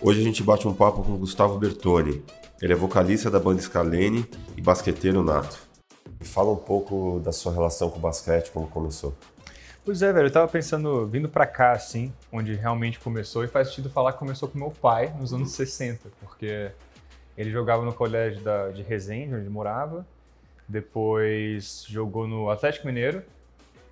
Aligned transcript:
Hoje 0.00 0.20
a 0.20 0.22
gente 0.22 0.42
bate 0.42 0.66
um 0.66 0.72
papo 0.72 1.02
com 1.02 1.16
Gustavo 1.16 1.58
Bertoni. 1.58 2.22
Ele 2.62 2.72
é 2.72 2.76
vocalista 2.76 3.30
da 3.30 3.40
banda 3.40 3.60
Scalene 3.60 4.24
e 4.56 4.62
basqueteiro 4.62 5.22
nato. 5.22 5.58
Fala 6.20 6.52
um 6.52 6.56
pouco 6.56 7.20
da 7.20 7.32
sua 7.32 7.52
relação 7.52 7.90
com 7.90 7.98
o 7.98 8.00
basquete, 8.00 8.50
como 8.50 8.68
começou. 8.68 9.12
Pois 9.84 10.00
é, 10.02 10.12
velho, 10.12 10.26
eu 10.26 10.32
tava 10.32 10.46
pensando, 10.46 11.06
vindo 11.06 11.28
pra 11.28 11.46
cá, 11.46 11.72
assim, 11.72 12.12
onde 12.32 12.54
realmente 12.54 13.00
começou, 13.00 13.42
e 13.42 13.48
faz 13.48 13.68
sentido 13.68 13.90
falar 13.90 14.12
que 14.12 14.18
começou 14.18 14.48
com 14.48 14.58
meu 14.58 14.70
pai 14.70 15.12
nos 15.18 15.32
anos 15.32 15.52
60, 15.52 16.08
porque 16.20 16.70
ele 17.36 17.50
jogava 17.50 17.84
no 17.84 17.92
colégio 17.92 18.40
da, 18.42 18.68
de 18.68 18.82
Resende, 18.82 19.34
onde 19.34 19.48
morava, 19.48 20.06
depois 20.68 21.84
jogou 21.88 22.28
no 22.28 22.50
Atlético 22.50 22.86
Mineiro, 22.86 23.22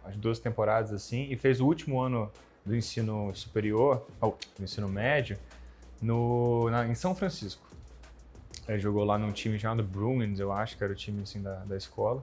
as 0.04 0.16
duas 0.16 0.38
temporadas 0.38 0.92
assim, 0.92 1.26
e 1.30 1.36
fez 1.36 1.60
o 1.60 1.66
último 1.66 2.00
ano 2.00 2.30
do 2.66 2.76
ensino 2.76 3.32
superior, 3.34 4.04
do 4.20 4.64
ensino 4.64 4.88
médio, 4.88 5.38
no, 6.02 6.68
na, 6.68 6.86
em 6.86 6.94
São 6.94 7.14
Francisco. 7.14 7.64
Ele 8.68 8.80
jogou 8.80 9.04
lá 9.04 9.16
num 9.16 9.30
time 9.30 9.58
chamado 9.58 9.84
Bruins, 9.84 10.40
eu 10.40 10.52
acho 10.52 10.76
que 10.76 10.82
era 10.82 10.92
o 10.92 10.96
time 10.96 11.22
assim, 11.22 11.40
da, 11.40 11.54
da 11.60 11.76
escola. 11.76 12.22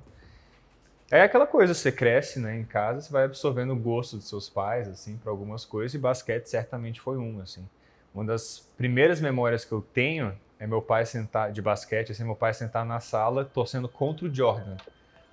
É 1.10 1.22
aquela 1.22 1.48
coisa, 1.48 1.74
você 1.74 1.92
cresce 1.92 2.40
né, 2.40 2.58
em 2.58 2.66
casa, 2.66 3.02
você 3.02 3.12
vai 3.12 3.24
absorvendo 3.24 3.72
o 3.72 3.76
gosto 3.76 4.18
dos 4.18 4.28
seus 4.28 4.50
pais, 4.50 4.88
assim, 4.90 5.16
para 5.16 5.32
algumas 5.32 5.64
coisas, 5.64 5.94
e 5.94 5.98
basquete 5.98 6.48
certamente 6.48 7.00
foi 7.00 7.18
um, 7.18 7.40
assim. 7.40 7.66
Uma 8.14 8.26
das 8.26 8.68
primeiras 8.78 9.22
memórias 9.22 9.64
que 9.64 9.72
eu 9.72 9.82
tenho 9.82 10.36
é 10.60 10.68
meu 10.68 10.82
pai 10.82 11.06
sentar, 11.06 11.52
de 11.52 11.62
basquete, 11.62 12.12
assim, 12.12 12.24
meu 12.24 12.36
pai 12.36 12.54
sentar 12.54 12.86
na 12.86 13.00
sala 13.00 13.46
torcendo 13.46 13.88
contra 13.88 14.26
o 14.26 14.34
Jordan. 14.34 14.76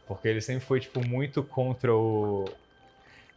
Porque 0.06 0.28
ele 0.28 0.41
sempre 0.41 0.64
foi, 0.64 0.80
tipo, 0.80 1.06
muito 1.06 1.42
contra 1.42 1.95
o... 1.95 2.45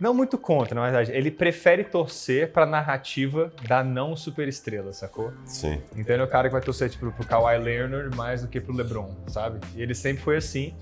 Não 0.03 0.13
muito 0.13 0.37
contra, 0.37 0.75
na 0.75 0.81
verdade. 0.81 1.13
Ele 1.13 1.31
prefere 1.31 1.85
torcer 1.85 2.51
pra 2.51 2.65
narrativa 2.65 3.53
da 3.65 3.81
não 3.81 4.17
superestrela, 4.17 4.91
sacou? 4.91 5.31
Sim. 5.45 5.81
Então 5.95 6.13
ele 6.13 6.21
é 6.21 6.25
o 6.25 6.29
cara 6.29 6.49
que 6.49 6.51
vai 6.51 6.61
torcer, 6.61 6.89
tipo, 6.89 7.09
pro 7.09 7.25
Kawhi 7.25 7.57
Leonard 7.57 8.13
mais 8.13 8.41
do 8.41 8.49
que 8.49 8.59
pro 8.59 8.75
LeBron, 8.75 9.15
sabe? 9.27 9.61
E 9.73 9.81
ele 9.81 9.95
sempre 9.95 10.21
foi 10.21 10.35
assim. 10.35 10.73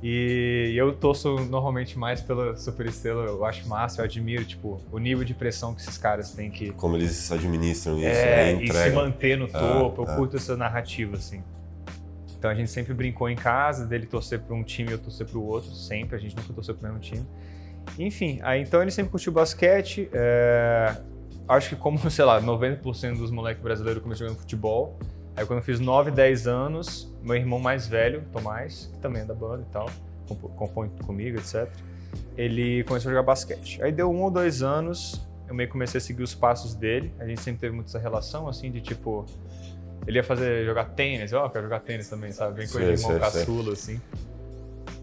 E 0.00 0.74
eu 0.76 0.94
torço 0.94 1.34
normalmente 1.46 1.98
mais 1.98 2.20
pela 2.20 2.56
superestrela, 2.56 3.24
eu 3.24 3.44
acho 3.44 3.66
massa, 3.66 4.00
eu 4.00 4.04
admiro, 4.04 4.44
tipo, 4.44 4.80
o 4.92 4.98
nível 5.00 5.24
de 5.24 5.34
pressão 5.34 5.74
que 5.74 5.80
esses 5.80 5.98
caras 5.98 6.30
têm 6.30 6.48
que... 6.48 6.70
Como 6.70 6.94
eles 6.94 7.32
administram 7.32 7.98
isso, 7.98 8.06
é, 8.06 8.54
né? 8.54 8.62
E 8.62 8.72
se 8.72 8.90
manter 8.90 9.36
no 9.36 9.46
Ah, 9.46 9.58
topo, 9.58 10.02
eu 10.02 10.08
ah. 10.08 10.14
curto 10.14 10.36
essa 10.36 10.56
narrativa, 10.56 11.16
assim. 11.16 11.42
Então 12.38 12.48
a 12.48 12.54
gente 12.54 12.70
sempre 12.70 12.94
brincou 12.94 13.28
em 13.28 13.34
casa, 13.34 13.84
dele 13.84 14.06
torcer 14.06 14.38
para 14.38 14.54
um 14.54 14.62
time 14.62 14.90
e 14.90 14.92
eu 14.92 14.98
torcer 14.98 15.26
para 15.26 15.36
o 15.36 15.44
outro, 15.44 15.72
sempre, 15.72 16.14
a 16.14 16.20
gente 16.20 16.36
nunca 16.36 16.52
torceu 16.52 16.76
pro 16.76 16.86
mesmo 16.86 17.00
time. 17.00 17.26
Enfim, 17.98 18.38
aí 18.42 18.62
então 18.62 18.80
ele 18.80 18.90
sempre 18.90 19.10
curtiu 19.10 19.32
basquete, 19.32 20.08
é, 20.12 20.96
acho 21.48 21.70
que 21.70 21.76
como, 21.76 21.98
sei 22.10 22.24
lá, 22.24 22.40
90% 22.40 23.18
dos 23.18 23.30
moleques 23.30 23.62
brasileiros 23.62 24.02
começou 24.02 24.26
jogando 24.26 24.40
futebol, 24.40 24.98
Aí 25.38 25.46
quando 25.46 25.60
eu 25.60 25.64
fiz 25.64 25.78
9, 25.78 26.10
10 26.10 26.48
anos, 26.48 27.14
meu 27.22 27.36
irmão 27.36 27.60
mais 27.60 27.86
velho, 27.86 28.24
Tomás, 28.32 28.90
que 28.92 28.98
também 28.98 29.22
é 29.22 29.24
da 29.24 29.34
banda 29.34 29.62
e 29.62 29.72
tal, 29.72 29.88
compõe 30.56 30.88
comigo, 31.06 31.38
etc. 31.38 31.70
Ele 32.36 32.82
começou 32.82 33.08
a 33.08 33.12
jogar 33.12 33.22
basquete. 33.22 33.80
Aí 33.80 33.92
deu 33.92 34.10
um 34.10 34.20
ou 34.20 34.32
dois 34.32 34.64
anos, 34.64 35.24
eu 35.46 35.54
meio 35.54 35.68
que 35.68 35.72
comecei 35.72 35.98
a 35.98 36.00
seguir 36.00 36.24
os 36.24 36.34
passos 36.34 36.74
dele. 36.74 37.14
A 37.20 37.24
gente 37.24 37.40
sempre 37.40 37.60
teve 37.60 37.72
muito 37.72 37.86
essa 37.86 38.00
relação, 38.00 38.48
assim, 38.48 38.68
de 38.72 38.80
tipo... 38.80 39.26
Ele 40.08 40.18
ia 40.18 40.24
fazer, 40.24 40.64
jogar 40.64 40.86
tênis, 40.86 41.32
ó, 41.32 41.44
eu 41.44 41.50
quero 41.50 41.64
jogar 41.66 41.80
tênis 41.80 42.08
também, 42.08 42.32
sabe? 42.32 42.56
Bem 42.56 42.68
coisa 42.68 42.90
de 42.90 42.96
Sei, 42.96 43.06
irmão 43.06 43.20
caçula, 43.20 43.72
assim. 43.74 44.00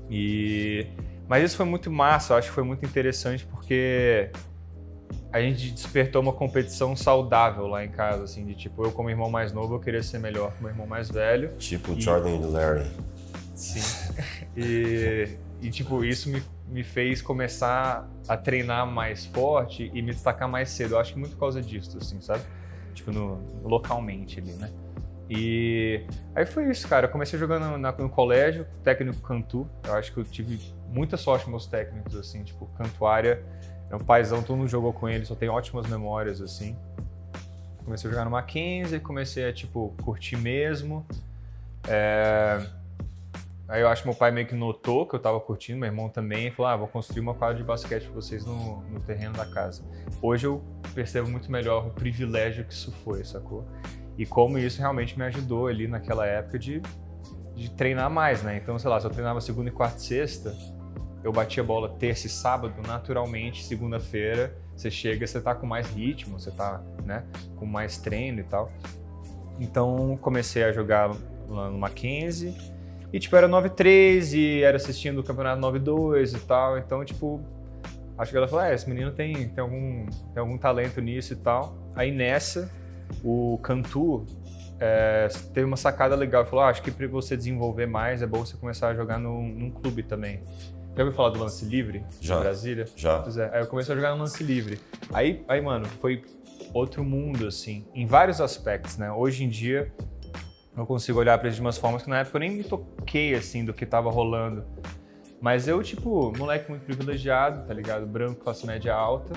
E... 0.10 0.86
Mas 1.28 1.44
isso 1.44 1.58
foi 1.58 1.66
muito 1.66 1.92
massa, 1.92 2.34
eu 2.34 2.38
acho 2.38 2.50
que 2.50 2.54
foi 2.54 2.64
muito 2.64 2.86
interessante 2.86 3.46
porque 3.46 4.30
a 5.32 5.42
gente 5.42 5.72
despertou 5.72 6.22
uma 6.22 6.32
competição 6.34 6.96
saudável 6.96 7.68
lá 7.68 7.84
em 7.84 7.90
casa, 7.90 8.24
assim, 8.24 8.46
de 8.46 8.56
tipo, 8.56 8.84
eu 8.86 8.92
como 8.92 9.10
irmão 9.10 9.30
mais 9.30 9.52
novo, 9.52 9.76
eu 9.76 9.80
queria 9.80 10.02
ser 10.04 10.20
melhor 10.20 10.52
que 10.54 10.62
meu 10.62 10.72
irmão 10.72 10.88
mais 10.88 11.10
velho. 11.10 11.50
Tipo 11.58 11.94
E- 11.94 12.02
Jordan 12.02 12.30
e 12.36 12.46
Larry. 12.46 12.86
Sim. 13.56 13.82
E, 14.58 15.38
e 15.62 15.70
tipo, 15.70 16.06
isso 16.06 16.30
me, 16.30 16.42
me 16.70 16.82
fez 16.82 17.22
começar 17.22 18.10
a 18.26 18.38
treinar 18.38 18.88
mais 18.88 19.26
forte 19.26 19.92
e 19.94 20.02
me 20.02 20.14
destacar 20.14 20.48
mais 20.48 20.70
cedo. 20.70 20.94
Eu 20.96 21.00
acho 21.00 21.12
que 21.12 21.20
muito 21.20 21.34
por 21.34 21.42
causa 21.42 21.62
disso, 21.62 21.98
assim, 21.98 22.22
sabe? 22.22 22.42
Tipo, 22.94 23.12
no, 23.12 23.42
localmente 23.66 24.40
ali, 24.40 24.54
né? 24.54 24.72
E 25.30 26.06
aí 26.36 26.46
foi 26.46 26.70
isso, 26.70 26.88
cara. 26.88 27.08
Eu 27.08 27.12
comecei 27.12 27.38
jogando 27.40 27.78
na- 27.78 27.92
no 27.92 28.10
colégio, 28.10 28.66
técnico 28.84 29.20
Cantu. 29.22 29.68
Eu 29.84 29.94
acho 29.96 30.14
que 30.14 30.20
eu 30.20 30.24
tive 30.24 30.60
muita 30.90 31.18
sorte 31.18 31.46
com 31.46 31.52
meus 31.52 31.66
técnicos, 31.66 32.16
assim, 32.16 32.44
tipo, 32.44 32.68
Cantuária. 32.78 33.44
É 33.90 33.96
um 33.96 34.00
paizão, 34.00 34.42
todo 34.44 34.58
mundo 34.58 34.68
jogou 34.68 34.94
com 34.94 35.08
ele, 35.10 35.26
só 35.26 35.36
tem 35.36 35.50
ótimas 35.50 35.88
memórias, 35.88 36.42
assim. 36.42 36.76
Comecei 37.84 38.10
a 38.10 38.14
jogar 38.14 38.26
no 38.26 38.32
Mackenzie, 38.32 39.00
comecei 39.00 39.48
a, 39.48 39.54
tipo, 39.54 39.94
curtir 40.04 40.38
mesmo. 40.38 41.06
É, 41.88 42.66
Aí 43.68 43.82
eu 43.82 43.88
acho 43.90 44.04
que 44.04 44.08
meu 44.08 44.16
pai 44.16 44.30
meio 44.30 44.46
que 44.46 44.54
notou 44.54 45.08
que 45.08 45.16
eu 45.16 45.20
tava 45.20 45.40
curtindo, 45.40 45.80
meu 45.80 45.88
irmão 45.88 46.08
também, 46.08 46.48
e 46.48 46.52
falou: 46.52 46.72
ah, 46.72 46.76
vou 46.76 46.88
construir 46.88 47.20
uma 47.22 47.34
quadra 47.34 47.56
de 47.58 47.64
basquete 47.64 48.04
pra 48.04 48.14
vocês 48.14 48.46
no, 48.46 48.82
no 48.84 49.00
terreno 49.00 49.34
da 49.36 49.46
casa. 49.46 49.84
Hoje 50.22 50.46
eu 50.46 50.64
percebo 50.94 51.28
muito 51.32 51.52
melhor 51.52 51.88
o 51.88 51.90
privilégio 51.90 52.64
que 52.64 52.74
isso 52.74 52.92
foi, 53.04 53.24
sacou? 53.24 53.66
E 54.18 54.26
como 54.26 54.58
isso 54.58 54.80
realmente 54.80 55.18
me 55.18 55.26
ajudou 55.26 55.68
ali 55.68 55.88
naquela 55.88 56.26
época 56.26 56.58
de, 56.58 56.82
de 57.56 57.72
treinar 57.72 58.10
mais, 58.10 58.44
né? 58.44 58.58
Então, 58.62 58.78
sei 58.80 58.90
lá, 58.90 59.00
se 59.00 59.06
eu 59.06 59.12
treinava 59.12 59.42
segunda 59.42 59.70
e 59.70 59.72
quarta 59.72 59.98
e 59.98 60.02
sexta, 60.02 60.56
eu 61.24 61.32
batia 61.32 61.64
bola 61.64 61.90
terça 61.90 62.28
e 62.28 62.30
sábado, 62.30 62.76
naturalmente, 62.86 63.64
segunda-feira, 63.66 64.56
você 64.76 64.92
chega, 64.92 65.26
você 65.26 65.42
tá 65.42 65.56
com 65.56 65.66
mais 65.66 65.90
ritmo, 65.90 66.40
você 66.40 66.52
tá, 66.52 66.82
né, 67.04 67.24
com 67.56 67.66
mais 67.66 67.98
treino 67.98 68.40
e 68.40 68.44
tal. 68.44 68.72
Então, 69.60 70.18
comecei 70.22 70.64
a 70.64 70.72
jogar 70.72 71.12
lá 71.48 71.70
no 71.70 71.78
Mackenzie. 71.78 72.56
E, 73.12 73.20
tipo, 73.20 73.36
era 73.36 73.48
9-3 73.48 74.34
e 74.34 74.62
era 74.62 74.78
assistindo 74.78 75.20
o 75.20 75.24
campeonato 75.24 75.62
9-2 75.62 76.36
e 76.36 76.40
tal. 76.42 76.78
Então, 76.78 77.04
tipo, 77.06 77.42
acho 78.18 78.32
que 78.32 78.38
ela 78.38 78.48
falou: 78.48 78.66
é, 78.66 78.74
esse 78.74 78.88
menino 78.90 79.12
tem, 79.12 79.50
tem, 79.50 79.62
algum, 79.62 80.06
tem 80.06 80.42
algum 80.42 80.58
talento 80.58 81.00
nisso 81.02 81.34
e 81.34 81.38
tal. 81.38 81.76
Aí 81.96 82.12
nessa, 82.12 82.70
o 83.24 83.60
Cantu 83.64 84.26
é, 84.80 85.28
teve 85.54 85.66
uma 85.66 85.78
sacada 85.78 86.16
legal. 86.16 86.42
Ele 86.42 86.50
falou: 86.50 86.66
ah, 86.66 86.70
acho 86.70 86.82
que 86.82 86.92
pra 86.92 87.08
você 87.08 87.36
desenvolver 87.36 87.86
mais 87.86 88.22
é 88.22 88.28
bom 88.28 88.46
você 88.46 88.58
começar 88.58 88.90
a 88.90 88.96
jogar 88.96 89.20
num, 89.20 89.48
num 89.48 89.72
clube 89.72 90.04
também. 90.04 90.42
Já 90.96 91.04
ouviu 91.04 91.16
falar 91.16 91.30
do 91.30 91.40
lance 91.40 91.66
livre 91.66 92.06
Já. 92.22 92.38
em 92.38 92.40
Brasília? 92.40 92.86
Já. 92.96 93.20
Pois 93.20 93.38
é, 93.38 93.50
aí 93.54 93.62
eu 93.62 93.68
comecei 93.68 93.94
a 93.94 93.98
jogar 93.98 94.12
no 94.12 94.20
lance 94.20 94.42
livre. 94.42 94.80
Aí, 95.14 95.44
aí, 95.48 95.60
mano, 95.60 95.86
foi 95.86 96.24
outro 96.74 97.04
mundo, 97.04 97.48
assim, 97.48 97.86
em 97.94 98.06
vários 98.06 98.40
aspectos, 98.40 98.98
né? 98.98 99.12
Hoje 99.12 99.44
em 99.44 99.50
dia, 99.50 99.94
eu 100.76 100.86
consigo 100.86 101.20
olhar 101.20 101.38
pra 101.38 101.50
isso 101.50 101.56
de 101.56 101.62
umas 101.62 101.78
formas 101.78 102.04
que 102.04 102.10
na 102.10 102.20
época 102.20 102.38
eu 102.38 102.40
nem 102.40 102.52
me 102.52 102.64
toquei, 102.64 103.36
assim, 103.36 103.66
do 103.66 103.74
que 103.74 103.86
tava 103.86 104.10
rolando. 104.10 104.64
Mas 105.42 105.68
eu, 105.68 105.84
tipo, 105.84 106.32
moleque 106.38 106.70
muito 106.70 106.84
privilegiado, 106.84 107.68
tá 107.68 107.74
ligado? 107.74 108.06
Branco, 108.06 108.42
classe 108.42 108.66
média 108.66 108.96
alta, 108.96 109.34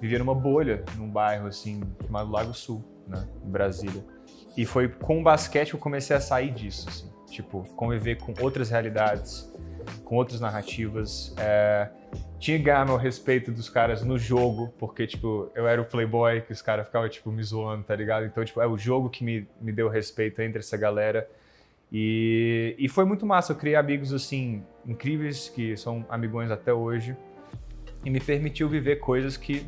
vivia 0.00 0.18
numa 0.18 0.34
bolha, 0.34 0.84
num 0.96 1.08
bairro, 1.08 1.46
assim, 1.46 1.80
chamado 2.04 2.30
Lago 2.30 2.52
Sul, 2.52 2.84
né? 3.08 3.26
Em 3.44 3.50
Brasília. 3.50 4.04
E 4.56 4.64
foi 4.66 4.88
com 4.88 5.20
o 5.20 5.22
basquete 5.22 5.70
que 5.70 5.76
eu 5.76 5.80
comecei 5.80 6.14
a 6.16 6.20
sair 6.20 6.50
disso, 6.50 6.88
assim. 6.88 7.08
Tipo, 7.30 7.62
conviver 7.74 8.16
com 8.16 8.34
outras 8.40 8.70
realidades, 8.70 9.52
com 10.04 10.16
outras 10.16 10.40
narrativas. 10.40 11.34
É, 11.36 11.88
tinha 12.38 12.58
que 12.58 12.64
ganhar 12.64 12.84
meu 12.86 12.96
respeito 12.96 13.52
dos 13.52 13.68
caras 13.68 14.02
no 14.02 14.18
jogo, 14.18 14.72
porque, 14.78 15.06
tipo, 15.06 15.50
eu 15.54 15.66
era 15.66 15.80
o 15.80 15.84
playboy 15.84 16.40
que 16.40 16.52
os 16.52 16.62
caras 16.62 16.86
ficavam, 16.86 17.08
tipo, 17.08 17.30
me 17.30 17.42
zoando, 17.42 17.84
tá 17.84 17.94
ligado? 17.94 18.26
Então, 18.26 18.44
tipo, 18.44 18.60
é 18.60 18.66
o 18.66 18.78
jogo 18.78 19.10
que 19.10 19.24
me, 19.24 19.48
me 19.60 19.72
deu 19.72 19.88
respeito 19.88 20.40
entre 20.40 20.60
essa 20.60 20.76
galera. 20.76 21.28
E, 21.92 22.76
e 22.78 22.88
foi 22.88 23.04
muito 23.04 23.24
massa, 23.24 23.52
eu 23.52 23.56
criei 23.56 23.76
amigos, 23.76 24.12
assim, 24.12 24.62
incríveis, 24.86 25.48
que 25.48 25.76
são 25.76 26.04
amigões 26.08 26.50
até 26.50 26.72
hoje. 26.72 27.16
E 28.04 28.10
me 28.10 28.20
permitiu 28.20 28.68
viver 28.68 28.96
coisas 28.96 29.36
que, 29.36 29.66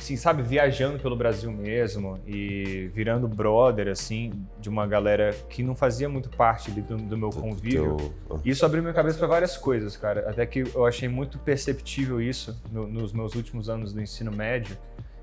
assim, 0.00 0.16
sabe, 0.16 0.42
viajando 0.42 0.98
pelo 0.98 1.14
Brasil 1.14 1.50
mesmo 1.52 2.18
e 2.26 2.90
virando 2.94 3.28
brother, 3.28 3.88
assim, 3.88 4.32
de 4.58 4.68
uma 4.68 4.86
galera 4.86 5.30
que 5.48 5.62
não 5.62 5.74
fazia 5.74 6.08
muito 6.08 6.28
parte 6.30 6.70
do, 6.70 6.96
do 6.96 7.16
meu 7.16 7.30
convívio. 7.30 7.96
Teu- 8.26 8.40
Isso 8.44 8.64
abriu 8.66 8.82
minha 8.82 8.94
cabeça 8.94 9.18
para 9.18 9.26
várias 9.26 9.56
coisas, 9.56 9.96
cara. 9.96 10.28
Até 10.28 10.44
que 10.46 10.64
eu 10.74 10.86
achei 10.86 11.08
muito 11.08 11.38
perceptível 11.38 12.20
isso 12.20 12.60
no- 12.72 12.86
nos 12.86 13.12
meus 13.12 13.34
últimos 13.34 13.68
anos 13.68 13.92
do 13.92 14.00
ensino 14.00 14.32
médio, 14.32 14.76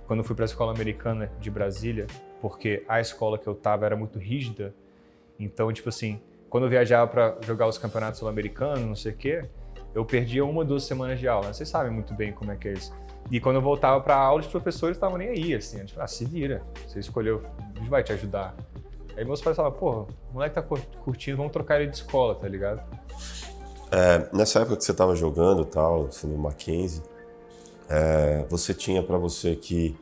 quando 0.06 0.20
eu 0.20 0.24
fui 0.24 0.36
para 0.36 0.46
a 0.46 0.48
escola 0.48 0.72
americana 0.72 1.30
de 1.40 1.50
Brasília, 1.52 2.06
porque 2.42 2.84
a 2.88 3.02
escola 3.02 3.38
que 3.38 3.48
eu 3.48 3.56
tava 3.56 3.86
era 3.86 3.96
muito 3.96 4.18
rígida. 4.20 4.74
Então, 5.40 5.72
tipo 5.74 5.90
assim, 5.90 6.20
quando 6.50 6.64
eu 6.66 6.70
viajava 6.70 7.08
para 7.12 7.38
jogar 7.42 7.68
os 7.68 7.78
campeonatos 7.78 8.20
sul-americanos, 8.20 8.82
não 8.86 8.96
sei 8.96 9.12
o 9.12 9.16
quê, 9.16 9.46
eu 9.94 10.06
perdia 10.06 10.46
uma 10.46 10.60
ou 10.60 10.66
duas 10.66 10.84
semanas 10.84 11.20
de 11.20 11.28
aula. 11.28 11.52
Vocês 11.54 11.68
sabem 11.68 11.92
muito 11.92 12.14
bem 12.14 12.32
como 12.32 12.52
é 12.52 12.56
que 12.56 12.68
é 12.68 12.74
isso. 12.74 12.94
E 13.30 13.40
quando 13.40 13.58
eu 13.58 13.62
voltava 13.62 14.00
para 14.02 14.16
aula, 14.16 14.42
os 14.42 14.48
professores 14.48 14.96
estavam 14.96 15.18
nem 15.18 15.30
aí, 15.30 15.54
assim. 15.54 15.84
Tipo, 15.86 16.00
ah, 16.00 16.08
se 16.08 16.24
vira. 16.26 16.62
Você 16.88 17.00
escolheu, 17.00 17.44
a 17.76 17.80
gente 17.80 17.90
vai 17.90 18.04
te 18.04 18.14
ajudar. 18.14 18.56
Aí 19.18 19.26
meus 19.26 19.42
pais 19.42 19.56
falavam, 19.58 19.78
porra, 19.78 19.98
o 20.30 20.34
moleque 20.34 20.56
tá 20.56 20.62
cur- 20.62 20.80
curtindo, 21.04 21.38
vamos 21.38 21.52
trocar 21.52 21.82
ele 21.82 21.90
de 21.90 21.98
escola, 21.98 22.36
tá 22.36 22.48
ligado? 22.48 22.82
É, 23.92 24.30
nessa 24.32 24.60
época 24.60 24.78
que 24.78 24.84
você 24.84 24.92
estava 24.92 25.16
jogando 25.16 25.66
tal, 25.66 26.06
assim, 26.06 26.28
no 26.28 26.38
Mackenzie, 26.38 27.02
é, 27.90 28.46
você 28.50 28.74
tinha 28.74 29.02
para 29.02 29.18
você 29.18 29.56
que 29.56 29.98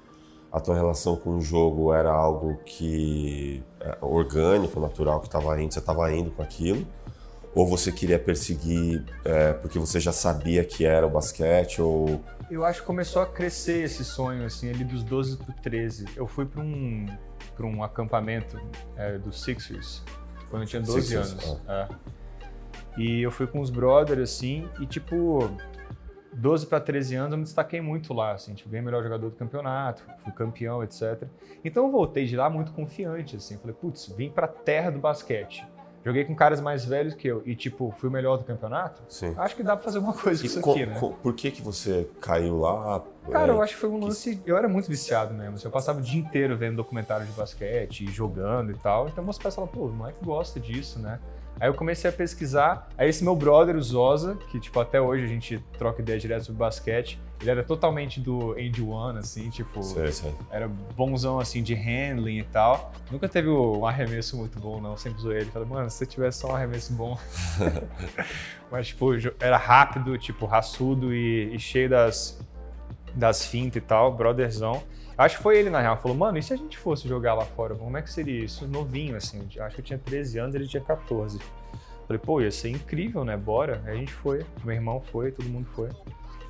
a 0.52 0.60
tua 0.60 0.76
relação 0.76 1.16
com 1.16 1.38
o 1.38 1.42
jogo 1.42 1.94
era 1.94 2.12
algo 2.12 2.58
que 2.66 3.64
é, 3.80 3.98
orgânico, 4.02 4.80
natural, 4.80 5.20
que 5.20 5.28
estava 5.28 5.62
indo, 5.62 5.74
você 5.74 5.80
estava 5.80 6.12
indo 6.14 6.32
com 6.32 6.42
aquilo? 6.42 6.86
Ou 7.56 7.66
você 7.66 7.90
queria 7.90 8.20
perseguir 8.20 9.06
é, 9.24 9.54
porque 9.54 9.80
você 9.80 9.98
já 9.98 10.12
sabia 10.12 10.64
que 10.66 10.86
era 10.86 11.08
o 11.08 11.10
basquete? 11.10 11.82
Ou... 11.82 12.22
Eu 12.52 12.66
acho 12.66 12.82
que 12.82 12.86
começou 12.86 13.22
a 13.22 13.26
crescer 13.26 13.86
esse 13.86 14.04
sonho, 14.04 14.46
assim, 14.46 14.70
ali 14.70 14.84
dos 14.84 15.04
12 15.04 15.38
para 15.38 15.54
13. 15.56 16.06
Eu 16.18 16.28
fui 16.28 16.46
para 16.46 16.62
um, 16.62 17.06
um 17.62 17.82
acampamento 17.82 18.60
é, 18.98 19.18
dos 19.18 19.42
Sixers, 19.42 20.04
quando 20.50 20.64
eu 20.64 20.68
tinha 20.68 20.82
12 20.82 21.02
Sixers, 21.02 21.32
anos. 21.32 21.62
É. 21.70 21.88
E 22.98 23.22
eu 23.22 23.32
fui 23.32 23.48
com 23.48 23.62
os 23.62 23.70
brothers, 23.70 24.22
assim, 24.22 24.70
e 24.80 24.86
tipo, 24.86 25.50
12 26.34 26.68
para 26.68 26.82
13 26.82 27.16
anos 27.16 27.32
eu 27.32 27.38
me 27.38 27.44
destaquei 27.46 27.80
muito 27.80 28.14
lá, 28.14 28.34
assim, 28.34 28.54
tipo, 28.54 28.70
bem 28.70 28.82
melhor 28.82 29.02
jogador 29.02 29.30
do 29.30 29.36
campeonato, 29.36 30.04
fui 30.20 30.34
campeão, 30.34 30.84
etc. 30.84 31.24
Então 31.64 31.86
eu 31.86 31.92
voltei 31.92 32.26
de 32.26 32.36
lá 32.36 32.50
muito 32.50 32.74
confiante, 32.74 33.38
assim, 33.38 33.58
falei, 33.58 33.76
putz, 33.80 34.08
vim 34.10 34.30
pra 34.30 34.48
terra 34.48 34.90
do 34.90 35.00
basquete. 35.00 35.66
Joguei 36.06 36.24
com 36.24 36.36
caras 36.36 36.62
mais 36.62 36.86
velhos 36.86 37.16
que 37.16 37.28
eu 37.28 37.42
e, 37.48 37.56
tipo, 37.56 37.92
fui 37.98 38.10
o 38.10 38.12
melhor 38.12 38.38
do 38.38 38.44
campeonato. 38.44 39.02
Sim. 39.10 39.34
Acho 39.36 39.56
que 39.56 39.64
dá 39.64 39.76
pra 39.76 39.86
fazer 39.86 39.98
alguma 39.98 40.14
coisa 40.16 40.40
com 40.40 40.46
isso 40.46 40.60
aqui, 40.60 40.86
né? 40.86 41.00
por 41.00 41.34
que 41.34 41.50
que 41.50 41.64
você 41.64 42.08
caiu 42.22 42.60
lá? 42.60 43.04
Cara, 43.32 43.52
é, 43.52 43.56
eu 43.56 43.62
acho 43.62 43.74
que 43.74 43.80
foi 43.80 43.90
um 43.90 43.98
lance... 43.98 44.40
Eu 44.46 44.56
era 44.56 44.68
muito 44.68 44.88
viciado 44.88 45.34
mesmo. 45.34 45.56
Assim, 45.56 45.66
eu 45.66 45.72
passava 45.72 45.98
o 45.98 46.02
dia 46.04 46.22
inteiro 46.22 46.56
vendo 46.56 46.76
documentário 46.76 47.26
de 47.26 47.32
basquete, 47.32 48.06
jogando 48.12 48.72
e 48.72 48.76
tal. 48.76 49.08
Então 49.08 49.26
pais 49.26 49.56
falavam, 49.56 49.68
pô, 49.68 49.88
o 49.88 49.92
moleque 49.92 50.24
gosta 50.24 50.60
disso, 50.60 51.00
né? 51.00 51.20
Aí 51.60 51.70
eu 51.70 51.74
comecei 51.74 52.10
a 52.10 52.14
pesquisar. 52.14 52.88
Aí 52.98 53.10
esse 53.10 53.24
meu 53.24 53.36
brother, 53.36 53.76
o 53.76 53.82
Zosa, 53.82 54.38
que 54.50 54.60
tipo 54.60 54.80
até 54.80 55.00
hoje 55.00 55.24
a 55.24 55.28
gente 55.28 55.64
troca 55.78 56.02
ideia 56.02 56.20
direto 56.20 56.46
sobre 56.46 56.60
basquete, 56.60 57.20
ele 57.42 57.52
era 57.52 57.64
totalmente 57.64 58.20
do 58.20 58.58
End 58.58 58.82
One, 58.82 59.20
assim, 59.20 59.50
tipo, 59.50 59.84
sei, 59.84 60.12
sei. 60.12 60.34
era 60.50 60.68
bonzão 60.68 61.40
assim 61.40 61.62
de 61.62 61.74
handling 61.74 62.40
e 62.40 62.44
tal. 62.44 62.94
Nunca 63.12 63.28
teve 63.28 63.50
um 63.50 63.86
arremesso 63.86 64.38
muito 64.38 64.60
bom, 64.60 64.80
não. 64.80 64.98
Sempre 64.98 65.22
zoei 65.22 65.42
ele. 65.42 65.52
Falei, 65.52 65.68
mano, 65.68 65.90
se 65.90 65.98
você 65.98 66.06
tivesse 66.06 66.40
só 66.40 66.52
um 66.52 66.56
arremesso 66.56 66.94
bom. 66.94 67.18
Mas, 68.72 68.88
tipo, 68.88 69.12
era 69.40 69.58
rápido, 69.58 70.18
tipo, 70.18 70.46
raçudo 70.46 71.14
e, 71.14 71.54
e 71.54 71.60
cheio 71.60 71.90
das, 71.90 72.40
das 73.16 73.46
fintas 73.46 73.82
e 73.82 73.86
tal, 73.86 74.14
brotherzão. 74.14 74.84
Acho 75.18 75.38
que 75.38 75.44
foi 75.44 75.58
ele, 75.58 75.70
na 75.70 75.80
real, 75.80 75.98
falou, 75.98 76.18
mano, 76.18 76.38
e 76.38 76.44
se 76.44 76.54
a 76.54 76.58
gente 76.58 76.78
fosse 76.78 77.08
jogar 77.08 77.34
lá 77.34 77.46
fora, 77.46 77.74
como 77.74 77.98
é 77.98 78.02
que 78.02 78.12
seria 78.12 78.44
isso? 78.44 78.68
Novinho, 78.68 79.16
assim, 79.16 79.48
acho 79.60 79.76
que 79.76 79.82
eu 79.82 79.86
tinha 79.86 80.00
13 80.00 80.40
anos, 80.40 80.56
ele 80.56 80.68
tinha 80.68 80.84
14. 80.84 81.40
Falei, 82.06 82.22
pô, 82.24 82.42
ia 82.42 82.52
ser 82.52 82.70
incrível, 82.70 83.24
né? 83.24 83.36
Bora. 83.36 83.82
Aí 83.86 83.94
a 83.94 83.96
gente 83.96 84.14
foi, 84.14 84.46
meu 84.64 84.76
irmão 84.76 85.02
foi, 85.12 85.32
todo 85.32 85.48
mundo 85.48 85.68
foi. 85.74 85.90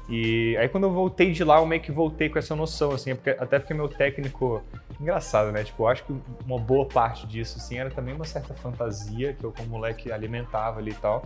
E 0.07 0.55
aí 0.57 0.69
quando 0.69 0.83
eu 0.83 0.91
voltei 0.91 1.31
de 1.31 1.43
lá, 1.43 1.57
eu 1.57 1.65
meio 1.65 1.81
que 1.81 1.91
voltei 1.91 2.29
com 2.29 2.37
essa 2.37 2.55
noção, 2.55 2.91
assim, 2.91 3.15
porque, 3.15 3.31
até 3.31 3.59
porque 3.59 3.73
meu 3.73 3.87
técnico. 3.87 4.63
Engraçado, 4.99 5.51
né? 5.51 5.63
Tipo, 5.63 5.83
eu 5.83 5.87
acho 5.87 6.03
que 6.05 6.15
uma 6.45 6.57
boa 6.57 6.85
parte 6.85 7.27
disso, 7.27 7.57
assim, 7.57 7.77
era 7.77 7.89
também 7.89 8.13
uma 8.13 8.25
certa 8.25 8.53
fantasia 8.53 9.33
que 9.33 9.43
eu, 9.43 9.51
como 9.51 9.69
moleque, 9.69 10.11
alimentava 10.11 10.79
ali 10.79 10.91
e 10.91 10.95
tal. 10.95 11.23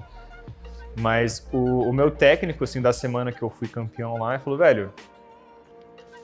Mas 0.99 1.47
o, 1.51 1.89
o 1.89 1.93
meu 1.93 2.09
técnico, 2.09 2.63
assim, 2.63 2.81
da 2.81 2.91
semana 2.91 3.31
que 3.31 3.41
eu 3.41 3.49
fui 3.49 3.67
campeão 3.67 4.17
lá, 4.17 4.33
ele 4.33 4.43
falou, 4.43 4.57
velho, 4.57 4.91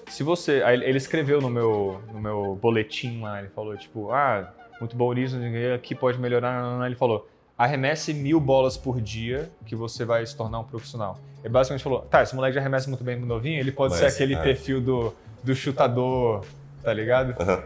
se 0.08 0.24
você. 0.24 0.62
Ele 0.64 0.98
escreveu 0.98 1.42
no 1.42 1.50
meu, 1.50 2.02
no 2.12 2.20
meu 2.20 2.60
boletim 2.62 3.22
lá, 3.22 3.40
ele 3.40 3.50
falou, 3.50 3.76
tipo, 3.78 4.12
ah, 4.12 4.54
muito 4.80 4.96
bom 4.96 5.14
isso, 5.14 5.38
aqui 5.74 5.96
pode 5.96 6.20
melhorar. 6.20 6.86
Ele 6.86 6.96
falou, 6.96 7.28
arremesse 7.58 8.14
mil 8.14 8.40
bolas 8.40 8.76
por 8.78 9.00
dia 9.00 9.50
que 9.66 9.76
você 9.76 10.04
vai 10.04 10.26
se 10.26 10.36
tornar 10.36 10.60
um 10.60 10.64
profissional. 10.64 11.18
Ele 11.44 11.50
basicamente 11.54 11.84
falou, 11.84 12.02
tá, 12.02 12.24
esse 12.24 12.36
moleque 12.36 12.56
já 12.56 12.62
arremessa 12.62 12.90
muito 12.90 13.04
bem 13.04 13.18
novinho, 13.20 13.60
ele 13.60 13.72
pode 13.72 13.94
Mas, 13.94 14.00
ser 14.00 14.08
aquele 14.08 14.36
é. 14.36 14.42
perfil 14.42 14.82
do, 14.82 15.14
do 15.44 15.56
chutador, 15.56 16.44
tá 16.84 16.94
ligado? 16.94 17.30
Uhum. 17.40 17.64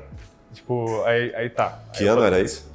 Tipo, 0.53 1.03
aí, 1.03 1.33
aí 1.35 1.49
tá. 1.49 1.79
Que 1.93 2.03
aí 2.03 2.09
ano 2.09 2.21
falei, 2.21 2.35
era 2.35 2.45
isso? 2.45 2.69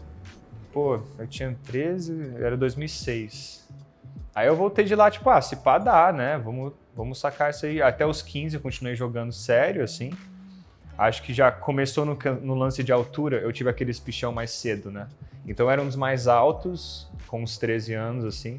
Pô, 0.72 0.99
eu 1.19 1.26
tinha 1.26 1.56
13, 1.67 2.34
era 2.40 2.56
2006. 2.56 3.63
Aí 4.34 4.46
eu 4.46 4.56
voltei 4.56 4.84
de 4.84 4.94
lá, 4.94 5.10
tipo, 5.10 5.28
ah, 5.31 5.40
se 5.40 5.56
pá 5.56 5.78
dá, 5.78 6.12
né? 6.12 6.38
Vamos 6.38 6.72
vamos 6.96 7.19
sacar 7.19 7.50
isso 7.50 7.66
aí. 7.66 7.82
Até 7.82 8.06
os 8.06 8.22
15 8.22 8.56
eu 8.56 8.60
continuei 8.60 8.94
jogando 8.94 9.32
sério, 9.32 9.82
assim. 9.82 10.12
Acho 10.96 11.22
que 11.22 11.34
já 11.34 11.50
começou 11.50 12.04
no, 12.04 12.16
no 12.40 12.54
lance 12.54 12.82
de 12.84 12.92
altura, 12.92 13.38
eu 13.38 13.52
tive 13.52 13.69
aquele 13.69 13.90
espichão 13.90 14.32
mais 14.32 14.50
cedo, 14.52 14.90
né? 14.90 15.08
Então 15.46 15.70
era 15.70 15.82
um 15.82 15.86
dos 15.86 15.96
mais 15.96 16.28
altos, 16.28 17.10
com 17.26 17.42
uns 17.42 17.58
13 17.58 17.94
anos, 17.94 18.25
assim. 18.25 18.58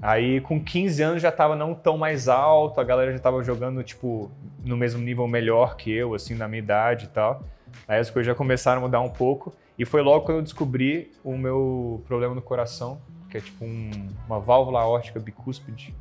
Aí 0.00 0.40
com 0.40 0.62
15 0.62 1.02
anos 1.02 1.22
já 1.22 1.30
tava 1.30 1.54
não 1.54 1.74
tão 1.74 1.98
mais 1.98 2.28
alto, 2.28 2.80
a 2.80 2.84
galera 2.84 3.12
já 3.12 3.18
tava 3.18 3.42
jogando, 3.44 3.82
tipo, 3.82 4.30
no 4.64 4.76
mesmo 4.76 5.02
nível 5.02 5.28
melhor 5.28 5.76
que 5.76 5.92
eu, 5.92 6.14
assim, 6.14 6.34
na 6.34 6.48
minha 6.48 6.60
idade 6.60 7.04
e 7.04 7.08
tal. 7.08 7.42
Aí 7.86 8.00
as 8.00 8.08
coisas 8.08 8.26
já 8.26 8.34
começaram 8.34 8.78
a 8.78 8.82
mudar 8.82 9.00
um 9.00 9.10
pouco. 9.10 9.52
E 9.78 9.84
foi 9.84 10.00
logo 10.02 10.24
quando 10.24 10.38
eu 10.38 10.42
descobri 10.42 11.12
o 11.22 11.36
meu 11.36 12.02
problema 12.06 12.34
no 12.34 12.42
coração, 12.42 13.00
que 13.30 13.38
é 13.38 13.40
tipo 13.40 13.64
um, 13.64 14.08
uma 14.26 14.40
válvula 14.40 14.80
aórtica 14.80 15.20
bicúspide, 15.20 15.94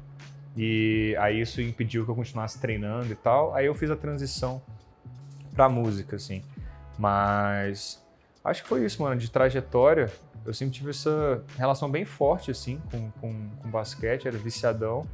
e 0.58 1.16
aí 1.20 1.40
isso 1.40 1.62
impediu 1.62 2.04
que 2.04 2.12
eu 2.12 2.16
continuasse 2.16 2.60
treinando 2.60 3.12
e 3.12 3.16
tal. 3.16 3.54
Aí 3.54 3.66
eu 3.66 3.76
fiz 3.76 3.90
a 3.90 3.96
transição 3.96 4.62
pra 5.54 5.70
música, 5.70 6.16
assim. 6.16 6.42
Mas 6.98 8.04
acho 8.44 8.64
que 8.64 8.70
foi 8.70 8.84
isso, 8.84 9.02
mano. 9.02 9.20
De 9.20 9.30
trajetória, 9.32 10.12
eu 10.46 10.54
sempre 10.54 10.74
tive 10.74 10.90
essa 10.90 11.44
relação 11.58 11.90
bem 11.90 12.04
forte, 12.04 12.52
assim, 12.52 12.82
com, 12.92 13.12
com, 13.12 13.50
com 13.62 13.70
basquete, 13.70 14.28
era 14.28 14.38
viciadão. 14.38 15.08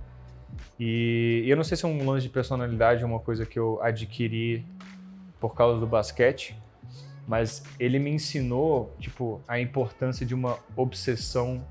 E, 0.79 1.43
e 1.45 1.49
eu 1.49 1.57
não 1.57 1.63
sei 1.63 1.77
se 1.77 1.85
é 1.85 1.87
um 1.87 2.09
lance 2.09 2.23
de 2.23 2.29
personalidade 2.29 3.03
ou 3.03 3.09
uma 3.09 3.19
coisa 3.19 3.45
que 3.45 3.59
eu 3.59 3.79
adquiri 3.83 4.65
por 5.39 5.53
causa 5.53 5.79
do 5.79 5.85
basquete, 5.85 6.57
mas 7.27 7.63
ele 7.79 7.99
me 7.99 8.09
ensinou, 8.09 8.95
tipo, 8.99 9.41
a 9.47 9.59
importância 9.59 10.25
de 10.25 10.33
uma 10.33 10.57
obsessão 10.75 11.65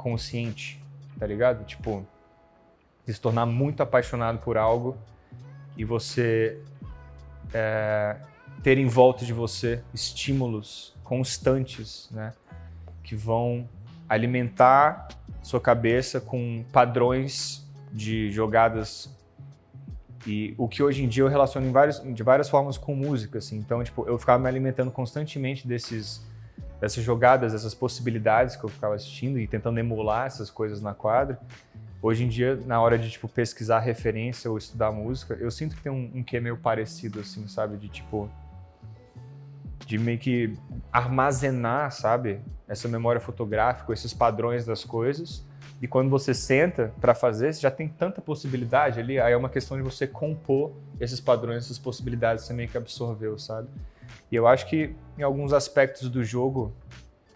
consciente, 0.00 0.82
tá 1.18 1.26
ligado? 1.26 1.64
Tipo, 1.64 2.06
se 3.06 3.20
tornar 3.20 3.46
muito 3.46 3.82
apaixonado 3.82 4.38
por 4.38 4.56
algo 4.56 4.96
e 5.76 5.84
você 5.84 6.60
é, 7.52 8.16
ter 8.62 8.78
em 8.78 8.86
volta 8.86 9.24
de 9.24 9.32
você 9.32 9.82
estímulos 9.92 10.94
constantes, 11.02 12.08
né, 12.10 12.32
que 13.02 13.16
vão 13.16 13.68
alimentar 14.08 15.08
sua 15.42 15.60
cabeça 15.60 16.20
com 16.20 16.64
padrões 16.72 17.66
de 17.92 18.30
jogadas 18.30 19.10
e 20.26 20.54
o 20.58 20.68
que 20.68 20.82
hoje 20.82 21.02
em 21.02 21.08
dia 21.08 21.22
eu 21.22 21.28
relaciono 21.28 21.70
vários, 21.72 22.02
de 22.02 22.22
várias 22.22 22.48
formas 22.48 22.76
com 22.76 22.94
música, 22.94 23.38
assim. 23.38 23.56
Então, 23.56 23.82
tipo, 23.82 24.06
eu 24.06 24.18
ficava 24.18 24.38
me 24.38 24.48
alimentando 24.48 24.90
constantemente 24.90 25.66
desses 25.66 26.22
dessas 26.80 27.04
jogadas, 27.04 27.52
dessas 27.52 27.74
possibilidades 27.74 28.56
que 28.56 28.64
eu 28.64 28.68
ficava 28.68 28.94
assistindo 28.94 29.38
e 29.38 29.46
tentando 29.46 29.78
emular 29.78 30.26
essas 30.26 30.50
coisas 30.50 30.80
na 30.80 30.94
quadra. 30.94 31.38
Hoje 32.02 32.24
em 32.24 32.28
dia, 32.28 32.58
na 32.64 32.80
hora 32.80 32.98
de 32.98 33.10
tipo 33.10 33.28
pesquisar 33.28 33.80
referência 33.80 34.50
ou 34.50 34.56
estudar 34.56 34.90
música, 34.90 35.34
eu 35.34 35.50
sinto 35.50 35.76
que 35.76 35.82
tem 35.82 35.92
um, 35.92 36.10
um 36.14 36.22
que 36.22 36.40
meio 36.40 36.56
parecido 36.56 37.20
assim, 37.20 37.46
sabe, 37.46 37.76
de 37.76 37.88
tipo 37.88 38.30
de 39.84 39.98
meio 39.98 40.18
que 40.18 40.56
armazenar, 40.92 41.90
sabe, 41.90 42.40
essa 42.68 42.88
memória 42.88 43.20
fotográfica, 43.20 43.92
esses 43.92 44.14
padrões 44.14 44.64
das 44.64 44.84
coisas. 44.84 45.44
E 45.82 45.88
quando 45.88 46.08
você 46.08 46.32
senta 46.32 46.92
para 47.00 47.14
fazer, 47.14 47.52
você 47.52 47.60
já 47.62 47.70
tem 47.70 47.88
tanta 47.88 48.20
possibilidade 48.20 49.00
ali, 49.00 49.18
aí 49.18 49.32
é 49.32 49.36
uma 49.36 49.48
questão 49.48 49.76
de 49.76 49.82
você 49.82 50.06
compor 50.06 50.72
esses 51.00 51.20
padrões, 51.20 51.64
essas 51.64 51.78
possibilidades, 51.78 52.44
você 52.44 52.52
meio 52.52 52.68
que 52.68 52.78
absorveu, 52.78 53.38
sabe? 53.38 53.68
E 54.30 54.36
eu 54.36 54.46
acho 54.46 54.66
que 54.66 54.94
em 55.18 55.22
alguns 55.22 55.52
aspectos 55.52 56.08
do 56.08 56.24
jogo 56.24 56.74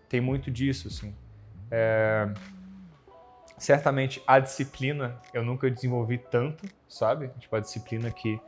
tem 0.09 0.21
muito 0.21 0.50
disso, 0.50 0.88
assim. 0.88 1.14
É 1.71 2.28
certamente 3.64 4.23
a 4.26 4.38
disciplina 4.38 5.16
eu 5.33 5.45
nunca 5.45 5.71
desenvolvi 5.71 6.19
tanto, 6.19 6.66
sabe? 6.88 7.31
Tipo, 7.38 7.57
a 7.57 7.61
disciplina 7.61 8.11
que, 8.11 8.40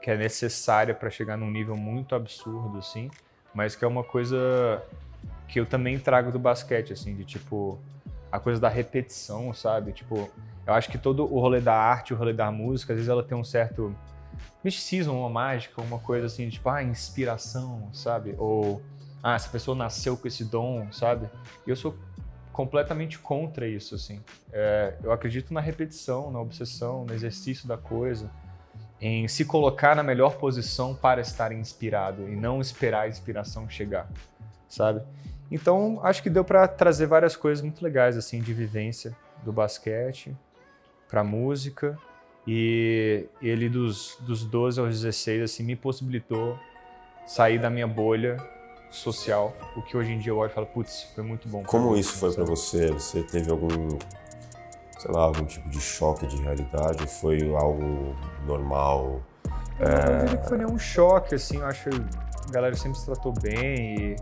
que 0.00 0.10
é 0.10 0.16
necessária 0.16 0.94
para 0.94 1.10
chegar 1.10 1.36
num 1.36 1.50
nível 1.50 1.76
muito 1.76 2.14
absurdo, 2.14 2.78
assim, 2.78 3.10
mas 3.52 3.74
que 3.74 3.84
é 3.84 3.88
uma 3.88 4.04
coisa 4.04 4.82
que 5.48 5.58
eu 5.58 5.66
também 5.66 5.98
trago 5.98 6.30
do 6.30 6.38
basquete, 6.38 6.92
assim, 6.92 7.14
de 7.14 7.24
tipo, 7.24 7.78
a 8.30 8.38
coisa 8.38 8.60
da 8.60 8.68
repetição, 8.68 9.52
sabe? 9.52 9.92
Tipo, 9.92 10.30
eu 10.66 10.74
acho 10.74 10.90
que 10.90 10.98
todo 10.98 11.24
o 11.24 11.40
rolê 11.40 11.60
da 11.60 11.74
arte, 11.74 12.14
o 12.14 12.16
rolê 12.16 12.32
da 12.32 12.50
música, 12.50 12.92
às 12.92 12.98
vezes 12.98 13.10
ela 13.10 13.22
tem 13.22 13.36
um 13.36 13.44
certo 13.44 13.94
misticismo, 14.62 15.12
uma 15.12 15.30
mágica, 15.30 15.80
uma 15.80 15.98
coisa 15.98 16.26
assim, 16.26 16.48
tipo, 16.48 16.68
ah, 16.68 16.82
inspiração, 16.82 17.88
sabe? 17.92 18.34
Ou, 18.38 18.82
ah, 19.22 19.34
essa 19.34 19.48
pessoa 19.48 19.76
nasceu 19.76 20.16
com 20.16 20.28
esse 20.28 20.44
dom, 20.44 20.90
sabe? 20.92 21.28
E 21.66 21.70
eu 21.70 21.76
sou 21.76 21.96
completamente 22.52 23.18
contra 23.18 23.68
isso, 23.68 23.94
assim. 23.94 24.20
É, 24.52 24.96
eu 25.02 25.12
acredito 25.12 25.54
na 25.54 25.60
repetição, 25.60 26.30
na 26.30 26.40
obsessão, 26.40 27.04
no 27.04 27.14
exercício 27.14 27.68
da 27.68 27.76
coisa, 27.76 28.30
em 29.00 29.28
se 29.28 29.44
colocar 29.44 29.94
na 29.94 30.02
melhor 30.02 30.36
posição 30.38 30.94
para 30.94 31.20
estar 31.20 31.52
inspirado 31.52 32.28
e 32.28 32.34
não 32.34 32.60
esperar 32.60 33.02
a 33.02 33.08
inspiração 33.08 33.70
chegar, 33.70 34.10
sabe? 34.68 35.02
Então, 35.50 36.00
acho 36.02 36.22
que 36.22 36.28
deu 36.28 36.44
para 36.44 36.66
trazer 36.66 37.06
várias 37.06 37.36
coisas 37.36 37.62
muito 37.62 37.82
legais, 37.82 38.16
assim, 38.16 38.40
de 38.42 38.52
vivência 38.52 39.16
do 39.44 39.52
basquete 39.52 40.36
para 41.08 41.22
música 41.24 41.96
E 42.50 43.26
ele, 43.42 43.68
dos, 43.68 44.16
dos 44.20 44.42
12 44.42 44.80
aos 44.80 44.88
16, 45.02 45.42
assim, 45.42 45.62
me 45.62 45.76
possibilitou 45.76 46.58
sair 47.26 47.58
da 47.58 47.68
minha 47.68 47.86
bolha 47.86 48.38
social, 48.90 49.54
o 49.76 49.82
que 49.82 49.94
hoje 49.94 50.12
em 50.12 50.18
dia 50.18 50.32
eu 50.32 50.38
olho 50.38 50.50
e 50.50 50.54
falo, 50.54 50.66
putz, 50.66 51.02
foi 51.14 51.22
muito 51.22 51.46
bom. 51.46 51.62
Como 51.64 51.94
isso 51.94 52.16
foi 52.16 52.32
para 52.32 52.44
você? 52.44 52.90
Você 52.90 53.22
teve 53.22 53.50
algum, 53.50 53.90
sei 54.98 55.10
lá, 55.10 55.24
algum 55.24 55.44
tipo 55.44 55.68
de 55.68 55.78
choque 55.78 56.26
de 56.26 56.38
realidade? 56.38 57.02
Ou 57.02 57.06
foi 57.06 57.54
algo 57.54 58.16
normal? 58.46 59.20
Eu 59.78 59.88
não 59.90 60.24
diria 60.24 60.38
que 60.38 60.48
foi 60.48 60.56
nenhum 60.56 60.78
choque, 60.78 61.34
assim, 61.34 61.58
eu 61.58 61.66
acho 61.66 61.90
que 61.90 61.96
a 62.48 62.50
galera 62.50 62.74
sempre 62.74 62.98
se 62.98 63.04
tratou 63.04 63.34
bem 63.42 64.14
e... 64.14 64.16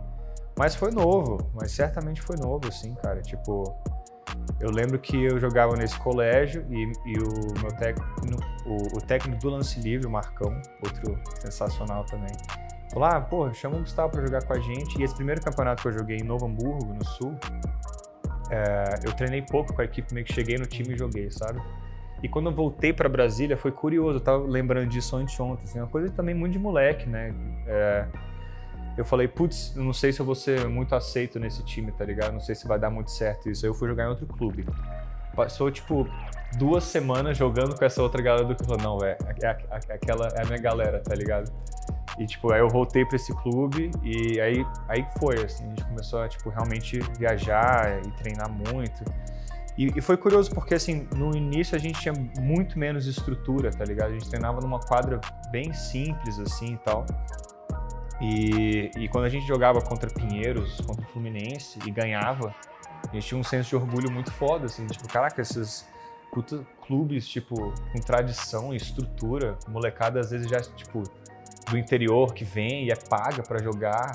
Mas 0.58 0.74
foi 0.74 0.90
novo, 0.90 1.38
mas 1.54 1.70
certamente 1.70 2.20
foi 2.20 2.36
novo, 2.36 2.66
assim, 2.66 2.92
cara, 2.94 3.22
tipo... 3.22 3.72
Eu 4.58 4.70
lembro 4.70 4.98
que 4.98 5.22
eu 5.22 5.38
jogava 5.38 5.76
nesse 5.76 5.98
colégio 5.98 6.64
e, 6.70 6.90
e 7.04 7.18
o 7.18 7.60
meu 7.60 7.72
técnico, 7.72 8.08
o, 8.64 8.96
o, 8.96 9.00
técnico 9.02 9.40
do 9.40 9.50
lance 9.50 9.78
livre, 9.80 10.06
o 10.06 10.10
Marcão, 10.10 10.50
outro 10.82 11.18
sensacional 11.40 12.04
também, 12.04 12.32
falou: 12.90 13.08
ah, 13.08 13.20
pô, 13.20 13.52
chama 13.52 13.76
o 13.76 13.80
Gustavo 13.80 14.12
pra 14.12 14.22
jogar 14.22 14.44
com 14.44 14.54
a 14.54 14.58
gente. 14.58 14.98
E 14.98 15.04
esse 15.04 15.14
primeiro 15.14 15.42
campeonato 15.42 15.82
que 15.82 15.88
eu 15.88 15.92
joguei 15.92 16.16
em 16.16 16.24
Novo 16.24 16.46
Hamburgo, 16.46 16.94
no 16.94 17.04
Sul, 17.04 17.36
é, 18.50 19.00
eu 19.04 19.12
treinei 19.12 19.42
pouco 19.42 19.74
com 19.74 19.82
a 19.82 19.84
equipe, 19.84 20.12
meio 20.14 20.24
que 20.24 20.32
cheguei 20.32 20.56
no 20.56 20.66
time 20.66 20.94
e 20.94 20.98
joguei, 20.98 21.30
sabe? 21.30 21.60
E 22.22 22.28
quando 22.28 22.48
eu 22.48 22.54
voltei 22.54 22.94
para 22.94 23.10
Brasília, 23.10 23.58
foi 23.58 23.70
curioso, 23.70 24.18
eu 24.18 24.22
tava 24.22 24.42
lembrando 24.46 24.88
disso 24.88 25.16
anteontem, 25.16 25.64
assim, 25.64 25.78
uma 25.78 25.88
coisa 25.88 26.10
também 26.12 26.34
muito 26.34 26.54
de 26.54 26.58
moleque, 26.58 27.06
né? 27.06 27.34
É, 27.66 28.06
eu 28.96 29.04
falei, 29.04 29.28
putz, 29.28 29.74
não 29.74 29.92
sei 29.92 30.12
se 30.12 30.20
eu 30.20 30.26
vou 30.26 30.34
ser 30.34 30.66
muito 30.68 30.94
aceito 30.94 31.38
nesse 31.38 31.62
time, 31.62 31.92
tá 31.92 32.04
ligado? 32.04 32.32
Não 32.32 32.40
sei 32.40 32.54
se 32.54 32.66
vai 32.66 32.78
dar 32.78 32.90
muito 32.90 33.10
certo 33.10 33.50
isso. 33.50 33.64
Aí 33.64 33.70
eu 33.70 33.74
fui 33.74 33.88
jogar 33.88 34.04
em 34.04 34.08
outro 34.08 34.26
clube. 34.26 34.66
Passou, 35.34 35.70
tipo, 35.70 36.08
duas 36.56 36.84
semanas 36.84 37.36
jogando 37.36 37.76
com 37.76 37.84
essa 37.84 38.02
outra 38.02 38.22
galera 38.22 38.46
do 38.46 38.64
falou, 38.64 38.82
não, 38.82 39.06
é, 39.06 39.18
é, 39.42 39.46
é, 39.46 39.94
aquela 39.94 40.28
é 40.28 40.42
a 40.42 40.46
minha 40.46 40.58
galera, 40.58 41.00
tá 41.00 41.14
ligado? 41.14 41.52
E, 42.18 42.24
tipo, 42.24 42.50
aí 42.50 42.60
eu 42.60 42.68
voltei 42.68 43.04
para 43.04 43.16
esse 43.16 43.34
clube 43.34 43.90
e 44.02 44.40
aí, 44.40 44.66
aí 44.88 45.06
foi, 45.18 45.44
assim, 45.44 45.64
a 45.64 45.68
gente 45.68 45.84
começou 45.84 46.20
a, 46.20 46.28
tipo, 46.28 46.48
realmente 46.48 46.98
viajar 47.18 48.00
e 48.06 48.10
treinar 48.12 48.50
muito. 48.50 49.04
E, 49.76 49.92
e, 49.94 50.00
foi 50.00 50.16
curioso 50.16 50.50
porque, 50.52 50.74
assim, 50.74 51.06
no 51.14 51.36
início 51.36 51.76
a 51.76 51.78
gente 51.78 52.00
tinha 52.00 52.14
muito 52.40 52.78
menos 52.78 53.06
estrutura, 53.06 53.70
tá 53.70 53.84
ligado? 53.84 54.08
A 54.08 54.12
gente 54.14 54.30
treinava 54.30 54.62
numa 54.62 54.80
quadra 54.80 55.20
bem 55.50 55.74
simples, 55.74 56.38
assim, 56.38 56.72
e 56.72 56.78
tal. 56.78 57.04
E, 58.20 58.90
e 58.96 59.08
quando 59.08 59.24
a 59.24 59.28
gente 59.28 59.46
jogava 59.46 59.80
contra 59.80 60.08
Pinheiros, 60.08 60.80
contra 60.80 61.04
o 61.04 61.08
Fluminense 61.08 61.78
e 61.86 61.90
ganhava, 61.90 62.54
a 63.08 63.14
gente 63.14 63.26
tinha 63.26 63.40
um 63.40 63.44
senso 63.44 63.68
de 63.70 63.76
orgulho 63.76 64.10
muito 64.10 64.32
foda, 64.32 64.66
assim, 64.66 64.86
tipo, 64.86 65.06
caraca, 65.08 65.40
esses 65.42 65.86
clubes, 66.86 67.26
tipo, 67.26 67.72
com 67.92 68.00
tradição 68.00 68.72
e 68.72 68.76
estrutura, 68.76 69.58
molecada 69.68 70.20
às 70.20 70.30
vezes 70.30 70.48
já, 70.48 70.60
tipo, 70.60 71.02
do 71.70 71.78
interior 71.78 72.32
que 72.32 72.44
vem 72.44 72.86
e 72.86 72.90
é 72.90 72.96
paga 72.96 73.42
para 73.42 73.62
jogar. 73.62 74.12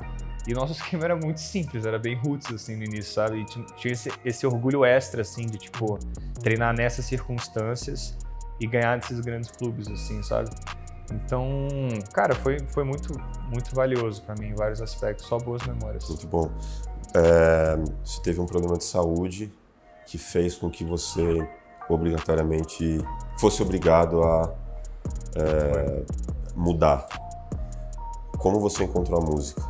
E 0.47 0.53
nosso 0.53 0.73
esquema 0.79 1.05
era 1.05 1.15
muito 1.15 1.39
simples, 1.39 1.85
era 1.85 1.99
bem 1.99 2.15
roots, 2.15 2.51
assim, 2.53 2.75
no 2.75 2.83
início, 2.83 3.13
sabe? 3.13 3.41
E 3.41 3.45
tinha 3.45 3.91
esse, 3.93 4.11
esse 4.25 4.45
orgulho 4.45 4.83
extra, 4.83 5.21
assim, 5.21 5.45
de, 5.45 5.57
tipo, 5.57 5.97
treinar 6.41 6.75
nessas 6.75 7.05
circunstâncias 7.05 8.17
e 8.59 8.67
ganhar 8.67 8.97
desses 8.97 9.19
grandes 9.19 9.51
clubes, 9.51 9.87
assim, 9.87 10.21
sabe? 10.23 10.49
Então, 11.13 11.67
cara, 12.13 12.33
foi, 12.35 12.59
foi 12.69 12.83
muito, 12.83 13.13
muito 13.49 13.75
valioso 13.75 14.21
para 14.23 14.35
mim 14.35 14.47
em 14.47 14.55
vários 14.55 14.81
aspectos, 14.81 15.25
só 15.25 15.37
boas 15.37 15.65
memórias. 15.65 16.07
Muito 16.07 16.27
bom. 16.27 16.51
É, 17.13 17.77
você 18.03 18.21
teve 18.21 18.39
um 18.39 18.45
problema 18.45 18.77
de 18.77 18.85
saúde 18.85 19.51
que 20.05 20.17
fez 20.17 20.55
com 20.55 20.69
que 20.69 20.83
você 20.83 21.47
obrigatoriamente 21.89 22.99
fosse 23.37 23.61
obrigado 23.61 24.23
a 24.23 24.53
é, 25.35 26.03
mudar. 26.55 27.05
Como 28.37 28.59
você 28.59 28.85
encontrou 28.85 29.21
a 29.21 29.23
música? 29.23 29.61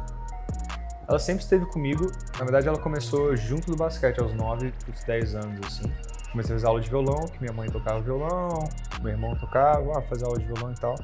Ela 1.08 1.20
sempre 1.20 1.44
esteve 1.44 1.66
comigo. 1.66 2.10
Na 2.38 2.46
verdade, 2.46 2.68
ela 2.68 2.78
começou 2.78 3.36
junto 3.36 3.70
do 3.70 3.76
basquete, 3.76 4.22
aos 4.22 4.34
9, 4.34 4.74
aos 4.88 5.04
10 5.04 5.36
anos, 5.36 5.60
assim. 5.68 5.92
Comecei 6.32 6.56
a 6.56 6.58
fazer 6.58 6.68
aula 6.68 6.80
de 6.80 6.90
violão, 6.90 7.26
que 7.28 7.42
minha 7.42 7.52
mãe 7.52 7.70
tocava 7.70 8.00
violão, 8.00 8.70
meu 9.02 9.12
irmão 9.12 9.36
tocava, 9.36 9.98
ah, 9.98 10.02
fazer 10.04 10.24
aula 10.24 10.40
de 10.40 10.46
violão 10.46 10.72
e 10.72 10.76
tal. 10.76 10.96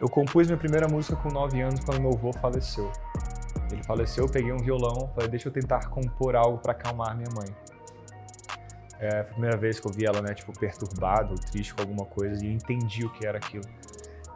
Eu 0.00 0.08
compus 0.08 0.46
minha 0.46 0.56
primeira 0.56 0.86
música 0.86 1.16
com 1.16 1.28
9 1.28 1.60
anos 1.60 1.80
quando 1.80 2.00
meu 2.00 2.12
avô 2.12 2.32
faleceu. 2.32 2.90
Ele 3.70 3.82
faleceu, 3.82 4.24
eu 4.24 4.30
peguei 4.30 4.52
um 4.52 4.58
violão, 4.58 5.10
falei, 5.12 5.28
deixa 5.28 5.48
eu 5.48 5.52
tentar 5.52 5.88
compor 5.88 6.36
algo 6.36 6.58
para 6.58 6.70
acalmar 6.70 7.16
minha 7.16 7.28
mãe. 7.34 7.48
É, 9.00 9.20
a 9.20 9.24
primeira 9.24 9.56
vez 9.56 9.80
que 9.80 9.88
eu 9.88 9.92
vi 9.92 10.06
ela, 10.06 10.22
né, 10.22 10.34
tipo, 10.34 10.56
perturbada 10.56 11.30
ou 11.30 11.36
triste 11.36 11.74
com 11.74 11.82
alguma 11.82 12.04
coisa 12.04 12.44
e 12.44 12.48
eu 12.48 12.52
entendi 12.52 13.04
o 13.04 13.10
que 13.10 13.26
era 13.26 13.38
aquilo. 13.38 13.64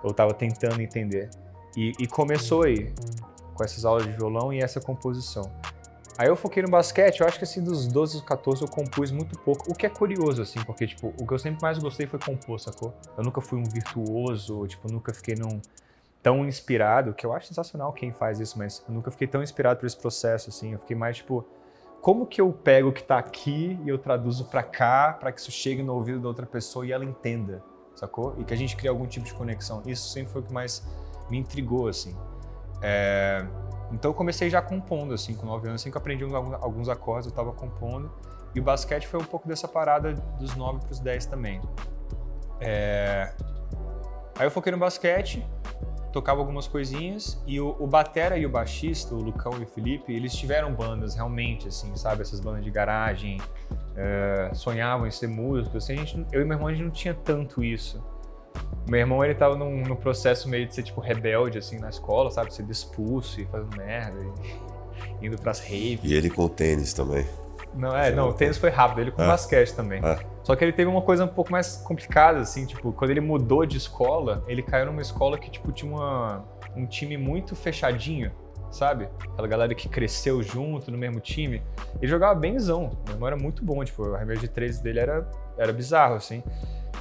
Eu 0.02 0.12
tava 0.12 0.34
tentando 0.34 0.80
entender. 0.82 1.30
E, 1.76 1.92
e 1.98 2.06
começou 2.08 2.64
aí, 2.64 2.92
com 3.54 3.62
essas 3.62 3.84
aulas 3.84 4.04
de 4.04 4.12
violão 4.12 4.52
e 4.52 4.60
essa 4.60 4.80
composição. 4.80 5.44
Aí 6.18 6.28
eu 6.28 6.36
foquei 6.36 6.62
no 6.62 6.68
basquete, 6.68 7.20
eu 7.20 7.26
acho 7.26 7.38
que 7.38 7.44
assim, 7.44 7.62
dos 7.62 7.86
12 7.86 8.16
aos 8.16 8.24
14 8.24 8.62
eu 8.62 8.68
compus 8.68 9.10
muito 9.10 9.38
pouco, 9.38 9.70
o 9.70 9.74
que 9.74 9.86
é 9.86 9.88
curioso, 9.88 10.42
assim, 10.42 10.62
porque, 10.64 10.86
tipo, 10.86 11.12
o 11.18 11.26
que 11.26 11.32
eu 11.32 11.38
sempre 11.38 11.62
mais 11.62 11.78
gostei 11.78 12.06
foi 12.06 12.18
compor, 12.18 12.60
sacou? 12.60 12.94
Eu 13.16 13.24
nunca 13.24 13.40
fui 13.40 13.58
um 13.58 13.64
virtuoso, 13.64 14.66
tipo, 14.66 14.92
nunca 14.92 15.14
fiquei 15.14 15.34
num 15.34 15.60
tão 16.22 16.46
inspirado, 16.46 17.14
que 17.14 17.24
eu 17.24 17.32
acho 17.32 17.48
sensacional 17.48 17.92
quem 17.92 18.12
faz 18.12 18.38
isso, 18.38 18.58
mas 18.58 18.84
eu 18.86 18.94
nunca 18.94 19.10
fiquei 19.10 19.26
tão 19.26 19.42
inspirado 19.42 19.80
por 19.80 19.86
esse 19.86 19.96
processo, 19.96 20.50
assim, 20.50 20.74
eu 20.74 20.78
fiquei 20.78 20.94
mais, 20.94 21.16
tipo, 21.16 21.46
como 22.02 22.26
que 22.26 22.40
eu 22.40 22.52
pego 22.52 22.90
o 22.90 22.92
que 22.92 23.02
tá 23.02 23.16
aqui 23.16 23.78
e 23.84 23.88
eu 23.88 23.96
traduzo 23.96 24.44
para 24.46 24.62
cá, 24.62 25.16
para 25.18 25.32
que 25.32 25.40
isso 25.40 25.50
chegue 25.50 25.82
no 25.82 25.94
ouvido 25.94 26.20
da 26.20 26.28
outra 26.28 26.44
pessoa 26.44 26.84
e 26.84 26.92
ela 26.92 27.04
entenda, 27.04 27.62
sacou? 27.94 28.34
E 28.38 28.44
que 28.44 28.52
a 28.52 28.56
gente 28.56 28.76
crie 28.76 28.88
algum 28.88 29.06
tipo 29.06 29.24
de 29.24 29.32
conexão. 29.32 29.82
Isso 29.86 30.08
sempre 30.08 30.32
foi 30.32 30.42
o 30.42 30.44
que 30.44 30.52
mais 30.52 30.84
me 31.30 31.38
intrigou, 31.38 31.86
assim. 31.86 32.16
É... 32.82 33.46
Então 33.92 34.10
eu 34.10 34.14
comecei 34.14 34.48
já 34.48 34.62
compondo, 34.62 35.12
assim, 35.12 35.34
com 35.34 35.46
9 35.46 35.68
anos, 35.68 35.82
assim 35.82 35.90
que 35.90 35.98
aprendi 35.98 36.24
alguns 36.60 36.88
acordes, 36.88 37.26
eu 37.26 37.30
estava 37.30 37.52
compondo. 37.52 38.10
E 38.54 38.60
o 38.60 38.62
basquete 38.62 39.06
foi 39.06 39.20
um 39.20 39.24
pouco 39.24 39.46
dessa 39.46 39.68
parada 39.68 40.14
dos 40.38 40.54
9 40.54 40.80
para 40.80 40.92
os 40.92 40.98
10 40.98 41.26
também. 41.26 41.60
É... 42.60 43.32
Aí 44.38 44.46
eu 44.46 44.50
foquei 44.50 44.72
no 44.72 44.78
basquete, 44.78 45.46
tocava 46.12 46.40
algumas 46.40 46.66
coisinhas, 46.66 47.42
e 47.46 47.60
o, 47.60 47.76
o 47.78 47.86
batera 47.86 48.36
e 48.36 48.44
o 48.44 48.48
baixista, 48.48 49.14
o 49.14 49.18
Lucão 49.18 49.52
e 49.58 49.64
o 49.64 49.66
Felipe, 49.66 50.12
eles 50.12 50.34
tiveram 50.34 50.72
bandas 50.74 51.14
realmente, 51.14 51.68
assim, 51.68 51.94
sabe? 51.96 52.22
Essas 52.22 52.40
bandas 52.40 52.64
de 52.64 52.70
garagem, 52.70 53.38
é... 53.96 54.50
sonhavam 54.54 55.06
em 55.06 55.10
ser 55.10 55.28
músicos. 55.28 55.84
Assim, 55.84 55.96
gente, 55.96 56.26
eu 56.32 56.40
e 56.40 56.44
meu 56.44 56.56
irmão, 56.56 56.68
a 56.68 56.72
gente 56.72 56.84
não 56.84 56.90
tinha 56.90 57.14
tanto 57.14 57.62
isso. 57.62 58.02
Meu 58.88 59.00
irmão, 59.00 59.24
ele 59.24 59.34
tava 59.34 59.56
num, 59.56 59.82
num, 59.82 59.96
processo 59.96 60.48
meio 60.48 60.66
de 60.66 60.74
ser, 60.74 60.82
tipo, 60.82 61.00
rebelde, 61.00 61.58
assim, 61.58 61.78
na 61.78 61.88
escola, 61.88 62.30
sabe? 62.30 62.52
Ser 62.52 62.68
expulso 62.68 63.40
e 63.40 63.44
fazendo 63.46 63.76
merda, 63.76 64.18
e 65.20 65.26
indo 65.26 65.40
pras 65.40 65.60
raves. 65.60 66.00
E 66.02 66.14
ele 66.14 66.28
com 66.28 66.44
o 66.44 66.48
tênis 66.48 66.92
também. 66.92 67.24
Não, 67.74 67.96
é, 67.96 68.10
não, 68.10 68.28
o 68.28 68.34
tênis 68.34 68.58
foi 68.58 68.70
rápido, 68.70 69.00
ele 69.00 69.10
com 69.10 69.22
é. 69.22 69.26
basquete 69.26 69.72
também. 69.74 70.00
É. 70.04 70.18
Só 70.42 70.54
que 70.54 70.64
ele 70.64 70.72
teve 70.72 70.90
uma 70.90 71.00
coisa 71.00 71.24
um 71.24 71.28
pouco 71.28 71.50
mais 71.50 71.76
complicada, 71.76 72.40
assim, 72.40 72.66
tipo, 72.66 72.92
quando 72.92 73.10
ele 73.10 73.20
mudou 73.20 73.64
de 73.64 73.76
escola, 73.76 74.44
ele 74.46 74.62
caiu 74.62 74.86
numa 74.86 75.00
escola 75.00 75.38
que, 75.38 75.50
tipo, 75.50 75.72
tinha 75.72 75.90
uma, 75.90 76.44
um 76.76 76.84
time 76.84 77.16
muito 77.16 77.56
fechadinho, 77.56 78.30
sabe? 78.70 79.08
Aquela 79.32 79.48
galera 79.48 79.74
que 79.74 79.88
cresceu 79.88 80.42
junto 80.42 80.90
no 80.90 80.98
mesmo 80.98 81.20
time. 81.20 81.62
Ele 82.00 82.10
jogava 82.10 82.38
benzão, 82.38 82.90
meu 83.06 83.14
irmão 83.14 83.26
era 83.28 83.36
muito 83.36 83.64
bom, 83.64 83.82
tipo, 83.84 84.02
o 84.02 84.14
arremesso 84.14 84.40
de 84.40 84.48
três 84.48 84.80
dele 84.80 84.98
era, 84.98 85.30
era 85.56 85.72
bizarro, 85.72 86.16
assim. 86.16 86.42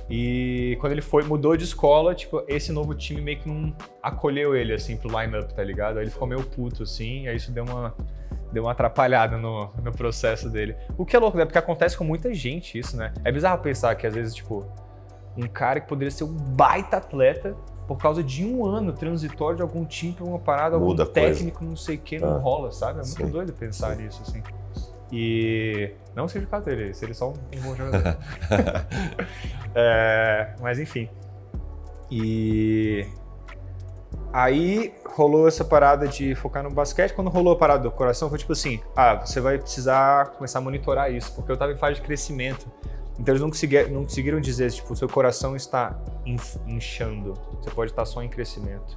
E 0.09 0.77
quando 0.79 0.91
ele 0.91 1.01
foi, 1.01 1.23
mudou 1.23 1.55
de 1.55 1.63
escola, 1.63 2.13
tipo, 2.13 2.43
esse 2.47 2.71
novo 2.71 2.93
time 2.93 3.21
meio 3.21 3.39
que 3.39 3.47
não 3.47 3.73
acolheu 4.01 4.55
ele, 4.55 4.73
assim, 4.73 4.97
pro 4.97 5.09
line-up, 5.09 5.53
tá 5.53 5.63
ligado? 5.63 5.97
Aí 5.97 6.03
ele 6.03 6.11
ficou 6.11 6.27
meio 6.27 6.43
puto, 6.43 6.83
assim, 6.83 7.23
e 7.23 7.29
aí 7.29 7.37
isso 7.37 7.51
deu 7.51 7.63
uma, 7.63 7.95
deu 8.51 8.63
uma 8.63 8.71
atrapalhada 8.71 9.37
no, 9.37 9.69
no 9.83 9.91
processo 9.91 10.49
dele. 10.49 10.75
O 10.97 11.05
que 11.05 11.15
é 11.15 11.19
louco, 11.19 11.37
né? 11.37 11.45
Porque 11.45 11.57
acontece 11.57 11.97
com 11.97 12.03
muita 12.03 12.33
gente 12.33 12.77
isso, 12.77 12.97
né? 12.97 13.13
É 13.23 13.31
bizarro 13.31 13.61
pensar 13.61 13.95
que 13.95 14.05
às 14.05 14.13
vezes, 14.13 14.35
tipo, 14.35 14.65
um 15.37 15.47
cara 15.47 15.79
que 15.79 15.87
poderia 15.87 16.11
ser 16.11 16.25
um 16.25 16.33
baita 16.33 16.97
atleta, 16.97 17.55
por 17.87 17.97
causa 17.97 18.23
de 18.23 18.45
um 18.45 18.65
ano 18.65 18.93
transitório 18.93 19.57
de 19.57 19.61
algum 19.61 19.83
time 19.85 20.13
pra 20.13 20.23
uma 20.23 20.39
parada, 20.39 20.77
Muda 20.77 21.03
algum 21.03 21.13
técnico, 21.13 21.59
coisa. 21.59 21.69
não 21.69 21.75
sei 21.75 21.95
o 21.95 21.99
que, 21.99 22.19
não 22.19 22.35
ah, 22.35 22.39
rola, 22.39 22.71
sabe? 22.71 22.99
É 22.99 23.03
muito 23.03 23.25
sim, 23.25 23.29
doido 23.29 23.53
pensar 23.53 23.95
sim. 23.95 24.03
nisso, 24.03 24.21
assim. 24.25 24.41
E 25.11 25.91
não 26.15 26.27
seja 26.27 26.45
o 26.45 26.49
caso 26.49 26.65
dele, 26.65 26.93
seria 26.93 27.13
só 27.13 27.29
um, 27.29 27.33
um 27.57 27.61
bom 27.61 27.75
jogador. 27.75 28.17
é, 29.75 30.53
mas 30.61 30.79
enfim. 30.79 31.09
E 32.09 33.05
aí 34.31 34.93
rolou 35.05 35.47
essa 35.47 35.65
parada 35.65 36.07
de 36.07 36.33
focar 36.35 36.63
no 36.63 36.71
basquete. 36.71 37.13
Quando 37.13 37.29
rolou 37.29 37.53
a 37.53 37.57
parada 37.57 37.83
do 37.83 37.91
coração, 37.91 38.29
foi 38.29 38.37
tipo 38.37 38.53
assim: 38.53 38.79
ah, 38.95 39.15
você 39.15 39.41
vai 39.41 39.57
precisar 39.57 40.27
começar 40.31 40.59
a 40.59 40.61
monitorar 40.61 41.11
isso, 41.11 41.33
porque 41.35 41.51
eu 41.51 41.55
estava 41.55 41.71
em 41.71 41.77
fase 41.77 41.95
de 41.95 42.01
crescimento. 42.01 42.71
Então 43.19 43.33
eles 43.33 43.41
não 43.41 43.49
conseguiram, 43.49 43.89
não 43.89 44.03
conseguiram 44.03 44.39
dizer, 44.39 44.71
tipo, 44.71 44.95
seu 44.95 45.07
coração 45.07 45.55
está 45.55 45.99
inchando, 46.65 47.33
você 47.61 47.69
pode 47.69 47.91
estar 47.91 48.05
só 48.05 48.23
em 48.23 48.29
crescimento. 48.29 48.95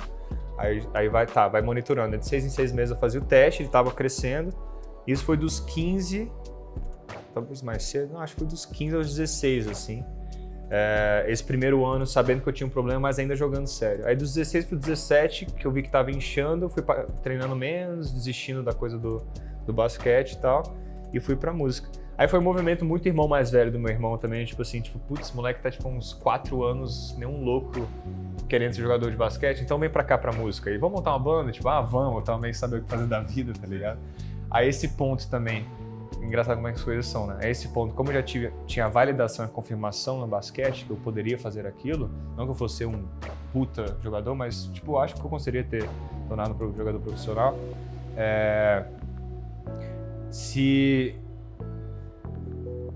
Aí, 0.56 0.87
aí 0.94 1.09
vai, 1.09 1.26
tá, 1.26 1.49
vai 1.49 1.61
monitorando. 1.61 2.16
De 2.16 2.26
seis 2.26 2.44
em 2.44 2.49
seis 2.49 2.73
meses 2.73 2.94
eu 2.94 3.00
fazia 3.00 3.21
o 3.21 3.25
teste, 3.25 3.62
ele 3.62 3.68
estava 3.68 3.90
crescendo. 3.90 4.54
Isso 5.06 5.25
foi 5.25 5.37
dos 5.37 5.61
15, 5.61 6.30
talvez 7.32 7.62
mais 7.62 7.82
cedo, 7.82 8.14
não, 8.14 8.20
acho 8.20 8.34
que 8.34 8.40
foi 8.40 8.49
dos 8.49 8.64
15 8.64 8.96
aos 8.96 9.14
16, 9.14 9.68
assim. 9.68 10.04
É, 10.70 11.26
esse 11.28 11.44
primeiro 11.44 11.84
ano 11.84 12.06
sabendo 12.06 12.40
que 12.42 12.49
eu 12.49 12.52
tinha 12.52 12.66
um 12.66 12.70
problema, 12.70 13.00
mas 13.00 13.18
ainda 13.18 13.37
jogando 13.37 13.66
sério. 13.66 14.06
Aí 14.06 14.16
dos 14.16 14.32
16 14.34 14.64
pro 14.64 14.76
17, 14.78 15.46
que 15.46 15.66
eu 15.66 15.70
vi 15.70 15.82
que 15.82 15.90
tava 15.90 16.11
inchando, 16.11 16.68
fui 16.68 16.82
pra, 16.82 17.04
treinando 17.23 17.54
menos, 17.54 18.11
desistindo 18.11 18.62
da 18.62 18.73
coisa 18.73 18.99
do, 18.99 19.23
do 19.66 19.73
basquete 19.73 20.32
e 20.32 20.38
tal, 20.38 20.62
e 21.12 21.20
fui 21.20 21.37
pra 21.37 21.52
música. 21.52 21.88
Aí 22.16 22.28
foi 22.28 22.38
um 22.38 22.42
movimento 22.42 22.84
muito 22.84 23.06
irmão 23.06 23.26
mais 23.26 23.50
velho 23.50 23.73
do 23.73 23.78
meu 23.78 23.90
irmão 23.90 24.16
também, 24.16 24.44
tipo 24.44 24.62
assim, 24.62 24.80
tipo, 24.80 24.99
putz, 25.00 25.32
moleque 25.32 25.61
tá 25.61 25.70
tipo 25.70 25.88
uns 25.88 26.12
4 26.12 26.62
anos, 26.62 27.14
nem 27.18 27.28
um 27.28 27.42
louco 27.42 27.88
querendo 28.49 28.73
ser 28.73 28.82
jogador 28.82 29.11
de 29.11 29.16
basquete, 29.16 29.62
então 29.62 29.78
vem 29.78 29.90
pra 29.90 30.04
cá 30.04 30.16
pra 30.16 30.32
música. 30.32 30.70
E 30.70 30.78
vamos 30.78 30.96
montar 30.96 31.11
uma 31.11 31.18
banda? 31.18 31.50
Tipo, 31.50 31.68
ah, 31.68 31.80
vamos, 31.80 32.23
tava 32.23 32.38
meio 32.38 32.54
saber 32.54 32.78
o 32.78 32.82
que 32.82 32.88
fazer 32.88 33.06
da 33.06 33.20
vida, 33.20 33.52
tá 33.52 33.66
ligado? 33.66 33.99
A 34.54 34.64
esse 34.64 34.87
ponto 34.87 35.28
também, 35.28 35.66
engraçado 36.23 36.54
como 36.54 36.68
é 36.68 36.70
que 36.70 36.78
as 36.78 36.84
coisas 36.84 37.06
são, 37.06 37.26
né? 37.26 37.38
A 37.42 37.50
esse 37.50 37.66
ponto, 37.66 37.92
como 37.92 38.11
eu 38.11 38.14
já 38.14 38.23
tive, 38.23 38.52
tinha 38.66 38.88
validação 38.88 39.44
e 39.44 39.49
confirmação 39.49 40.20
no 40.20 40.28
basquete 40.28 40.84
que 40.84 40.90
eu 40.92 40.96
poderia 40.96 41.37
fazer 41.37 41.66
aquilo, 41.66 42.08
não 42.37 42.44
que 42.44 42.52
eu 42.52 42.54
fosse 42.54 42.87
um 42.87 43.04
puta 43.52 43.99
jogador, 44.00 44.32
mas, 44.37 44.66
tipo, 44.66 44.96
acho 44.96 45.16
que 45.16 45.20
eu 45.20 45.28
conseguiria 45.28 45.64
ter 45.64 45.88
tornado 46.28 46.54
um 46.54 46.73
jogador 46.73 47.00
profissional. 47.00 47.58
É... 48.16 48.84
Se 50.30 51.16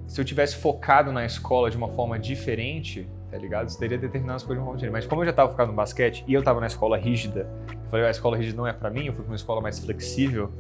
se 0.06 0.20
eu 0.20 0.24
tivesse 0.24 0.54
focado 0.56 1.10
na 1.10 1.26
escola 1.26 1.72
de 1.72 1.76
uma 1.76 1.88
forma 1.88 2.20
diferente, 2.20 3.08
tá 3.32 3.36
ligado? 3.36 3.68
Você 3.68 3.78
teria 3.80 3.98
determinadas 3.98 4.44
coisas 4.44 4.58
de 4.58 4.60
uma 4.60 4.66
forma 4.66 4.78
diferente. 4.78 4.92
Mas 4.92 5.06
como 5.06 5.22
eu 5.22 5.24
já 5.24 5.30
estava 5.32 5.50
focado 5.50 5.72
no 5.72 5.76
basquete 5.76 6.24
e 6.28 6.34
eu 6.34 6.38
estava 6.38 6.60
na 6.60 6.68
escola 6.68 6.96
rígida, 6.96 7.48
eu 7.68 7.90
falei, 7.90 8.04
ah, 8.04 8.08
a 8.08 8.10
escola 8.12 8.36
rígida 8.36 8.56
não 8.56 8.66
é 8.66 8.72
para 8.72 8.90
mim, 8.90 9.06
eu 9.06 9.12
fui 9.12 9.22
para 9.22 9.32
uma 9.32 9.36
escola 9.36 9.60
mais 9.60 9.80
flexível, 9.80 10.52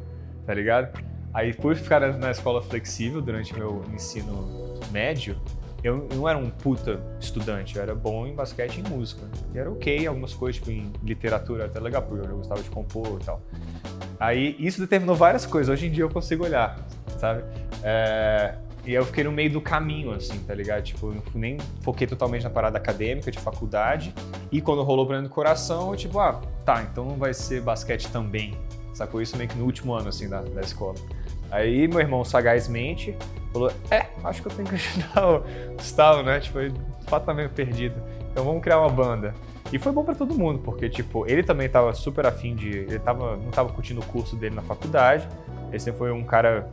tá 0.48 0.54
ligado? 0.54 0.98
Aí 1.34 1.52
por 1.52 1.76
ficar 1.76 2.00
na 2.14 2.30
escola 2.30 2.62
flexível 2.62 3.20
durante 3.20 3.54
meu 3.54 3.84
ensino 3.92 4.80
médio, 4.90 5.38
eu 5.84 6.08
não 6.14 6.26
era 6.26 6.38
um 6.38 6.48
puta 6.48 6.98
estudante, 7.20 7.76
eu 7.76 7.82
era 7.82 7.94
bom 7.94 8.26
em 8.26 8.34
basquete 8.34 8.78
e 8.78 8.80
em 8.80 8.84
música. 8.84 9.28
E 9.54 9.58
era 9.58 9.70
ok, 9.70 10.06
algumas 10.06 10.32
coisas, 10.32 10.56
tipo, 10.56 10.70
em 10.70 10.90
literatura 11.04 11.66
até 11.66 11.78
legal, 11.78 12.00
porque 12.00 12.26
eu 12.26 12.36
gostava 12.38 12.62
de 12.62 12.70
compor 12.70 13.18
e 13.20 13.24
tal. 13.26 13.42
Aí 14.18 14.56
isso 14.58 14.80
determinou 14.80 15.14
várias 15.14 15.44
coisas, 15.44 15.70
hoje 15.70 15.86
em 15.86 15.90
dia 15.90 16.02
eu 16.02 16.08
consigo 16.08 16.44
olhar, 16.44 16.78
sabe? 17.18 17.44
É, 17.82 18.54
e 18.86 18.94
eu 18.94 19.04
fiquei 19.04 19.24
no 19.24 19.30
meio 19.30 19.52
do 19.52 19.60
caminho, 19.60 20.12
assim, 20.12 20.38
tá 20.38 20.54
ligado? 20.54 20.82
Tipo, 20.82 21.12
eu 21.12 21.22
nem 21.34 21.58
foquei 21.82 22.06
totalmente 22.06 22.44
na 22.44 22.50
parada 22.50 22.78
acadêmica, 22.78 23.30
de 23.30 23.38
faculdade. 23.38 24.14
E 24.50 24.62
quando 24.62 24.82
rolou 24.82 25.06
dentro 25.06 25.24
do 25.24 25.28
coração, 25.28 25.90
eu, 25.90 25.96
tipo, 25.96 26.18
ah, 26.18 26.40
tá, 26.64 26.82
então 26.90 27.04
não 27.04 27.16
vai 27.16 27.34
ser 27.34 27.60
basquete 27.60 28.10
também. 28.10 28.56
Sacou 28.98 29.22
isso 29.22 29.36
meio 29.36 29.48
que 29.48 29.56
no 29.56 29.64
último 29.64 29.94
ano, 29.94 30.08
assim, 30.08 30.28
da, 30.28 30.40
da 30.40 30.60
escola. 30.60 30.96
Aí 31.52 31.86
meu 31.86 32.00
irmão 32.00 32.24
sagazmente 32.24 33.16
falou: 33.52 33.70
É, 33.92 34.06
acho 34.24 34.42
que 34.42 34.48
eu 34.48 34.52
tenho 34.52 34.68
que 34.68 34.74
ajudar 34.74 35.36
o 35.36 35.44
Gustavo, 35.76 36.24
né? 36.24 36.40
Tipo, 36.40 36.58
ele 36.58 36.72
de 36.72 37.04
fato 37.06 37.24
tá 37.24 37.32
meio 37.32 37.48
perdido. 37.48 37.94
Então 38.32 38.44
vamos 38.44 38.60
criar 38.60 38.80
uma 38.80 38.88
banda. 38.88 39.32
E 39.72 39.78
foi 39.78 39.92
bom 39.92 40.02
para 40.02 40.16
todo 40.16 40.34
mundo, 40.34 40.58
porque, 40.64 40.88
tipo, 40.88 41.24
ele 41.30 41.44
também 41.44 41.68
tava 41.68 41.94
super 41.94 42.26
afim 42.26 42.56
de. 42.56 42.70
Ele 42.70 42.98
tava, 42.98 43.36
não 43.36 43.52
tava 43.52 43.72
curtindo 43.72 44.00
o 44.00 44.04
curso 44.04 44.34
dele 44.34 44.56
na 44.56 44.62
faculdade. 44.62 45.28
Sempre 45.78 45.98
foi 45.98 46.10
um 46.10 46.24
cara 46.24 46.68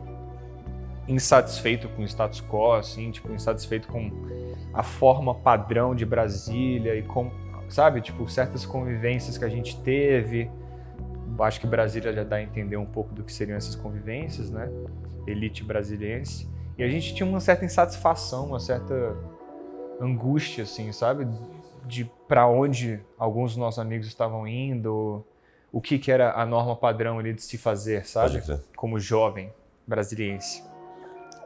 insatisfeito 1.07 1.87
com 1.89 2.01
o 2.01 2.05
status 2.05 2.41
quo, 2.41 2.73
assim, 2.73 3.11
tipo, 3.11 3.31
insatisfeito 3.31 3.87
com 3.87 4.09
a 4.73 4.81
forma 4.81 5.35
padrão 5.35 5.93
de 5.93 6.07
Brasília 6.07 6.95
e 6.95 7.03
com, 7.03 7.29
sabe, 7.69 8.01
tipo, 8.01 8.27
certas 8.27 8.65
convivências 8.65 9.37
que 9.37 9.45
a 9.45 9.49
gente 9.49 9.79
teve. 9.81 10.49
Acho 11.39 11.59
que 11.59 11.67
Brasília 11.67 12.13
já 12.13 12.23
dá 12.23 12.37
a 12.37 12.41
entender 12.41 12.77
um 12.77 12.85
pouco 12.85 13.13
do 13.13 13.23
que 13.23 13.31
seriam 13.31 13.57
essas 13.57 13.75
convivências, 13.75 14.49
né? 14.49 14.69
Elite 15.27 15.63
brasiliense. 15.63 16.49
E 16.77 16.83
a 16.83 16.87
gente 16.87 17.13
tinha 17.13 17.27
uma 17.27 17.39
certa 17.39 17.65
insatisfação, 17.65 18.47
uma 18.47 18.59
certa 18.59 19.15
angústia, 19.99 20.63
assim, 20.63 20.91
sabe? 20.91 21.27
De 21.85 22.09
para 22.27 22.47
onde 22.47 22.99
alguns 23.17 23.51
dos 23.51 23.57
nossos 23.57 23.79
amigos 23.79 24.07
estavam 24.07 24.47
indo, 24.47 25.25
o 25.71 25.81
que, 25.81 25.97
que 25.97 26.11
era 26.11 26.33
a 26.33 26.45
norma 26.45 26.75
padrão 26.75 27.19
ali 27.19 27.33
de 27.33 27.41
se 27.41 27.57
fazer, 27.57 28.05
sabe? 28.05 28.41
Como 28.75 28.99
jovem 28.99 29.51
brasiliense 29.87 30.63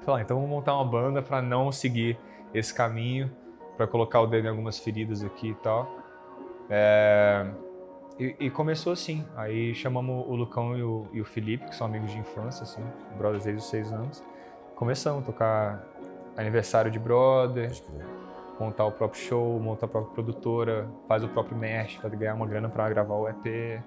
falar, 0.10 0.22
então 0.22 0.38
vamos 0.38 0.50
montar 0.50 0.74
uma 0.74 0.86
banda 0.86 1.22
para 1.22 1.42
não 1.42 1.72
seguir 1.72 2.18
esse 2.54 2.74
caminho, 2.74 3.32
para 3.78 3.86
colocar 3.86 4.22
o 4.22 4.28
dedo 4.28 4.46
em 4.46 4.50
algumas 4.50 4.80
feridas 4.80 5.24
aqui 5.24 5.50
e 5.50 5.56
tal. 5.56 5.88
É, 6.70 7.46
e, 8.20 8.36
e, 8.40 8.50
começou 8.50 8.92
assim. 8.92 9.26
Aí 9.36 9.74
chamamos 9.74 10.26
o 10.28 10.36
Lucão 10.36 10.78
e 10.78 10.84
o, 10.84 11.08
e 11.14 11.22
o, 11.22 11.26
Felipe, 11.26 11.66
que 11.66 11.76
são 11.76 11.88
amigos 11.88 12.12
de 12.12 12.18
infância, 12.18 12.64
assim, 12.64 12.84
brothers 13.18 13.46
desde 13.46 13.62
os 13.62 13.70
seis 13.70 13.92
anos. 13.94 14.22
Começamos 14.76 15.24
a 15.24 15.26
tocar 15.26 15.88
aniversário 16.36 16.92
de 16.92 17.00
brother, 17.00 17.72
montar 18.60 18.86
o 18.86 18.92
próprio 18.92 19.22
show, 19.22 19.60
montar 19.60 19.86
a 19.86 19.90
própria 19.90 20.14
produtora, 20.14 20.90
faz 21.08 21.24
o 21.24 21.30
próprio 21.30 21.58
merch 21.58 21.98
para 22.00 22.10
ganhar 22.10 22.36
uma 22.36 22.46
grana 22.46 22.68
para 22.68 22.90
gravar 22.90 23.16
o 23.16 23.30
EP. 23.30 23.82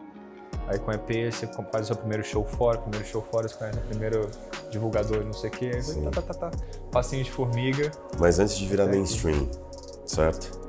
Aí 0.66 0.79
com 0.79 0.90
o 0.90 0.95
EP 0.95 1.33
você 1.33 1.47
faz 1.47 1.85
o 1.85 1.87
seu 1.88 1.97
primeiro 1.97 2.25
show 2.25 2.45
fora, 2.45 2.79
primeiro 2.79 3.07
show 3.07 3.23
fora, 3.23 3.49
você 3.49 3.57
conhece 3.57 3.79
o 3.79 3.83
primeiro 3.83 4.31
divulgador, 4.71 5.25
não 5.25 5.33
sei 5.33 5.51
o 5.51 5.53
quê. 5.53 5.71
Aí, 5.75 6.03
tá, 6.05 6.11
tá, 6.11 6.23
tá, 6.23 6.35
tá, 6.35 6.51
passinho 6.90 7.25
de 7.25 7.31
formiga. 7.31 7.90
Mas 8.18 8.38
antes 8.38 8.57
de 8.57 8.66
virar 8.66 8.87
mainstream, 8.87 9.49
certo? 10.07 10.62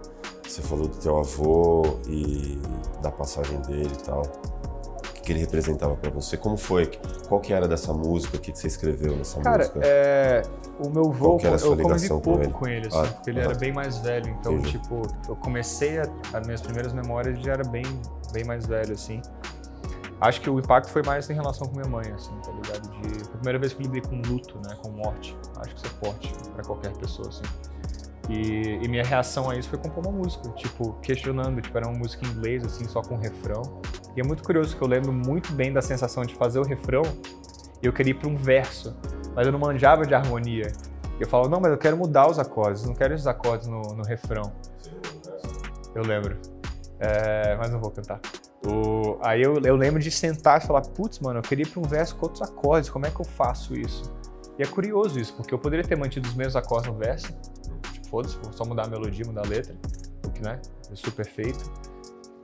Você 0.54 0.62
falou 0.62 0.88
do 0.88 0.96
teu 0.98 1.18
avô 1.18 1.98
e 2.08 2.62
da 3.02 3.10
passagem 3.12 3.60
dele 3.62 3.90
e 3.92 4.04
tal. 4.04 4.22
O 4.22 5.22
que 5.24 5.32
ele 5.32 5.40
representava 5.40 5.96
para 5.96 6.12
você? 6.12 6.38
Como 6.38 6.58
foi? 6.58 6.92
Qual 7.28 7.42
que 7.42 7.52
era 7.52 7.68
dessa 7.68 7.92
música? 7.92 8.38
O 8.38 8.40
que 8.40 8.56
você 8.56 8.68
escreveu 8.68 9.16
nessa 9.16 9.42
Cara, 9.42 9.58
música? 9.58 9.80
É... 9.84 10.44
o 10.78 10.92
meu 10.92 11.06
avô, 11.10 11.40
eu 11.42 11.78
convivi 11.78 12.08
pouco 12.08 12.22
com 12.22 12.40
ele, 12.40 12.54
com 12.54 12.68
ele 12.68 12.88
assim, 12.88 13.00
ah, 13.00 13.14
porque 13.14 13.32
ele 13.32 13.40
ah, 13.40 13.46
era 13.46 13.56
bem 13.56 13.74
mais 13.74 13.98
velho. 13.98 14.30
Então, 14.30 14.54
entendi. 14.54 14.78
tipo, 14.78 15.02
eu 15.28 15.36
comecei 15.38 15.98
a... 15.98 16.04
as 16.34 16.46
minhas 16.46 16.62
primeiras 16.62 16.94
memórias, 16.94 17.34
ele 17.34 17.44
já 17.44 17.54
era 17.54 17.68
bem, 17.68 17.86
bem 18.32 18.44
mais 18.44 18.68
velho, 18.68 18.94
assim. 18.94 19.24
Acho 20.22 20.40
que 20.40 20.52
o 20.52 20.60
impacto 20.60 20.92
foi 20.92 21.02
mais 21.02 21.28
em 21.32 21.34
relação 21.34 21.66
com 21.66 21.78
minha 21.78 21.90
mãe, 21.90 22.12
assim, 22.12 22.32
tá 22.46 22.52
ligado? 22.52 22.92
De, 23.02 23.24
foi 23.24 23.34
a 23.34 23.38
primeira 23.38 23.58
vez 23.58 23.74
que 23.74 23.82
eu 23.82 23.88
lidei 23.88 24.02
com 24.02 24.22
luto, 24.32 24.56
né? 24.64 24.78
Com 24.84 24.92
morte. 24.92 25.36
Acho 25.58 25.74
que 25.74 25.78
isso 25.78 25.88
é 25.88 26.06
forte 26.06 26.32
para 26.54 26.64
qualquer 26.64 26.94
pessoa, 26.98 27.28
assim. 27.28 27.42
E, 28.30 28.80
e, 28.82 28.88
minha 28.88 29.04
reação 29.04 29.50
a 29.50 29.56
isso 29.56 29.70
foi 29.70 29.78
compor 29.78 30.08
uma 30.08 30.18
música, 30.18 30.50
tipo, 30.52 30.94
questionando, 31.02 31.62
tipo, 31.62 31.78
era 31.78 31.88
uma 31.88 31.98
música 31.98 32.26
em 32.26 32.30
inglês, 32.30 32.64
assim, 32.64 32.88
só 32.88 33.02
com 33.02 33.18
refrão. 33.18 33.82
E 34.16 34.22
é 34.22 34.24
muito 34.24 34.44
curioso 34.44 34.78
que 34.78 34.82
eu 34.82 34.88
lembro 34.88 35.12
muito 35.12 35.52
bem 35.52 35.74
da 35.74 35.82
sensação 35.82 36.24
de 36.24 36.34
fazer 36.36 36.60
o 36.60 36.64
refrão 36.64 37.04
e 37.82 37.86
eu 37.86 37.92
queria 37.92 38.12
ir 38.12 38.14
pra 38.16 38.30
um 38.30 38.38
verso, 38.38 38.96
mas 39.36 39.46
eu 39.46 39.52
não 39.52 39.60
manjava 39.60 40.06
de 40.06 40.16
harmonia. 40.16 40.72
Eu 41.20 41.28
falo, 41.28 41.50
não, 41.50 41.60
mas 41.60 41.72
eu 41.72 41.78
quero 41.78 41.98
mudar 41.98 42.30
os 42.30 42.40
acordes, 42.40 42.86
não 42.86 42.94
quero 42.94 43.14
esses 43.14 43.28
acordes 43.28 43.68
no, 43.68 43.82
no 43.82 44.04
refrão. 44.04 44.54
Eu 45.94 46.04
lembro. 46.04 46.38
É, 47.00 47.58
mas 47.58 47.70
não 47.70 47.82
vou 47.82 47.92
cantar. 47.92 48.22
O, 48.66 49.18
aí 49.22 49.42
eu, 49.42 49.56
eu 49.66 49.76
lembro 49.76 50.00
de 50.00 50.10
sentar 50.10 50.62
e 50.62 50.66
falar, 50.66 50.82
putz, 50.82 51.20
mano, 51.20 51.40
eu 51.40 51.44
queria 51.44 51.66
ir 51.66 51.70
para 51.70 51.82
um 51.82 51.84
verso 51.84 52.16
com 52.16 52.26
outros 52.26 52.42
acordes, 52.42 52.90
como 52.90 53.06
é 53.06 53.12
que 53.12 53.20
eu 53.20 53.26
faço 53.26 53.76
isso? 53.76 54.16
E 54.58 54.64
é 54.64 54.66
curioso 54.66 55.20
isso, 55.20 55.36
porque 55.36 55.54
eu 55.54 55.60
poderia 55.60 55.86
ter 55.86 55.98
mantido 55.98 56.28
os 56.30 56.36
mesmos 56.36 56.56
acordes 56.56 56.90
no 56.90 56.98
verso, 56.98 57.28
foda-se, 58.14 58.38
só 58.52 58.64
mudar 58.64 58.86
a 58.86 58.88
melodia, 58.88 59.26
mudar 59.26 59.44
a 59.44 59.50
letra, 59.50 59.76
o 60.24 60.30
que, 60.30 60.44
né, 60.44 60.62
é 60.92 60.96
super 60.96 61.26
feito. 61.26 61.68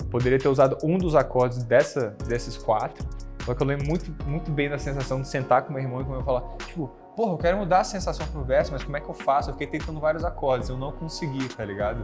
Poderia 0.10 0.40
ter 0.40 0.48
usado 0.48 0.80
um 0.84 0.98
dos 0.98 1.14
acordes 1.14 1.64
dessa, 1.64 2.18
desses 2.28 2.58
quatro, 2.58 3.08
só 3.46 3.54
que 3.54 3.62
eu 3.62 3.68
lembro 3.68 3.86
muito, 3.86 4.12
muito 4.26 4.50
bem 4.50 4.68
da 4.68 4.80
sensação 4.80 5.22
de 5.22 5.28
sentar 5.28 5.62
com 5.62 5.72
meu 5.72 5.84
irmão 5.84 6.02
e 6.02 6.04
com 6.04 6.10
meu 6.10 6.24
falar, 6.24 6.42
tipo, 6.66 6.88
porra, 7.16 7.34
eu 7.34 7.38
quero 7.38 7.58
mudar 7.58 7.82
a 7.82 7.84
sensação 7.84 8.26
pro 8.28 8.44
verso, 8.44 8.72
mas 8.72 8.84
como 8.84 8.98
é 8.98 9.00
que 9.00 9.08
eu 9.08 9.14
faço? 9.14 9.52
Eu 9.52 9.54
fiquei 9.54 9.68
tentando 9.68 10.00
vários 10.00 10.26
acordes, 10.26 10.70
eu 10.70 10.78
não 10.78 10.92
consegui, 10.92 11.48
tá 11.50 11.64
ligado? 11.64 12.04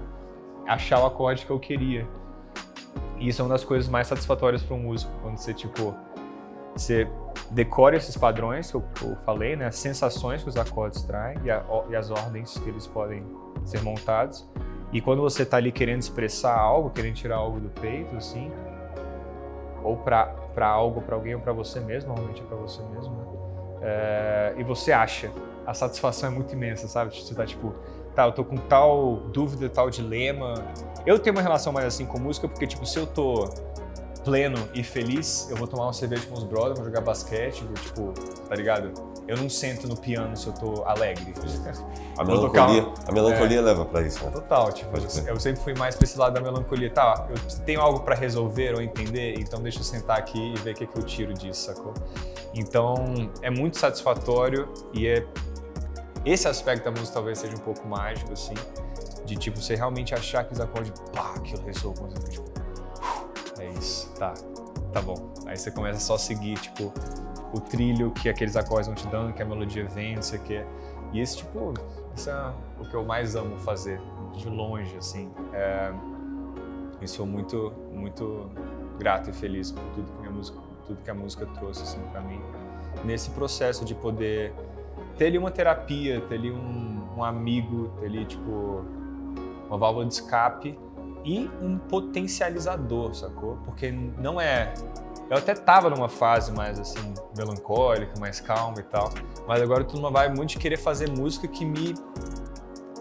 Achar 0.68 1.00
o 1.00 1.08
acorde 1.08 1.44
que 1.44 1.52
eu 1.52 1.60
queria. 1.60 2.08
E 3.18 3.28
isso 3.30 3.42
é 3.42 3.46
uma 3.46 3.50
das 3.50 3.64
coisas 3.64 3.90
mais 3.90 4.06
satisfatórias 4.06 4.62
para 4.62 4.76
um 4.76 4.80
músico, 4.80 5.12
quando 5.24 5.38
você, 5.38 5.56
tipo, 5.56 5.96
você 6.76 7.08
decora 7.52 7.96
esses 7.96 8.18
padrões 8.18 8.70
que 8.70 8.76
eu, 8.76 8.84
eu 9.02 9.16
falei, 9.26 9.56
né? 9.56 9.68
As 9.68 9.78
sensações 9.78 10.44
que 10.44 10.50
os 10.50 10.58
acordes 10.58 11.04
traem 11.04 11.38
e, 11.44 11.50
a, 11.50 11.64
e, 11.90 11.96
as 11.96 12.12
ordens 12.12 12.58
que 12.58 12.70
eles 12.70 12.86
podem 12.86 13.24
ser 13.64 13.82
montados. 13.82 14.48
E 14.92 15.02
quando 15.02 15.22
você 15.22 15.44
está 15.44 15.58
ali 15.58 15.72
querendo 15.72 16.02
expressar 16.02 16.58
algo, 16.58 16.90
querendo 16.90 17.16
tirar 17.16 17.38
algo 17.38 17.60
do 17.60 17.70
peito, 17.70 18.16
assim, 18.16 18.52
ou 19.84 19.98
para 19.98 20.34
algo, 20.60 21.02
para 21.02 21.16
alguém 21.16 21.36
ou 21.36 21.42
para 21.42 21.54
você 21.54 21.80
mesmo, 21.80 22.10
normalmente 22.10 22.42
é 22.42 22.46
para 22.46 22.58
você 22.58 22.82
mesmo, 22.94 23.14
né? 23.16 23.26
É, 23.82 24.54
e 24.58 24.64
você 24.64 24.92
acha, 24.92 25.32
a 25.66 25.74
satisfação 25.74 26.30
é 26.30 26.34
muito 26.34 26.54
imensa, 26.54 26.88
sabe? 26.88 27.16
Você 27.16 27.36
tá 27.36 27.46
tipo, 27.46 27.74
tá, 28.16 28.26
eu 28.26 28.32
tô 28.32 28.44
com 28.44 28.58
tal 28.58 29.18
dúvida, 29.32 29.70
tal 29.70 29.90
dilema. 29.90 30.56
Eu 31.06 31.20
tenho 31.20 31.36
uma 31.36 31.42
relação 31.42 31.72
mais 31.72 31.86
assim 31.86 32.06
com 32.06 32.20
música, 32.20 32.48
porque, 32.48 32.66
tipo, 32.66 32.86
se 32.86 32.98
eu 32.98 33.06
tô 33.06 33.48
pleno 34.26 34.58
e 34.74 34.84
feliz, 34.84 35.48
eu 35.52 35.56
vou 35.56 35.68
tomar 35.68 35.84
uma 35.84 35.94
cerveja 35.94 36.26
com 36.26 36.34
os 36.34 36.44
brothers, 36.44 36.80
vou 36.80 36.86
jogar 36.86 37.02
basquete, 37.02 37.64
vou, 37.64 37.74
tipo, 37.76 38.14
tá 38.50 38.56
ligado? 38.56 38.92
Eu 39.28 39.38
não 39.38 39.48
sento 39.48 39.88
no 39.88 39.96
piano 39.96 40.36
se 40.36 40.48
eu 40.48 40.54
tô 40.54 40.84
alegre. 40.84 41.34
A 42.18 42.24
melancolia, 42.24 42.88
a 43.08 43.12
melancolia 43.12 43.60
é, 43.60 43.62
leva 43.62 43.86
pra 43.86 44.02
isso, 44.02 44.26
né? 44.26 44.32
Total, 44.32 44.74
tipo, 44.74 44.98
eu, 44.98 45.28
eu, 45.28 45.40
sempre 45.40 45.62
fui 45.62 45.76
mais 45.76 45.96
pra 45.96 46.04
esse 46.04 46.18
lado 46.18 46.34
da 46.34 46.42
melancolia. 46.42 46.90
Tá, 46.90 47.28
eu 47.30 47.60
tenho 47.66 47.80
algo 47.80 48.02
para 48.02 48.16
resolver 48.16 48.74
ou 48.74 48.82
entender, 48.82 49.36
então 49.38 49.62
deixa 49.62 49.80
eu 49.80 49.84
sentar 49.84 50.18
aqui 50.18 50.54
e 50.54 50.60
ver 50.60 50.72
o 50.72 50.74
que, 50.76 50.88
que 50.88 50.98
eu 50.98 51.04
tiro 51.04 51.34
disso, 51.34 51.68
sacou? 51.68 51.94
Então, 52.54 52.96
é 53.42 53.52
muito 53.52 53.78
satisfatório 53.78 54.68
e 54.94 55.08
é 55.08 55.26
esse 56.26 56.48
aspecto 56.48 56.86
da 56.86 56.92
música 56.92 57.14
talvez 57.14 57.38
seja 57.38 57.56
um 57.56 57.60
pouco 57.60 57.88
mágico, 57.88 58.34
assim. 58.34 58.56
De 59.24 59.36
tipo, 59.36 59.62
você 59.62 59.76
realmente 59.76 60.14
achar 60.14 60.44
que 60.44 60.54
os 60.54 60.60
acordes, 60.60 60.92
pá, 61.14 61.34
aquilo 61.36 61.64
ressoa 61.64 61.94
com 61.94 62.08
você, 62.08 62.30
tipo, 62.30 62.55
é 63.66 63.70
isso, 63.72 64.12
tá, 64.14 64.34
tá 64.94 65.02
bom. 65.02 65.34
Aí 65.46 65.58
você 65.58 65.72
começa 65.72 66.00
só 66.00 66.16
a 66.16 66.18
seguir, 66.18 66.58
tipo, 66.60 66.94
o 67.54 67.60
trilho 67.60 68.12
que 68.12 68.30
aqueles 68.30 68.56
acordes 68.56 68.88
vão 68.88 68.96
te 68.96 69.08
dando, 69.08 69.34
que 69.34 69.42
a 69.42 69.46
melodia 69.46 69.88
vem, 69.88 70.16
não 70.16 70.22
sei 70.22 70.40
o 70.40 70.42
quê. 70.44 70.66
E 71.12 71.20
esse, 71.20 71.38
tipo, 71.38 71.74
isso 72.16 72.30
é 72.30 72.54
o 72.80 72.84
que 72.86 72.94
eu 72.94 73.04
mais 73.04 73.36
amo 73.36 73.58
fazer, 73.60 74.00
de 74.34 74.50
longe, 74.50 74.96
assim. 74.98 75.32
É, 75.54 75.92
e 77.02 77.08
sou 77.08 77.26
muito, 77.26 77.74
muito 77.92 78.50
grato 78.98 79.30
e 79.30 79.34
feliz 79.34 79.72
por 79.72 79.84
tudo 79.94 80.12
que, 80.12 80.20
minha 80.20 80.32
música, 80.32 80.60
tudo 80.86 81.02
que 81.02 81.12
a 81.12 81.14
música 81.14 81.46
trouxe, 81.48 81.84
assim, 81.84 82.00
pra 82.12 82.22
mim. 82.22 82.42
Nesse 83.04 83.30
processo 83.32 83.84
de 83.84 83.96
poder 83.96 84.54
ter 85.18 85.28
ali 85.28 85.38
uma 85.38 85.52
terapia, 85.52 86.22
ter 86.22 86.36
ali 86.36 86.52
um, 86.52 87.08
um 87.18 87.24
amigo, 87.24 87.92
ter 88.00 88.08
ali, 88.08 88.26
tipo, 88.26 88.86
uma 89.68 89.78
válvula 89.78 90.06
de 90.06 90.14
escape 90.14 90.78
e 91.26 91.50
um 91.62 91.78
potencializador, 91.78 93.16
sacou? 93.16 93.58
Porque 93.66 93.92
não 93.92 94.40
é. 94.40 94.74
Eu 95.30 95.38
até 95.38 95.56
tava 95.56 95.90
numa 95.90 96.08
fase 96.08 96.52
mais 96.52 96.80
assim, 96.80 97.14
melancólica, 97.36 98.14
mais 98.20 98.40
calma 98.40 98.80
e 98.80 98.84
tal, 98.84 99.10
mas 99.48 99.60
agora 99.60 99.82
eu 99.82 99.88
tô 99.88 99.98
numa 99.98 100.12
vibe 100.12 100.36
muito 100.38 100.52
de 100.52 100.60
querer 100.60 100.78
fazer 100.78 101.10
música 101.10 101.48
que 101.48 101.66
me 101.66 101.96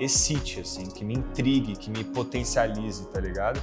excite, 0.00 0.60
assim, 0.60 0.86
que 0.86 1.04
me 1.04 1.14
intrigue, 1.14 1.76
que 1.76 1.90
me 1.90 2.02
potencialize, 2.02 3.06
tá 3.08 3.20
ligado? 3.20 3.60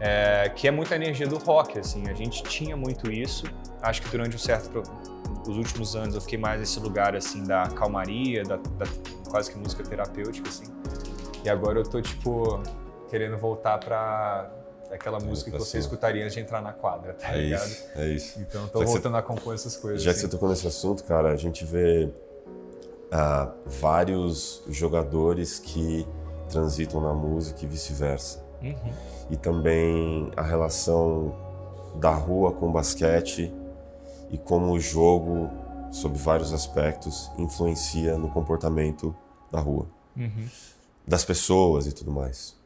É, 0.00 0.50
que 0.54 0.66
é 0.66 0.72
muita 0.72 0.96
energia 0.96 1.28
do 1.28 1.38
rock, 1.38 1.78
assim, 1.78 2.08
a 2.08 2.14
gente 2.14 2.42
tinha 2.42 2.76
muito 2.76 3.10
isso. 3.12 3.46
Acho 3.80 4.02
que 4.02 4.08
durante 4.08 4.34
um 4.34 4.38
certo 4.38 4.82
os 5.48 5.56
últimos 5.56 5.94
anos 5.94 6.14
eu 6.14 6.20
fiquei 6.20 6.38
mais 6.38 6.58
nesse 6.58 6.80
lugar 6.80 7.14
assim 7.14 7.44
da 7.44 7.68
calmaria, 7.68 8.42
da, 8.42 8.56
da 8.56 8.86
quase 9.30 9.52
que 9.52 9.58
música 9.58 9.84
terapêutica 9.84 10.48
assim. 10.48 10.66
E 11.44 11.48
agora 11.48 11.78
eu 11.78 11.84
tô 11.84 12.00
tipo 12.00 12.60
querendo 13.08 13.36
voltar 13.36 13.78
para 13.78 14.50
aquela 14.90 15.18
música 15.18 15.50
que 15.50 15.58
você 15.58 15.78
escutaria 15.78 16.22
antes 16.22 16.34
de 16.34 16.40
entrar 16.40 16.62
na 16.62 16.72
quadra, 16.72 17.14
tá 17.14 17.34
é 17.34 17.42
ligado? 17.42 17.66
Isso, 17.66 17.88
é 17.94 18.08
isso. 18.08 18.40
Então 18.40 18.66
tô 18.68 18.84
voltando 18.84 19.12
você, 19.12 19.18
a 19.18 19.22
compor 19.22 19.54
essas 19.54 19.76
coisas. 19.76 20.02
Já 20.02 20.10
assim. 20.10 20.20
que 20.20 20.26
você 20.26 20.30
tocou 20.30 20.48
nesse 20.48 20.66
assunto, 20.66 21.04
cara, 21.04 21.30
a 21.30 21.36
gente 21.36 21.64
vê 21.64 22.10
ah, 23.10 23.52
vários 23.66 24.62
jogadores 24.68 25.58
que 25.58 26.06
transitam 26.48 27.00
na 27.00 27.12
música 27.12 27.64
e 27.64 27.66
vice-versa. 27.68 28.44
Uhum. 28.62 28.92
E 29.30 29.36
também 29.36 30.30
a 30.36 30.42
relação 30.42 31.34
da 31.96 32.12
rua 32.12 32.52
com 32.52 32.68
o 32.68 32.72
basquete 32.72 33.52
e 34.30 34.38
como 34.38 34.72
o 34.72 34.80
jogo, 34.80 35.50
sob 35.90 36.18
vários 36.18 36.52
aspectos, 36.52 37.30
influencia 37.38 38.18
no 38.18 38.28
comportamento 38.30 39.14
da 39.50 39.60
rua, 39.60 39.86
uhum. 40.16 40.48
das 41.06 41.24
pessoas 41.24 41.86
e 41.86 41.92
tudo 41.92 42.10
mais. 42.10 42.56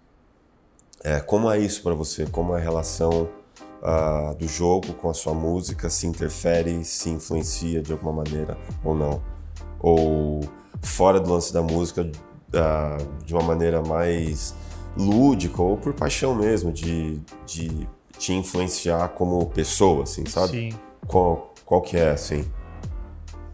É, 1.04 1.20
como 1.20 1.50
é 1.50 1.58
isso 1.58 1.82
para 1.82 1.94
você? 1.94 2.26
Como 2.26 2.54
é 2.56 2.60
a 2.60 2.62
relação 2.62 3.28
uh, 3.82 4.34
do 4.34 4.48
jogo 4.48 4.92
com 4.94 5.10
a 5.10 5.14
sua 5.14 5.34
música? 5.34 5.88
Se 5.88 6.06
interfere, 6.06 6.84
se 6.84 7.10
influencia 7.10 7.80
de 7.80 7.92
alguma 7.92 8.12
maneira 8.12 8.58
ou 8.84 8.94
não? 8.94 9.22
Ou 9.80 10.40
fora 10.82 11.20
do 11.20 11.32
lance 11.32 11.52
da 11.52 11.62
música, 11.62 12.02
uh, 12.02 13.24
de 13.24 13.32
uma 13.32 13.42
maneira 13.42 13.80
mais 13.82 14.54
lúdica 14.96 15.62
ou 15.62 15.76
por 15.76 15.94
paixão 15.94 16.34
mesmo, 16.34 16.72
de, 16.72 17.20
de 17.46 17.88
te 18.18 18.32
influenciar 18.32 19.08
como 19.10 19.46
pessoa, 19.46 20.02
assim, 20.02 20.26
sabe? 20.26 20.48
Sim. 20.48 20.78
Qual, 21.06 21.54
qual 21.64 21.80
que 21.80 21.96
é, 21.96 22.10
assim? 22.10 22.44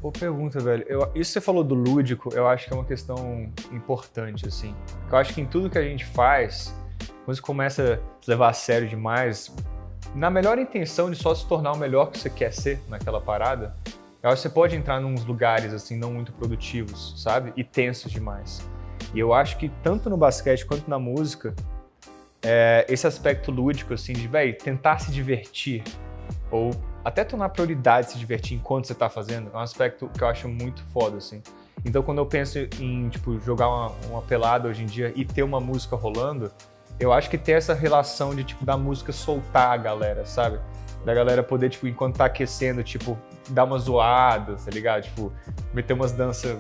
Boa 0.01 0.13
pergunta, 0.13 0.61
velho. 0.61 0.85
Eu, 0.89 1.01
isso 1.15 1.31
que 1.31 1.35
você 1.35 1.41
falou 1.41 1.63
do 1.65 1.75
lúdico, 1.75 2.31
eu 2.35 2.47
acho 2.47 2.67
que 2.67 2.73
é 2.73 2.77
uma 2.77 2.85
questão 2.85 3.51
importante, 3.73 4.47
assim. 4.47 4.75
Eu 5.11 5.17
acho 5.17 5.35
que 5.35 5.41
em 5.41 5.47
tudo 5.47 5.71
que 5.71 5.79
a 5.79 5.83
gente 5.83 6.05
faz, 6.05 6.75
quando 7.25 7.37
você 7.37 7.43
começa 7.43 7.95
a 7.95 8.23
se 8.23 8.31
levar 8.31 8.49
a 8.51 8.53
sério 8.53 8.87
demais, 8.87 9.55
na 10.15 10.31
melhor 10.31 10.59
intenção 10.59 11.11
de 11.11 11.17
só 11.17 11.35
se 11.35 11.47
tornar 11.47 11.73
o 11.73 11.77
melhor 11.77 12.11
que 12.11 12.19
você 12.19 12.29
quer 12.29 12.53
ser 12.53 12.81
naquela 12.89 13.21
parada, 13.21 13.75
eu 14.23 14.31
acho 14.31 14.43
que 14.43 14.49
você 14.49 14.55
pode 14.55 14.77
entrar 14.77 15.01
nos 15.01 15.25
lugares, 15.25 15.73
assim, 15.73 15.97
não 15.97 16.13
muito 16.13 16.33
produtivos, 16.33 17.15
sabe? 17.17 17.53
E 17.57 17.65
tensos 17.65 18.13
demais. 18.13 18.67
E 19.15 19.19
eu 19.19 19.35
acho 19.35 19.57
que 19.59 19.69
tanto 19.83 20.09
no 20.09 20.17
basquete 20.17 20.65
quanto 20.65 20.89
na 20.89 20.99
música, 20.99 21.55
é, 22.43 22.87
esse 22.89 23.07
aspecto 23.07 23.51
lúdico, 23.51 23.95
assim, 23.95 24.13
de, 24.13 24.29
velho, 24.29 24.57
tentar 24.57 24.99
se 24.99 25.11
divertir, 25.11 25.83
ou 26.51 26.71
até 27.05 27.25
tornar 27.25 27.51
prioridade 27.51 28.13
se 28.13 28.19
divertir 28.19 28.57
enquanto 28.57 28.87
você 28.87 28.95
tá 28.95 29.11
fazendo, 29.11 29.51
é 29.53 29.57
um 29.57 29.61
aspecto 29.61 30.09
que 30.09 30.23
eu 30.23 30.29
acho 30.29 30.49
muito 30.49 30.83
foda, 30.85 31.19
assim. 31.19 31.43
Então, 31.85 32.03
quando 32.03 32.19
eu 32.19 32.27
penso 32.27 32.59
em, 32.81 33.09
tipo, 33.09 33.39
jogar 33.41 33.69
uma, 33.69 33.93
uma 34.11 34.23
pelada 34.23 34.69
hoje 34.69 34.83
em 34.83 34.87
dia 34.87 35.13
e 35.15 35.25
ter 35.25 35.43
uma 35.43 35.61
música 35.61 35.97
rolando, 35.97 36.51
eu 36.99 37.13
acho 37.13 37.29
que 37.29 37.39
ter 37.39 37.53
essa 37.53 37.75
relação 37.75 38.35
de, 38.35 38.45
tipo, 38.45 38.65
da 38.65 38.77
música 38.77 39.13
soltar 39.13 39.73
a 39.73 39.77
galera, 39.77 40.25
sabe? 40.25 40.59
Da 41.05 41.13
galera 41.13 41.43
poder, 41.43 41.71
tipo, 41.71 41.87
enquanto 41.87 42.17
tá 42.17 42.27
aquecendo, 42.27 42.83
tipo, 42.83 43.19
dar 43.49 43.65
uma 43.65 43.79
zoada, 43.79 44.57
tá 44.57 44.71
ligado? 44.71 45.03
Tipo, 45.03 45.33
meter 45.73 45.93
umas 45.93 46.13
danças 46.13 46.59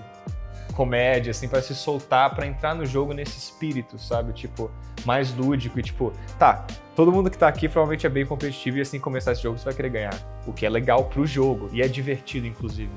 comédia, 0.74 1.30
assim, 1.30 1.48
para 1.48 1.62
se 1.62 1.74
soltar, 1.74 2.34
para 2.34 2.46
entrar 2.46 2.74
no 2.74 2.84
jogo 2.84 3.12
nesse 3.12 3.38
espírito, 3.38 3.98
sabe? 3.98 4.32
Tipo, 4.32 4.70
mais 5.04 5.34
lúdico 5.34 5.78
e 5.78 5.82
tipo, 5.82 6.12
tá, 6.38 6.66
todo 6.96 7.12
mundo 7.12 7.30
que 7.30 7.38
tá 7.38 7.48
aqui 7.48 7.68
provavelmente 7.68 8.06
é 8.06 8.08
bem 8.08 8.26
competitivo 8.26 8.78
e 8.78 8.80
assim 8.80 8.98
começar 8.98 9.32
esse 9.32 9.42
jogo 9.42 9.58
você 9.58 9.64
vai 9.64 9.74
querer 9.74 9.90
ganhar. 9.90 10.14
O 10.46 10.52
que 10.52 10.66
é 10.66 10.68
legal 10.68 11.04
pro 11.04 11.26
jogo 11.26 11.68
e 11.72 11.80
é 11.80 11.88
divertido, 11.88 12.46
inclusive. 12.46 12.90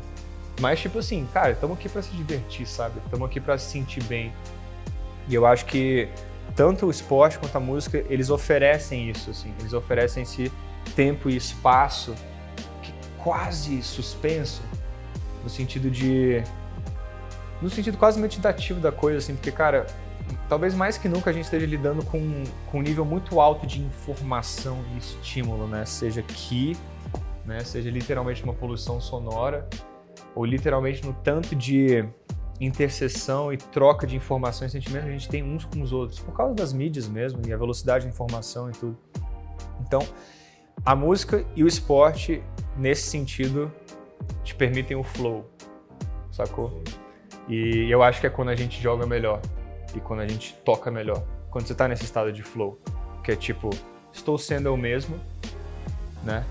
Mas, 0.60 0.80
tipo 0.80 1.00
assim, 1.00 1.28
cara, 1.32 1.52
estamos 1.52 1.78
aqui 1.78 1.88
para 1.88 2.02
se 2.02 2.10
divertir, 2.16 2.68
sabe? 2.68 3.00
Estamos 3.06 3.28
aqui 3.28 3.40
para 3.40 3.58
se 3.58 3.72
sentir 3.72 4.04
bem. 4.06 4.34
E 5.28 5.36
eu 5.36 5.46
acho 5.46 5.66
que 5.66 6.10
tanto 6.58 6.88
o 6.88 6.92
esporte 6.92 7.38
quanto 7.38 7.56
a 7.56 7.60
música, 7.60 8.04
eles 8.10 8.32
oferecem 8.32 9.12
isso, 9.12 9.30
assim. 9.30 9.54
Eles 9.60 9.74
oferecem 9.74 10.24
esse 10.24 10.52
tempo 10.96 11.30
e 11.30 11.36
espaço 11.36 12.16
que 12.82 12.92
quase 13.24 13.84
suspenso, 13.84 14.64
no 15.44 15.50
sentido 15.50 15.90
de 15.92 16.44
no 17.62 17.70
sentido 17.70 17.98
quase 17.98 18.20
meditativo 18.20 18.80
da 18.80 18.92
coisa, 18.92 19.20
assim, 19.20 19.36
porque, 19.36 19.52
cara, 19.52 19.86
talvez 20.50 20.74
mais 20.74 20.98
que 20.98 21.08
nunca 21.08 21.30
a 21.30 21.34
gente 21.34 21.46
esteja 21.46 21.66
lidando 21.66 22.04
com, 22.04 22.44
com 22.72 22.80
um 22.80 22.82
nível 22.82 23.06
muito 23.06 23.40
alto 23.40 23.66
de 23.66 23.80
informação 23.82 24.84
e 24.94 24.98
estímulo, 24.98 25.68
né? 25.68 25.86
Seja 25.86 26.22
aqui, 26.22 26.76
né? 27.46 27.60
Seja 27.62 27.90
literalmente 27.90 28.44
uma 28.44 28.54
poluição 28.54 29.00
sonora, 29.00 29.68
ou 30.36 30.44
literalmente 30.44 31.06
no 31.06 31.14
tanto 31.14 31.56
de 31.56 32.08
interseção 32.60 33.54
e 33.54 33.58
troca 33.58 34.08
de 34.08 34.16
informações 34.16 34.70
e 34.70 34.72
sentimentos 34.74 35.06
que 35.06 35.10
a 35.10 35.18
gente 35.18 35.30
tem 35.30 35.44
uns 35.44 35.66
com 35.66 35.82
os 35.82 35.94
outros, 35.94 36.20
por 36.20 36.34
causa 36.34 36.54
das 36.56 36.74
mídias 36.74 37.08
mesmo, 37.08 37.42
e 37.48 37.54
a 37.54 37.58
velocidade 37.58 38.06
de 38.06 38.10
informação 38.10 38.70
e 38.70 38.74
tudo. 38.74 38.98
Então, 39.82 40.02
a 40.86 40.96
música 40.96 41.46
e 41.56 41.64
o 41.64 41.68
esporte, 41.68 42.42
nesse 42.76 43.04
sentido, 43.10 43.72
te 44.44 44.56
permitem 44.56 44.98
o 44.98 45.04
flow, 45.04 45.50
sacou? 46.32 46.82
E 47.48 47.90
eu 47.90 48.04
acho 48.04 48.20
que 48.20 48.28
é 48.28 48.30
quando 48.30 48.50
a 48.50 48.56
gente 48.56 48.82
joga 48.82 49.06
melhor 49.06 49.42
e 49.96 50.00
quando 50.00 50.22
a 50.22 50.28
gente 50.28 50.54
toca 50.66 50.92
melhor. 50.92 51.24
Quando 51.50 51.66
você 51.66 51.74
está 51.74 51.88
nesse 51.88 52.04
estado 52.04 52.32
de 52.32 52.44
flow, 52.44 52.80
que 53.24 53.32
é 53.32 53.36
tipo, 53.36 53.70
estou 54.12 54.38
sendo 54.38 54.68
eu 54.68 54.78
mesmo, 54.78 55.20
né? 56.24 56.44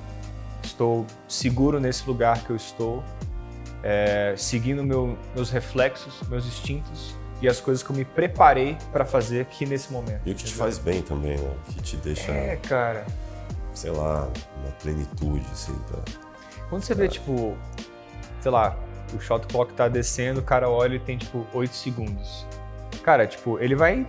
Estou 0.62 1.06
seguro 1.28 1.78
nesse 1.78 2.06
lugar 2.06 2.42
que 2.44 2.50
eu 2.50 2.56
estou, 2.56 3.02
é, 3.88 4.34
seguindo 4.36 4.82
meu, 4.82 5.16
meus 5.32 5.48
reflexos, 5.48 6.20
meus 6.28 6.44
instintos 6.44 7.14
e 7.40 7.46
as 7.46 7.60
coisas 7.60 7.84
que 7.84 7.90
eu 7.90 7.94
me 7.94 8.04
preparei 8.04 8.76
para 8.90 9.04
fazer 9.04 9.42
aqui 9.42 9.64
nesse 9.64 9.92
momento. 9.92 10.22
E 10.26 10.32
o 10.32 10.34
que 10.34 10.42
te 10.42 10.54
faz 10.54 10.76
bem 10.76 11.02
também, 11.02 11.38
né? 11.38 11.54
Que 11.68 11.82
te 11.82 11.96
deixa. 11.98 12.32
É, 12.32 12.56
cara. 12.56 13.06
Sei 13.72 13.92
lá, 13.92 14.28
uma 14.58 14.72
plenitude, 14.82 15.46
assim. 15.52 15.78
Pra... 15.86 16.00
Quando 16.68 16.82
você 16.82 16.96
vê, 16.96 17.06
tipo, 17.06 17.56
sei 18.40 18.50
lá, 18.50 18.76
o 19.14 19.20
shot 19.20 19.46
clock 19.46 19.72
tá 19.74 19.86
descendo, 19.86 20.40
o 20.40 20.42
cara 20.42 20.68
olha 20.68 20.96
e 20.96 20.98
tem 20.98 21.16
tipo 21.16 21.46
8 21.54 21.72
segundos. 21.72 22.44
Cara, 23.04 23.24
tipo, 23.24 23.56
ele 23.60 23.76
vai. 23.76 24.04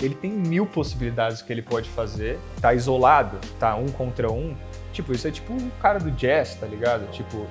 Ele 0.00 0.16
tem 0.16 0.32
mil 0.32 0.66
possibilidades 0.66 1.42
que 1.42 1.52
ele 1.52 1.62
pode 1.62 1.88
fazer. 1.90 2.40
Tá 2.60 2.74
isolado, 2.74 3.38
tá 3.60 3.76
um 3.76 3.86
contra 3.86 4.32
um. 4.32 4.56
Tipo, 4.92 5.12
isso 5.12 5.28
é 5.28 5.30
tipo 5.30 5.52
o 5.52 5.70
cara 5.80 6.00
do 6.00 6.10
jazz, 6.10 6.56
tá 6.56 6.66
ligado? 6.66 7.08
Tipo, 7.12 7.46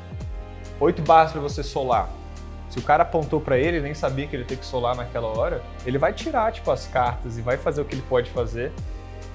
oito 0.82 1.02
barras 1.02 1.32
para 1.32 1.40
você 1.40 1.64
solar. 1.64 2.10
Se 2.70 2.80
o 2.80 2.82
cara 2.82 3.04
apontou 3.04 3.40
para 3.40 3.58
ele, 3.58 3.80
nem 3.80 3.94
sabia 3.94 4.26
que 4.26 4.36
ele 4.36 4.44
ter 4.44 4.58
que 4.58 4.66
solar 4.66 4.96
naquela 4.96 5.28
hora, 5.28 5.62
ele 5.86 5.98
vai 5.98 6.12
tirar 6.12 6.52
tipo 6.52 6.72
as 6.72 6.88
cartas 6.88 7.38
e 7.38 7.42
vai 7.42 7.58
fazer 7.58 7.82
o 7.82 7.86
que 7.86 7.96
ele 7.96 8.04
pode 8.10 8.30
fazer. 8.32 8.72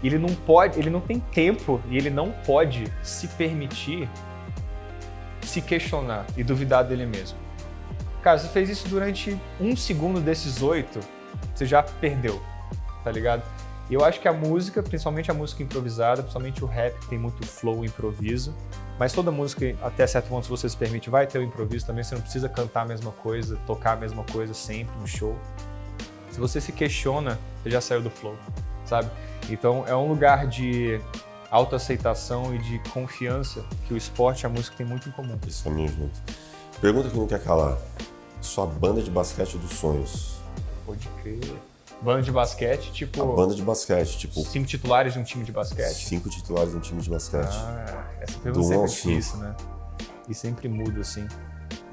Ele 0.02 0.18
não 0.18 0.34
pode, 0.34 0.78
ele 0.78 0.90
não 0.90 1.00
tem 1.00 1.20
tempo 1.20 1.80
e 1.88 1.96
ele 1.96 2.10
não 2.10 2.32
pode 2.32 2.92
se 3.02 3.28
permitir 3.28 4.08
se 5.42 5.62
questionar 5.62 6.26
e 6.36 6.42
duvidar 6.42 6.84
dele 6.84 7.06
mesmo. 7.06 7.38
Cara, 8.22 8.38
você 8.38 8.48
fez 8.48 8.68
isso 8.68 8.88
durante 8.88 9.38
um 9.60 9.76
segundo 9.76 10.20
desses 10.20 10.60
oito, 10.60 10.98
você 11.54 11.64
já 11.64 11.82
perdeu, 11.82 12.42
tá 13.04 13.12
ligado? 13.12 13.42
E 13.88 13.94
eu 13.94 14.04
acho 14.04 14.18
que 14.18 14.26
a 14.26 14.32
música, 14.32 14.82
principalmente 14.82 15.30
a 15.30 15.34
música 15.34 15.62
improvisada, 15.62 16.22
principalmente 16.22 16.64
o 16.64 16.66
rap, 16.66 16.98
que 16.98 17.06
tem 17.06 17.18
muito 17.18 17.46
flow, 17.46 17.84
improviso, 17.84 18.52
mas 18.98 19.12
toda 19.12 19.30
música, 19.30 19.76
até 19.82 20.06
certo 20.06 20.28
ponto, 20.28 20.44
se 20.44 20.50
você 20.50 20.68
se 20.68 20.76
permite, 20.76 21.10
vai 21.10 21.26
ter 21.26 21.38
o 21.38 21.42
improviso 21.42 21.86
também, 21.86 22.02
você 22.02 22.14
não 22.14 22.22
precisa 22.22 22.48
cantar 22.48 22.82
a 22.82 22.86
mesma 22.86 23.12
coisa, 23.12 23.56
tocar 23.66 23.92
a 23.92 23.96
mesma 23.96 24.24
coisa 24.24 24.54
sempre 24.54 24.96
no 24.98 25.06
show. 25.06 25.36
Se 26.30 26.40
você 26.40 26.60
se 26.60 26.72
questiona, 26.72 27.38
você 27.62 27.70
já 27.70 27.80
saiu 27.80 28.02
do 28.02 28.10
flow, 28.10 28.36
sabe? 28.84 29.10
Então 29.48 29.84
é 29.86 29.94
um 29.94 30.08
lugar 30.08 30.46
de 30.46 31.00
autoaceitação 31.50 32.54
e 32.54 32.58
de 32.58 32.78
confiança 32.90 33.64
que 33.86 33.94
o 33.94 33.96
esporte 33.96 34.42
e 34.42 34.46
a 34.46 34.48
música 34.48 34.76
têm 34.76 34.86
muito 34.86 35.08
em 35.08 35.12
comum. 35.12 35.38
Isso 35.46 35.64
caminho 35.64 35.88
junto. 35.88 36.20
Pergunta 36.80 37.08
que 37.08 37.16
não 37.16 37.26
quer 37.26 37.42
calar. 37.42 37.78
Sua 38.40 38.66
banda 38.66 39.02
de 39.02 39.10
basquete 39.10 39.56
dos 39.56 39.70
sonhos. 39.72 40.38
Pode 40.84 41.08
crer. 41.22 41.56
Banda 42.02 42.22
de 42.22 42.30
basquete, 42.30 42.92
tipo. 42.92 43.22
A 43.22 43.36
banda 43.36 43.54
de 43.54 43.62
basquete, 43.62 44.18
tipo. 44.18 44.40
Cinco 44.44 44.66
titulares 44.66 45.14
de 45.14 45.18
um 45.18 45.24
time 45.24 45.44
de 45.44 45.52
basquete. 45.52 46.06
Cinco 46.06 46.28
titulares 46.28 46.70
de 46.70 46.76
um 46.76 46.80
time 46.80 47.00
de 47.00 47.08
basquete. 47.08 47.54
Ah, 47.54 48.06
essa 48.20 48.38
pergunta 48.38 48.66
sempre 48.66 48.84
é 48.84 48.86
difícil, 48.86 49.38
né? 49.38 49.56
E 50.28 50.34
sempre 50.34 50.68
muda, 50.68 51.00
assim. 51.00 51.26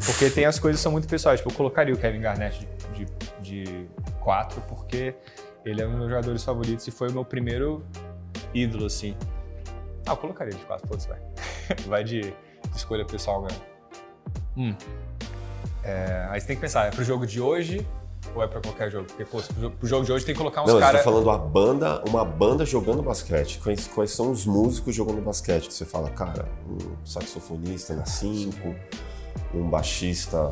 Porque 0.06 0.30
tem 0.30 0.46
as 0.46 0.60
coisas 0.60 0.80
que 0.80 0.84
são 0.84 0.92
muito 0.92 1.08
pessoais. 1.08 1.40
Tipo, 1.40 1.52
eu 1.52 1.56
colocaria 1.56 1.94
o 1.94 1.98
Kevin 1.98 2.20
Garnett 2.20 2.68
de, 2.94 3.06
de, 3.42 3.64
de 3.64 3.88
quatro, 4.20 4.62
porque 4.68 5.16
ele 5.64 5.82
é 5.82 5.86
um 5.88 5.92
dos 5.92 6.00
meus 6.00 6.10
jogadores 6.10 6.44
favoritos 6.44 6.86
e 6.88 6.92
foi 6.92 7.10
o 7.10 7.14
meu 7.14 7.24
primeiro 7.24 7.86
ídolo, 8.54 8.86
assim. 8.86 9.16
Ah, 10.06 10.12
eu 10.12 10.18
colocaria 10.18 10.54
de 10.54 10.66
quatro, 10.66 10.86
foda-se, 10.88 11.08
vai. 11.08 11.22
vai 11.88 12.04
de, 12.04 12.22
de, 12.22 12.36
escolha 12.76 13.06
pessoal 13.06 13.42
mesmo. 13.42 13.62
Hum. 14.58 14.76
É, 15.84 16.28
aí 16.30 16.40
você 16.40 16.48
tem 16.48 16.56
que 16.58 16.62
pensar, 16.62 16.88
é 16.88 16.92
pro 16.92 17.04
jogo 17.04 17.26
de 17.26 17.40
hoje 17.40 17.86
ou 18.36 18.44
é 18.44 18.48
pra 18.48 18.62
qualquer 18.62 18.92
jogo? 18.92 19.06
Porque, 19.06 19.26
pô, 19.26 19.42
pro 19.70 19.88
jogo 19.88 20.06
de 20.06 20.12
hoje 20.12 20.26
tem 20.26 20.34
que 20.34 20.40
colocar 20.40 20.64
uns 20.64 20.66
caras... 20.66 20.80
Não, 20.80 20.88
cara... 20.88 20.98
eu 20.98 21.04
tô 21.04 21.12
falando 21.12 21.30
a 21.30 21.38
banda, 21.38 22.04
uma 22.08 22.26
banda 22.26 22.66
jogando 22.66 23.02
basquete. 23.02 23.60
Quais, 23.60 23.88
quais 23.88 24.12
são 24.12 24.32
os 24.32 24.46
músicos 24.46 24.96
jogando 24.96 25.22
basquete? 25.22 25.68
Que 25.68 25.74
você 25.74 25.86
fala, 25.86 26.10
cara, 26.10 26.46
um 26.68 27.06
saxofonista 27.06 27.94
na 27.94 28.06
5, 28.06 28.76
um 29.54 29.70
baixista 29.70 30.52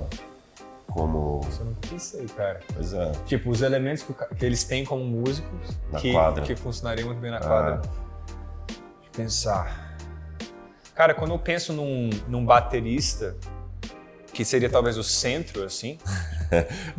como. 0.92 1.42
Isso 1.48 1.62
eu 1.62 1.66
não 1.66 1.74
pensei, 1.76 2.26
cara. 2.28 2.60
Pois 2.74 2.94
é. 2.94 3.12
Tipo, 3.26 3.50
os 3.50 3.62
elementos 3.62 4.04
que, 4.04 4.14
que 4.14 4.46
eles 4.46 4.64
têm 4.64 4.86
como 4.86 5.04
músicos 5.04 5.78
na 5.92 6.00
que, 6.00 6.12
quadra. 6.12 6.44
que 6.44 6.56
funcionariam 6.56 7.08
muito 7.08 7.20
bem 7.20 7.32
na 7.32 7.40
quadra. 7.40 7.82
Ah. 7.84 7.88
Deixa 8.68 8.82
eu 9.06 9.12
pensar. 9.12 9.98
Cara, 10.94 11.14
quando 11.14 11.32
eu 11.32 11.40
penso 11.40 11.74
num, 11.74 12.10
num 12.28 12.46
baterista, 12.46 13.36
que 14.34 14.46
seria 14.46 14.70
talvez 14.70 14.98
o 14.98 15.04
centro, 15.04 15.64
assim. 15.64 15.98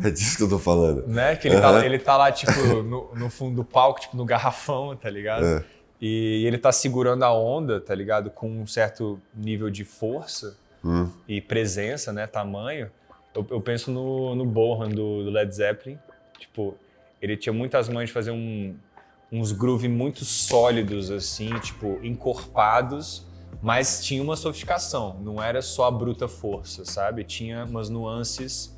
É 0.03 0.09
disso 0.09 0.37
que 0.37 0.43
eu 0.43 0.49
tô 0.49 0.59
falando. 0.59 1.07
Né? 1.07 1.35
Que 1.35 1.47
ele, 1.47 1.55
uhum. 1.55 1.61
tá, 1.61 1.85
ele 1.85 1.99
tá 1.99 2.17
lá, 2.17 2.31
tipo, 2.31 2.51
no, 2.83 3.13
no, 3.15 3.29
fundo 3.29 3.55
do 3.57 3.63
palco, 3.63 4.01
tipo, 4.01 4.17
no 4.17 4.25
garrafão, 4.25 4.95
tá 4.95 5.09
ligado? 5.09 5.45
É. 5.45 5.63
E 6.01 6.45
ele 6.45 6.57
tá 6.57 6.71
segurando 6.71 7.23
a 7.23 7.31
onda, 7.31 7.79
tá 7.79 7.95
ligado? 7.95 8.29
Com 8.29 8.49
um 8.49 8.67
certo 8.67 9.21
nível 9.33 9.69
de 9.69 9.85
força 9.85 10.57
hum. 10.83 11.09
e 11.27 11.39
presença, 11.39 12.11
né? 12.11 12.27
Tamanho. 12.27 12.91
Eu, 13.33 13.45
eu 13.49 13.61
penso 13.61 13.89
no, 13.91 14.35
no 14.35 14.45
Bohan 14.45 14.89
do, 14.89 15.23
do, 15.23 15.29
Led 15.29 15.53
Zeppelin. 15.53 15.97
Tipo, 16.37 16.75
ele 17.21 17.37
tinha 17.37 17.53
muitas 17.53 17.87
mães 17.87 18.07
de 18.07 18.13
fazer 18.13 18.31
um, 18.31 18.75
uns 19.31 19.51
groove 19.51 19.87
muito 19.87 20.25
sólidos, 20.25 21.09
assim, 21.09 21.57
tipo, 21.59 21.99
encorpados, 22.03 23.25
mas 23.61 24.03
tinha 24.03 24.21
uma 24.21 24.35
sofisticação. 24.35 25.17
Não 25.21 25.41
era 25.41 25.61
só 25.61 25.85
a 25.85 25.91
bruta 25.91 26.27
força, 26.27 26.83
sabe? 26.83 27.23
Tinha 27.23 27.63
umas 27.63 27.89
nuances 27.89 28.72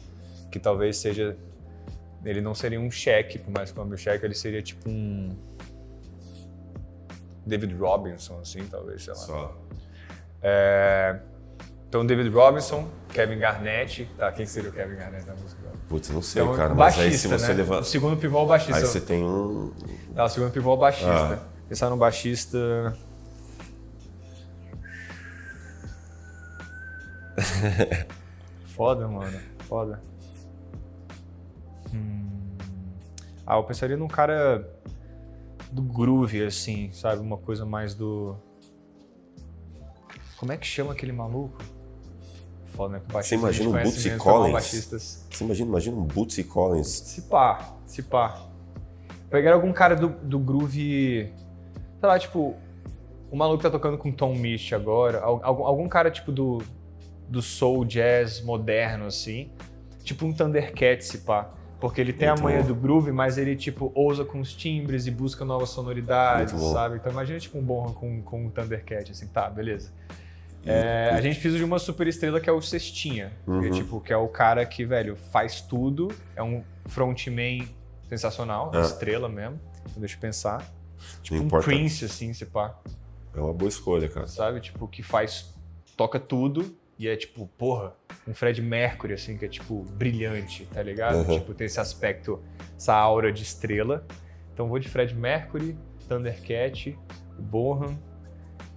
que 0.55 0.59
talvez 0.59 0.95
seja. 0.97 1.35
Ele 2.23 2.39
não 2.39 2.55
seria 2.55 2.79
um 2.79 2.89
cheque, 2.89 3.37
por 3.37 3.51
mais 3.51 3.73
que 3.73 3.79
o 3.79 3.97
cheque, 3.97 4.25
ele 4.25 4.33
seria 4.33 4.61
tipo 4.61 4.89
um. 4.89 5.35
David 7.45 7.75
Robinson, 7.75 8.39
assim, 8.39 8.65
talvez, 8.65 9.03
sei 9.03 9.13
lá. 9.13 9.19
Só. 9.19 9.57
É, 10.41 11.19
então, 11.89 12.05
David 12.05 12.29
Robinson, 12.29 12.87
Kevin 13.09 13.37
Garnett. 13.37 14.05
Tá, 14.17 14.31
quem 14.31 14.45
seria 14.45 14.69
o 14.69 14.73
Kevin 14.73 14.95
Garnett 14.95 15.27
na 15.27 15.35
música? 15.35 15.61
Putz, 15.89 16.09
não 16.09 16.21
sei, 16.21 16.41
então, 16.41 16.55
cara. 16.55 16.73
Baixista, 16.73 17.03
mas 17.03 17.13
aí 17.13 17.17
se 17.19 17.27
você 17.27 17.47
né? 17.49 17.53
levar. 17.55 17.81
O 17.81 17.83
segundo 17.83 18.17
pivô 18.17 18.39
é 18.39 18.41
o 18.41 18.45
baixista. 18.45 18.77
Aí 18.77 18.81
você 18.81 19.01
tem 19.01 19.21
um. 19.23 19.73
Ah, 20.15 20.23
o 20.23 20.29
segundo 20.29 20.51
pivô 20.51 20.71
é 20.71 20.73
o 20.73 20.77
baixista. 20.77 21.33
Ah. 21.33 21.39
Pensar 21.67 21.89
no 21.89 21.97
baixista. 21.97 22.57
Foda, 28.73 29.05
mano. 29.07 29.37
Foda. 29.67 29.99
Hum... 31.95 32.57
Ah, 33.45 33.57
eu 33.57 33.63
pensaria 33.63 33.95
num 33.95 34.07
cara 34.07 34.67
do 35.71 35.81
groove, 35.81 36.43
assim, 36.43 36.91
sabe? 36.91 37.21
Uma 37.21 37.37
coisa 37.37 37.65
mais 37.65 37.93
do. 37.93 38.35
Como 40.37 40.51
é 40.51 40.57
que 40.57 40.65
chama 40.65 40.93
aquele 40.93 41.11
maluco? 41.11 41.63
foda, 42.75 42.97
né? 42.97 43.01
Você 43.09 43.35
imagina 43.35 43.69
um 43.69 43.83
Bootsy 43.83 44.17
Collins? 44.17 44.89
Você 45.29 45.43
imagina, 45.43 45.69
imagina 45.69 45.97
um 45.97 46.03
Bootsy 46.03 46.43
Collins? 46.43 46.87
Se 46.87 47.21
pá, 47.23 47.75
se 47.85 48.03
pá. 48.03 48.45
Pegar 49.29 49.53
algum 49.53 49.71
cara 49.73 49.95
do, 49.95 50.09
do 50.09 50.37
groove, 50.37 51.33
sei 51.99 52.09
lá, 52.09 52.19
tipo, 52.19 52.55
o 53.31 53.35
maluco 53.35 53.63
tá 53.63 53.71
tocando 53.71 53.97
com 53.97 54.11
Tom 54.11 54.35
Misch 54.35 54.73
agora, 54.73 55.21
algum, 55.21 55.65
algum 55.65 55.89
cara 55.89 56.11
tipo 56.11 56.31
do, 56.31 56.61
do 57.27 57.41
soul 57.41 57.83
jazz 57.85 58.41
moderno, 58.41 59.07
assim, 59.07 59.49
tipo 60.03 60.25
um 60.25 60.33
Thundercat, 60.33 61.03
se 61.03 61.19
pá. 61.19 61.49
Porque 61.79 61.99
ele 61.99 62.13
tem 62.13 62.27
Muito 62.29 62.39
a 62.39 62.43
manha 62.43 62.61
bom. 62.61 62.67
do 62.67 62.75
groove, 62.75 63.11
mas 63.11 63.37
ele, 63.37 63.55
tipo, 63.55 63.91
ousa 63.93 64.23
com 64.23 64.39
os 64.39 64.53
timbres 64.53 65.07
e 65.07 65.11
busca 65.11 65.43
novas 65.43 65.69
sonoridades, 65.69 66.59
sabe? 66.71 66.95
Então 66.97 67.11
imagina, 67.11 67.39
tipo, 67.39 67.57
um 67.57 67.63
bom 67.63 67.93
com, 67.93 68.21
com 68.21 68.45
um 68.45 68.49
Thundercat, 68.49 69.11
assim, 69.11 69.27
tá, 69.27 69.49
beleza. 69.49 69.91
É, 70.65 71.11
a 71.13 71.21
gente 71.21 71.35
precisa 71.35 71.57
de 71.57 71.63
uma 71.63 71.77
super 71.77 72.07
estrela 72.07 72.39
que 72.39 72.49
é 72.49 72.53
o 72.53 72.61
Cestinha. 72.61 73.31
Uhum. 73.45 73.61
Que, 73.61 73.67
é, 73.67 73.71
tipo, 73.71 74.01
que 74.01 74.11
é 74.11 74.17
o 74.17 74.27
cara 74.27 74.65
que, 74.65 74.83
velho, 74.83 75.15
faz 75.15 75.61
tudo. 75.61 76.11
É 76.35 76.41
um 76.41 76.63
frontman 76.87 77.67
sensacional, 78.09 78.71
é. 78.73 78.81
estrela 78.81 79.29
mesmo. 79.29 79.59
Deixa 79.95 80.15
eu 80.15 80.19
pensar. 80.19 80.65
Tipo 81.21 81.43
um 81.43 81.61
Prince, 81.61 82.05
assim, 82.05 82.33
se 82.33 82.45
pá. 82.45 82.75
É 83.35 83.39
uma 83.39 83.53
boa 83.53 83.69
escolha, 83.69 84.09
cara. 84.09 84.27
Sabe? 84.27 84.59
Tipo, 84.59 84.87
que 84.87 85.03
faz. 85.03 85.53
toca 85.95 86.19
tudo. 86.19 86.75
E 86.97 87.07
é 87.07 87.15
tipo, 87.15 87.47
porra, 87.57 87.93
um 88.27 88.33
Fred 88.33 88.61
Mercury, 88.61 89.13
assim, 89.13 89.37
que 89.37 89.45
é 89.45 89.47
tipo 89.49 89.83
brilhante, 89.91 90.65
tá 90.73 90.81
ligado? 90.81 91.27
Uhum. 91.27 91.39
Tipo, 91.39 91.53
tem 91.53 91.65
esse 91.65 91.79
aspecto, 91.79 92.41
essa 92.77 92.93
aura 92.93 93.31
de 93.31 93.43
estrela. 93.43 94.05
Então 94.53 94.67
vou 94.67 94.79
de 94.79 94.87
Fred 94.87 95.13
Mercury, 95.13 95.77
Thundercat, 96.07 96.97
Bohan. 97.37 97.97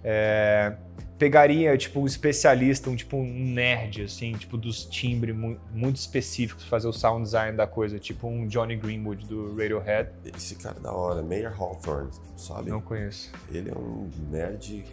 É, 0.03 0.75
pegaria, 1.17 1.77
tipo, 1.77 2.01
um 2.01 2.05
especialista, 2.05 2.89
um 2.89 2.95
tipo 2.95 3.17
um 3.17 3.25
nerd, 3.25 4.03
assim, 4.03 4.33
tipo, 4.33 4.57
dos 4.57 4.85
timbres 4.85 5.35
mu 5.35 5.57
muito 5.73 5.97
específicos 5.97 6.65
fazer 6.65 6.87
o 6.87 6.93
sound 6.93 7.23
design 7.23 7.55
da 7.55 7.67
coisa, 7.67 7.99
tipo 7.99 8.27
um 8.27 8.47
Johnny 8.47 8.75
Greenwood 8.75 9.25
do 9.25 9.55
Radiohead. 9.55 10.09
Esse 10.35 10.55
cara 10.55 10.77
é 10.77 10.81
da 10.81 10.93
hora, 10.93 11.21
Mayer 11.21 11.53
Hawthorne, 11.53 12.11
sabe? 12.35 12.69
Não 12.69 12.81
conheço. 12.81 13.31
Ele 13.51 13.69
é 13.69 13.77
um 13.77 14.09
nerd 14.29 14.85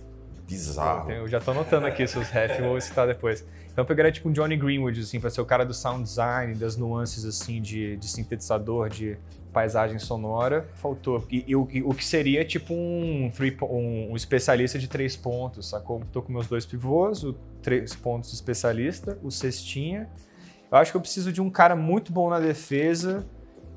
bizarro. 0.47 1.11
Eu, 1.11 1.29
já 1.29 1.41
tô 1.41 1.51
anotando 1.51 1.87
aqui 1.87 2.07
seus 2.07 2.29
refs, 2.31 2.61
vou 2.61 2.81
citar 2.81 3.07
depois. 3.07 3.45
Então 3.73 3.83
eu 3.83 3.87
pegaria 3.87 4.11
tipo 4.11 4.29
um 4.29 4.33
Johnny 4.33 4.57
Greenwood, 4.57 5.01
assim, 5.01 5.21
pra 5.21 5.29
ser 5.29 5.41
o 5.41 5.45
cara 5.45 5.65
do 5.65 5.75
sound 5.75 6.03
design, 6.03 6.55
das 6.55 6.77
nuances, 6.77 7.25
assim, 7.25 7.61
de, 7.61 7.97
de 7.97 8.09
sintetizador, 8.09 8.89
de 8.89 9.19
paisagem 9.53 9.99
sonora, 9.99 10.69
faltou. 10.75 11.27
E, 11.31 11.45
e, 11.47 11.57
o, 11.57 11.69
e, 11.71 11.83
o, 11.83 11.93
que 11.93 12.05
seria 12.05 12.45
tipo 12.45 12.75
um, 12.75 13.31
three, 13.35 13.57
um, 13.63 14.13
um, 14.13 14.17
especialista 14.17 14.79
de 14.79 14.87
três 14.87 15.17
pontos, 15.17 15.69
sacou? 15.71 16.03
Tô 16.13 16.23
com 16.23 16.33
meus 16.33 16.47
dois 16.47 16.65
pivôs, 16.65 17.25
o 17.25 17.33
três 17.63 17.95
pontos 17.95 18.33
especialista, 18.33 19.19
o 19.23 19.31
cestinha. 19.31 20.09
Eu 20.71 20.79
acho 20.79 20.91
que 20.91 20.97
eu 20.97 21.01
preciso 21.01 21.33
de 21.33 21.41
um 21.41 21.51
cara 21.51 21.75
muito 21.75 22.13
bom 22.13 22.31
na 22.31 22.39
defesa 22.39 23.27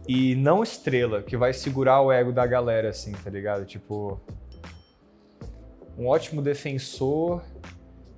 e 0.07 0.35
não 0.35 0.63
estrela, 0.63 1.21
que 1.21 1.37
vai 1.37 1.53
segurar 1.53 2.01
o 2.01 2.11
ego 2.11 2.31
da 2.31 2.45
galera, 2.45 2.89
assim, 2.89 3.11
tá 3.11 3.29
ligado? 3.29 3.65
Tipo. 3.65 4.19
Um 5.99 6.07
ótimo 6.07 6.41
defensor 6.41 7.43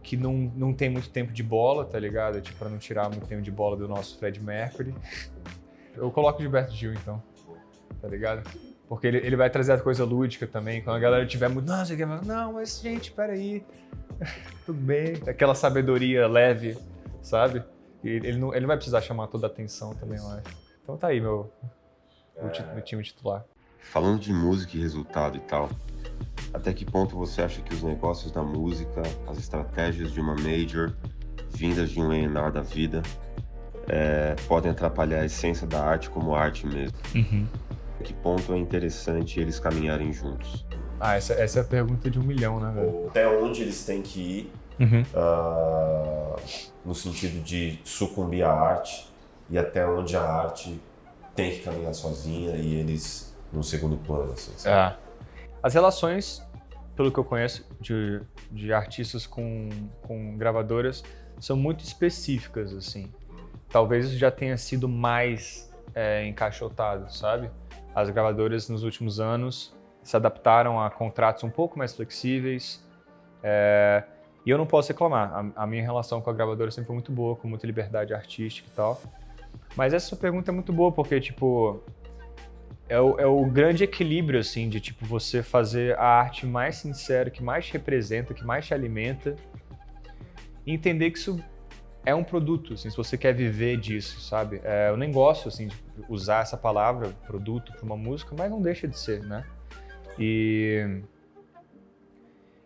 que 0.03 0.15
não, 0.15 0.33
não 0.55 0.73
tem 0.73 0.89
muito 0.89 1.09
tempo 1.09 1.33
de 1.33 1.43
bola, 1.43 1.83
tá 1.83 1.99
ligado? 1.99 2.39
Tipo, 2.39 2.59
pra 2.59 2.69
não 2.69 2.77
tirar 2.77 3.09
muito 3.09 3.27
tempo 3.27 3.41
de 3.41 3.51
bola 3.51 3.75
do 3.75 3.87
nosso 3.87 4.17
Fred 4.17 4.39
Mercury. 4.39 4.93
Eu 5.95 6.09
coloco 6.11 6.39
o 6.39 6.41
Gilberto 6.41 6.73
Gil, 6.73 6.93
então 6.93 7.21
tá 8.01 8.07
ligado? 8.07 8.49
Porque 8.89 9.07
ele, 9.07 9.17
ele 9.17 9.35
vai 9.35 9.49
trazer 9.49 9.73
a 9.73 9.79
coisa 9.79 10.03
lúdica 10.03 10.47
também. 10.47 10.81
Quando 10.81 10.97
a 10.97 10.99
galera 10.99 11.25
tiver 11.25 11.47
muito, 11.47 11.67
não, 11.67 11.85
você 11.85 11.95
quer, 11.95 12.07
não, 12.07 12.53
mas 12.53 12.81
gente, 12.81 13.11
peraí, 13.11 13.63
tudo 14.65 14.79
bem. 14.79 15.13
Aquela 15.27 15.55
sabedoria 15.55 16.27
leve, 16.27 16.77
sabe? 17.21 17.63
E 18.03 18.09
ele 18.09 18.37
não, 18.37 18.51
ele 18.51 18.61
não 18.61 18.67
vai 18.67 18.77
precisar 18.77 19.01
chamar 19.01 19.27
toda 19.27 19.47
a 19.47 19.49
atenção 19.49 19.93
também, 19.95 20.17
eu 20.17 20.27
acho. 20.27 20.57
Então 20.83 20.97
tá 20.97 21.07
aí, 21.07 21.21
meu, 21.21 21.53
é... 22.35 22.73
meu 22.73 22.81
time 22.81 23.03
titular. 23.03 23.45
Falando 23.79 24.19
de 24.19 24.33
música 24.33 24.75
e 24.75 24.81
resultado 24.81 25.37
e 25.37 25.41
tal, 25.41 25.69
até 26.53 26.73
que 26.73 26.85
ponto 26.85 27.15
você 27.15 27.41
acha 27.41 27.61
que 27.61 27.73
os 27.73 27.83
negócios 27.83 28.31
da 28.31 28.43
música, 28.43 29.01
as 29.27 29.37
estratégias 29.37 30.11
de 30.11 30.19
uma 30.19 30.35
major, 30.35 30.93
vindas 31.49 31.89
de 31.89 31.99
um 31.99 32.11
A&R 32.11 32.51
da 32.51 32.61
vida, 32.61 33.01
é, 33.87 34.35
podem 34.47 34.71
atrapalhar 34.71 35.21
a 35.21 35.25
essência 35.25 35.67
da 35.67 35.83
arte 35.83 36.09
como 36.09 36.35
arte 36.35 36.65
mesmo? 36.67 36.97
Uhum 37.15 37.47
que 38.01 38.13
ponto 38.13 38.53
é 38.53 38.57
interessante 38.57 39.39
eles 39.39 39.59
caminharem 39.59 40.11
juntos? 40.11 40.65
Ah, 40.99 41.15
essa, 41.15 41.33
essa 41.33 41.59
é 41.59 41.61
a 41.61 41.65
pergunta 41.65 42.09
de 42.09 42.19
um 42.19 42.23
milhão, 42.23 42.59
né, 42.59 42.71
velho? 42.73 43.07
Até 43.07 43.27
onde 43.27 43.61
eles 43.61 43.83
têm 43.85 44.01
que 44.01 44.19
ir 44.19 44.53
uhum. 44.79 45.03
uh, 45.15 46.39
no 46.85 46.93
sentido 46.93 47.41
de 47.43 47.79
sucumbir 47.83 48.43
à 48.43 48.51
arte 48.51 49.07
e 49.49 49.57
até 49.57 49.87
onde 49.87 50.15
a 50.15 50.23
arte 50.23 50.79
tem 51.35 51.51
que 51.51 51.59
caminhar 51.61 51.93
sozinha 51.93 52.55
e 52.55 52.75
eles 52.75 53.35
no 53.51 53.63
segundo 53.63 53.97
plano. 53.97 54.33
Assim, 54.33 54.51
sabe? 54.57 54.95
É. 54.95 55.00
As 55.63 55.73
relações, 55.73 56.45
pelo 56.95 57.11
que 57.11 57.19
eu 57.19 57.23
conheço, 57.23 57.67
de, 57.79 58.21
de 58.51 58.73
artistas 58.73 59.27
com, 59.27 59.69
com 60.01 60.37
gravadoras 60.37 61.03
são 61.39 61.55
muito 61.55 61.83
específicas, 61.83 62.73
assim. 62.73 63.11
Talvez 63.69 64.07
isso 64.07 64.17
já 64.17 64.31
tenha 64.31 64.57
sido 64.57 64.89
mais 64.89 65.71
é, 65.93 66.25
encaixotado, 66.25 67.13
sabe? 67.13 67.49
As 67.93 68.09
gravadoras 68.09 68.69
nos 68.69 68.83
últimos 68.83 69.19
anos 69.19 69.73
se 70.03 70.15
adaptaram 70.15 70.79
a 70.79 70.89
contratos 70.89 71.43
um 71.43 71.49
pouco 71.49 71.77
mais 71.77 71.93
flexíveis. 71.93 72.83
É, 73.43 74.03
e 74.45 74.49
eu 74.49 74.57
não 74.57 74.65
posso 74.65 74.89
reclamar. 74.89 75.31
A, 75.55 75.63
a, 75.63 75.67
minha 75.67 75.83
relação 75.83 76.21
com 76.21 76.29
a 76.29 76.33
gravadora 76.33 76.71
sempre 76.71 76.87
foi 76.87 76.95
muito 76.95 77.11
boa, 77.11 77.35
com 77.35 77.47
muita 77.47 77.67
liberdade 77.67 78.13
artística 78.13 78.67
e 78.67 78.75
tal. 78.75 78.99
Mas 79.75 79.93
essa 79.93 80.15
pergunta 80.15 80.51
é 80.51 80.53
muito 80.53 80.73
boa, 80.73 80.91
porque, 80.91 81.19
tipo, 81.19 81.81
é 82.91 82.99
o, 82.99 83.17
é 83.17 83.25
o, 83.25 83.45
grande 83.45 83.85
equilíbrio, 83.85 84.37
assim, 84.37 84.67
de, 84.67 84.81
tipo, 84.81 85.05
você 85.05 85.41
fazer 85.41 85.97
a 85.97 86.05
arte 86.05 86.45
mais 86.45 86.75
sincera, 86.75 87.29
que 87.29 87.41
mais 87.41 87.65
te 87.65 87.71
representa, 87.71 88.33
que 88.33 88.43
mais 88.43 88.67
te 88.67 88.73
alimenta, 88.73 89.37
e 90.65 90.73
entender 90.73 91.09
que 91.11 91.17
isso 91.17 91.41
é 92.05 92.13
um 92.13 92.21
produto, 92.21 92.73
assim, 92.73 92.89
se 92.89 92.97
você 92.97 93.17
quer 93.17 93.33
viver 93.33 93.77
disso, 93.77 94.19
sabe? 94.19 94.59
É, 94.61 94.89
eu 94.89 94.97
nem 94.97 95.09
gosto, 95.09 95.47
assim, 95.47 95.67
de 95.67 95.75
usar 96.09 96.41
essa 96.41 96.57
palavra, 96.57 97.07
produto, 97.25 97.71
para 97.71 97.85
uma 97.85 97.95
música, 97.95 98.35
mas 98.37 98.51
não 98.51 98.61
deixa 98.61 98.89
de 98.89 98.99
ser, 98.99 99.23
né? 99.23 99.45
E 100.19 101.01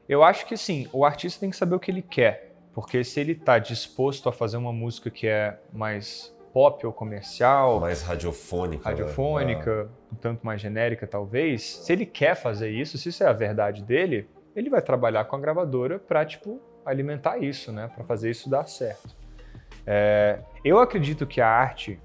eu 0.10 0.24
acho 0.24 0.48
que 0.48 0.58
sim, 0.58 0.88
o 0.92 1.06
artista 1.06 1.40
tem 1.40 1.52
que 1.52 1.56
saber 1.56 1.76
o 1.76 1.80
que 1.80 1.92
ele 1.92 2.02
quer, 2.02 2.56
porque 2.74 3.04
se 3.04 3.20
ele 3.20 3.34
está 3.34 3.60
disposto 3.60 4.28
a 4.28 4.32
fazer 4.32 4.58
uma 4.58 4.74
música 4.74 5.12
que 5.12 5.28
é 5.28 5.60
mais 5.72 6.35
pop 6.56 6.86
ou 6.88 6.94
comercial, 6.94 7.82
mais 7.82 8.02
radiofônica, 8.02 8.88
radiofônica, 8.88 9.84
né? 9.84 9.90
um 10.14 10.16
tanto 10.16 10.46
mais 10.46 10.62
genérica 10.62 11.06
talvez, 11.06 11.62
se 11.84 11.92
ele 11.92 12.06
quer 12.06 12.34
fazer 12.34 12.70
isso, 12.70 12.98
se 12.98 13.10
isso 13.10 13.26
é 13.26 13.28
a 13.28 13.34
verdade 13.34 13.84
dele, 13.84 14.30
ele 14.56 14.70
vai 14.70 14.82
trabalhar 14.82 15.26
com 15.26 15.36
a 15.36 15.40
gravadora 15.40 16.00
para 16.00 16.26
tipo 16.26 16.62
alimentar 16.86 17.40
isso, 17.40 17.74
né, 17.74 17.92
para 17.94 18.06
fazer 18.06 18.32
isso 18.32 18.50
dar 18.50 18.66
certo. 18.70 19.14
É, 19.86 20.40
eu 20.64 20.80
acredito 20.80 21.28
que 21.28 21.42
a 21.42 21.48
arte 21.50 22.00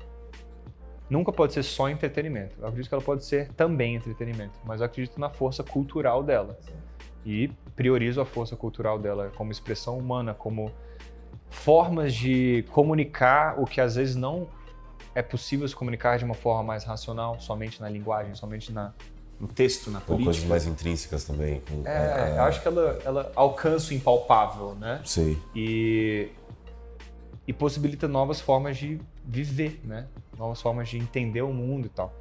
nunca 1.08 1.30
pode 1.30 1.52
ser 1.52 1.62
só 1.62 1.88
entretenimento. 1.88 2.56
Eu 2.58 2.66
acredito 2.66 2.88
que 2.88 2.94
ela 2.94 3.04
pode 3.04 3.24
ser 3.24 3.52
também 3.52 3.94
entretenimento, 3.94 4.58
mas 4.64 4.80
eu 4.80 4.86
acredito 4.86 5.20
na 5.20 5.30
força 5.30 5.62
cultural 5.62 6.24
dela. 6.24 6.58
E 7.24 7.52
priorizo 7.76 8.20
a 8.20 8.24
força 8.24 8.56
cultural 8.56 8.98
dela 8.98 9.30
como 9.36 9.52
expressão 9.52 9.96
humana, 9.96 10.34
como 10.34 10.72
formas 11.50 12.14
de 12.14 12.64
comunicar 12.70 13.60
o 13.60 13.66
que 13.66 13.80
às 13.80 13.96
vezes 13.96 14.16
não 14.16 14.48
é 15.14 15.22
possível 15.22 15.66
se 15.66 15.74
comunicar 15.74 16.18
de 16.18 16.24
uma 16.24 16.34
forma 16.34 16.62
mais 16.62 16.84
racional, 16.84 17.38
somente 17.40 17.80
na 17.80 17.88
linguagem, 17.88 18.34
somente 18.34 18.72
na, 18.72 18.92
no 19.38 19.48
texto, 19.48 19.90
na 19.90 20.00
política. 20.00 20.28
Ou 20.28 20.34
coisas 20.34 20.44
mais 20.44 20.66
intrínsecas 20.66 21.24
também. 21.24 21.60
É, 21.84 21.90
é, 21.90 22.34
eu 22.38 22.42
acho 22.42 22.62
que 22.62 22.68
ela, 22.68 22.98
ela 23.04 23.32
alcança 23.34 23.92
o 23.92 23.96
impalpável, 23.96 24.74
né? 24.76 25.00
Sim. 25.04 25.40
E, 25.54 26.28
e 27.46 27.52
possibilita 27.52 28.06
novas 28.06 28.40
formas 28.40 28.76
de 28.76 29.00
viver, 29.24 29.80
né? 29.84 30.06
Novas 30.38 30.62
formas 30.62 30.88
de 30.88 30.98
entender 30.98 31.42
o 31.42 31.52
mundo 31.52 31.86
e 31.86 31.90
tal. 31.90 32.14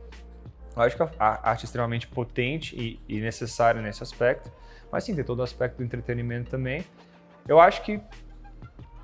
Eu 0.76 0.82
acho 0.82 0.96
que 0.96 1.04
a 1.20 1.50
arte 1.50 1.64
é 1.64 1.66
extremamente 1.66 2.08
potente 2.08 2.76
e, 2.76 3.00
e 3.08 3.20
necessária 3.20 3.82
nesse 3.82 4.02
aspecto, 4.02 4.52
mas 4.92 5.04
sim, 5.04 5.14
tem 5.14 5.24
todo 5.24 5.40
o 5.40 5.44
aspecto 5.44 5.78
do 5.78 5.84
entretenimento 5.84 6.50
também. 6.50 6.86
Eu 7.48 7.60
acho 7.60 7.84
que 7.84 8.02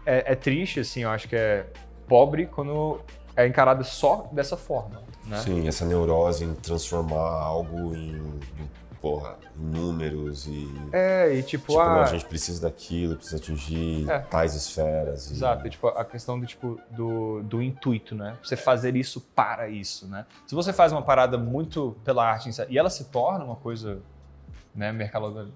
é, 0.06 0.34
é 0.34 0.36
triste, 0.36 0.80
assim, 0.80 1.04
eu 1.04 1.10
acho 1.10 1.28
que 1.28 1.36
é 1.36 1.66
pobre 2.08 2.46
quando 2.46 3.02
é 3.36 3.48
encarado 3.48 3.84
só 3.84 4.30
dessa 4.32 4.56
forma, 4.56 5.02
né? 5.26 5.38
Sim, 5.40 5.68
essa 5.68 5.86
neurose 5.86 6.46
em 6.46 6.54
transformar 6.54 7.42
algo 7.42 7.96
em, 7.96 8.16
em 8.16 8.70
porra, 9.02 9.38
números 9.56 10.48
e. 10.48 10.68
É, 10.92 11.34
e 11.34 11.44
tipo, 11.44 11.68
tipo 11.68 11.80
a... 11.80 12.04
a 12.04 12.06
gente 12.06 12.26
precisa 12.26 12.62
daquilo, 12.62 13.16
precisa 13.16 13.38
atingir 13.38 14.10
é. 14.10 14.20
tais 14.20 14.56
esferas. 14.56 15.30
Exato, 15.32 15.68
e, 15.68 15.70
tipo, 15.70 15.88
a 15.88 16.04
questão 16.06 16.40
do, 16.40 16.46
tipo, 16.46 16.80
do, 16.90 17.44
do 17.44 17.62
intuito, 17.62 18.16
né? 18.16 18.38
Você 18.44 18.56
fazer 18.56 18.96
isso 18.96 19.22
para 19.36 19.70
isso, 19.70 20.08
né? 20.08 20.26
Se 20.48 20.56
você 20.56 20.74
faz 20.74 20.92
uma 20.92 21.02
parada 21.02 21.38
muito 21.38 21.96
pela 22.04 22.26
arte 22.26 22.50
e 22.70 22.78
ela 22.78 22.90
se 22.90 23.06
torna 23.06 23.44
uma 23.44 23.56
coisa 23.56 24.00
né, 24.76 24.92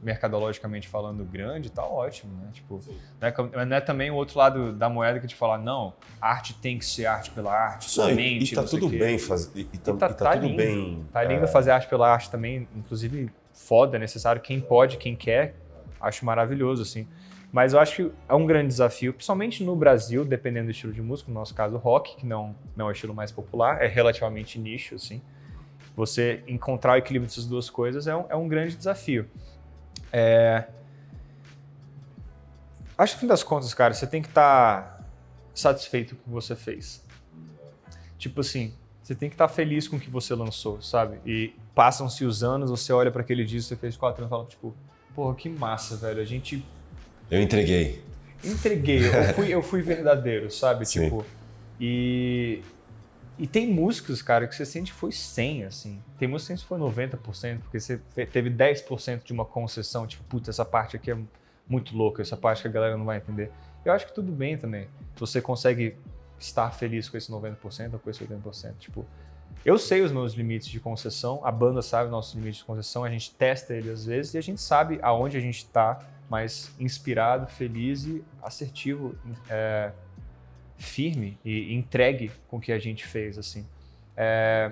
mercadologicamente 0.01 0.87
falando 0.87 1.25
grande, 1.25 1.69
tá 1.69 1.85
ótimo, 1.85 2.31
né? 2.37 2.49
Tipo, 2.53 2.79
não 3.19 3.27
é, 3.27 3.65
não 3.65 3.75
é, 3.75 3.81
também 3.81 4.09
o 4.09 4.15
outro 4.15 4.39
lado 4.39 4.71
da 4.71 4.87
moeda 4.87 5.19
que 5.19 5.27
te 5.27 5.35
falar, 5.35 5.57
não, 5.57 5.93
arte 6.21 6.53
tem 6.53 6.77
que 6.77 6.85
ser 6.85 7.05
arte 7.05 7.29
pela 7.31 7.53
arte, 7.53 7.89
somente. 7.89 8.51
E, 8.51 8.53
e 8.53 8.55
tá 8.55 8.63
tudo 8.63 8.87
bem 8.87 9.17
fazer. 9.19 9.59
E, 9.59 9.67
e, 9.73 9.77
tá, 9.77 9.93
tá, 9.93 10.13
tá, 10.13 10.31
tudo 10.31 10.47
lindo. 10.47 10.57
bem. 10.57 11.05
Tá 11.11 11.23
lindo 11.23 11.43
é... 11.43 11.47
fazer 11.47 11.71
arte 11.71 11.87
pela 11.87 12.09
arte 12.09 12.31
também, 12.31 12.65
inclusive 12.73 13.29
foda, 13.51 13.97
é 13.97 13.99
necessário. 13.99 14.41
Quem 14.41 14.61
pode, 14.61 14.95
quem 14.95 15.17
quer, 15.17 15.55
acho 15.99 16.23
maravilhoso, 16.25 16.81
assim. 16.81 17.05
Mas 17.51 17.73
eu 17.73 17.79
acho 17.79 17.95
que 17.95 18.11
é 18.29 18.33
um 18.33 18.45
grande 18.45 18.67
desafio, 18.67 19.11
principalmente 19.11 19.63
no 19.63 19.75
Brasil, 19.75 20.23
dependendo 20.23 20.67
do 20.67 20.71
estilo 20.71 20.93
de 20.93 21.01
música, 21.01 21.29
no 21.29 21.39
nosso 21.39 21.53
caso, 21.53 21.75
rock, 21.77 22.15
que 22.15 22.25
não, 22.25 22.55
não 22.75 22.85
é 22.85 22.89
o 22.89 22.91
estilo 22.91 23.13
mais 23.13 23.31
popular, 23.31 23.81
é 23.81 23.87
relativamente 23.87 24.57
nicho, 24.57 24.95
assim. 24.95 25.21
Você 25.99 26.41
encontrar 26.47 26.93
o 26.93 26.95
equilíbrio 26.95 27.27
dessas 27.27 27.45
duas 27.45 27.69
coisas 27.69 28.07
é 28.07 28.15
um, 28.15 28.25
é 28.29 28.35
um 28.37 28.47
grande 28.47 28.73
desafio. 28.73 29.29
É... 30.13 30.63
Acho 32.97 33.15
que 33.15 33.17
no 33.17 33.19
fim 33.19 33.27
das 33.27 33.43
contas, 33.43 33.73
cara, 33.73 33.93
você 33.93 34.07
tem 34.07 34.21
que 34.21 34.29
estar 34.29 34.81
tá 34.81 35.05
satisfeito 35.53 36.15
com 36.15 36.21
o 36.21 36.23
que 36.23 36.29
você 36.29 36.55
fez. 36.55 37.03
Tipo 38.17 38.39
assim, 38.39 38.73
você 39.03 39.13
tem 39.13 39.27
que 39.27 39.35
estar 39.35 39.49
tá 39.49 39.53
feliz 39.53 39.89
com 39.89 39.97
o 39.97 39.99
que 39.99 40.09
você 40.09 40.33
lançou, 40.33 40.81
sabe? 40.81 41.19
E 41.25 41.53
passam-se 41.75 42.23
os 42.23 42.45
anos, 42.45 42.69
você 42.69 42.93
olha 42.93 43.11
para 43.11 43.19
aquele 43.19 43.43
disco 43.43 43.67
que 43.67 43.75
você 43.75 43.81
fez 43.81 43.97
quatro 43.97 44.23
anos 44.23 44.29
e 44.29 44.35
fala, 44.37 44.45
tipo, 44.45 44.73
porra, 45.13 45.35
que 45.35 45.49
massa, 45.49 45.97
velho. 45.97 46.21
A 46.21 46.25
gente. 46.25 46.65
Eu 47.29 47.41
entreguei. 47.41 48.01
Entreguei, 48.41 49.05
eu 49.05 49.33
fui, 49.33 49.49
eu 49.49 49.61
fui 49.61 49.81
verdadeiro, 49.81 50.49
sabe? 50.49 50.85
Sim. 50.87 51.03
Tipo. 51.03 51.25
E, 51.77 52.61
e 53.39 53.47
tem 53.47 53.71
músicas, 53.71 54.21
cara, 54.21 54.45
que 54.45 54.53
você 54.53 54.65
sente 54.65 54.91
que 54.91 54.97
foi 54.97 55.13
100, 55.13 55.63
assim. 55.63 56.03
Tem 56.17 56.27
músicas 56.27 56.61
que 56.61 56.67
foi 56.67 56.77
90%, 56.77 57.59
porque 57.59 57.79
você 57.79 57.97
teve 58.31 58.49
10% 58.49 59.23
de 59.23 59.31
uma 59.31 59.45
concessão, 59.45 60.05
tipo, 60.05 60.21
putz, 60.25 60.49
essa 60.49 60.65
parte 60.65 60.97
aqui 60.97 61.09
é 61.09 61.17
muito 61.67 61.95
louca, 61.95 62.21
essa 62.21 62.35
parte 62.35 62.63
que 62.63 62.67
a 62.67 62.71
galera 62.71 62.97
não 62.97 63.05
vai 63.05 63.17
entender. 63.17 63.49
Eu 63.85 63.93
acho 63.93 64.05
que 64.05 64.13
tudo 64.13 64.29
bem 64.29 64.57
também. 64.57 64.89
Você 65.15 65.41
consegue 65.41 65.95
estar 66.37 66.69
feliz 66.71 67.07
com 67.07 67.15
esse 67.15 67.31
90% 67.31 67.93
ou 67.93 67.99
com 67.99 68.09
esse 68.09 68.25
80%. 68.25 68.73
Tipo, 68.77 69.05
eu 69.63 69.77
sei 69.77 70.01
os 70.01 70.11
meus 70.11 70.33
limites 70.33 70.67
de 70.67 70.79
concessão, 70.79 71.39
a 71.43 71.51
banda 71.51 71.81
sabe 71.81 72.05
os 72.05 72.11
nossos 72.11 72.35
limites 72.35 72.59
de 72.59 72.65
concessão, 72.65 73.05
a 73.05 73.09
gente 73.09 73.31
testa 73.31 73.73
ele 73.73 73.89
às 73.89 74.05
vezes 74.05 74.33
e 74.33 74.37
a 74.37 74.41
gente 74.41 74.59
sabe 74.59 74.99
aonde 75.01 75.37
a 75.37 75.39
gente 75.39 75.59
está 75.59 75.99
mais 76.29 76.71
inspirado, 76.79 77.47
feliz 77.47 78.05
e 78.05 78.23
assertivo 78.41 79.15
é, 79.49 79.91
firme 80.79 81.37
e 81.45 81.75
entregue 81.75 82.31
com 82.47 82.57
o 82.57 82.59
que 82.59 82.71
a 82.71 82.79
gente 82.79 83.05
fez, 83.05 83.37
assim. 83.37 83.65
É, 84.17 84.71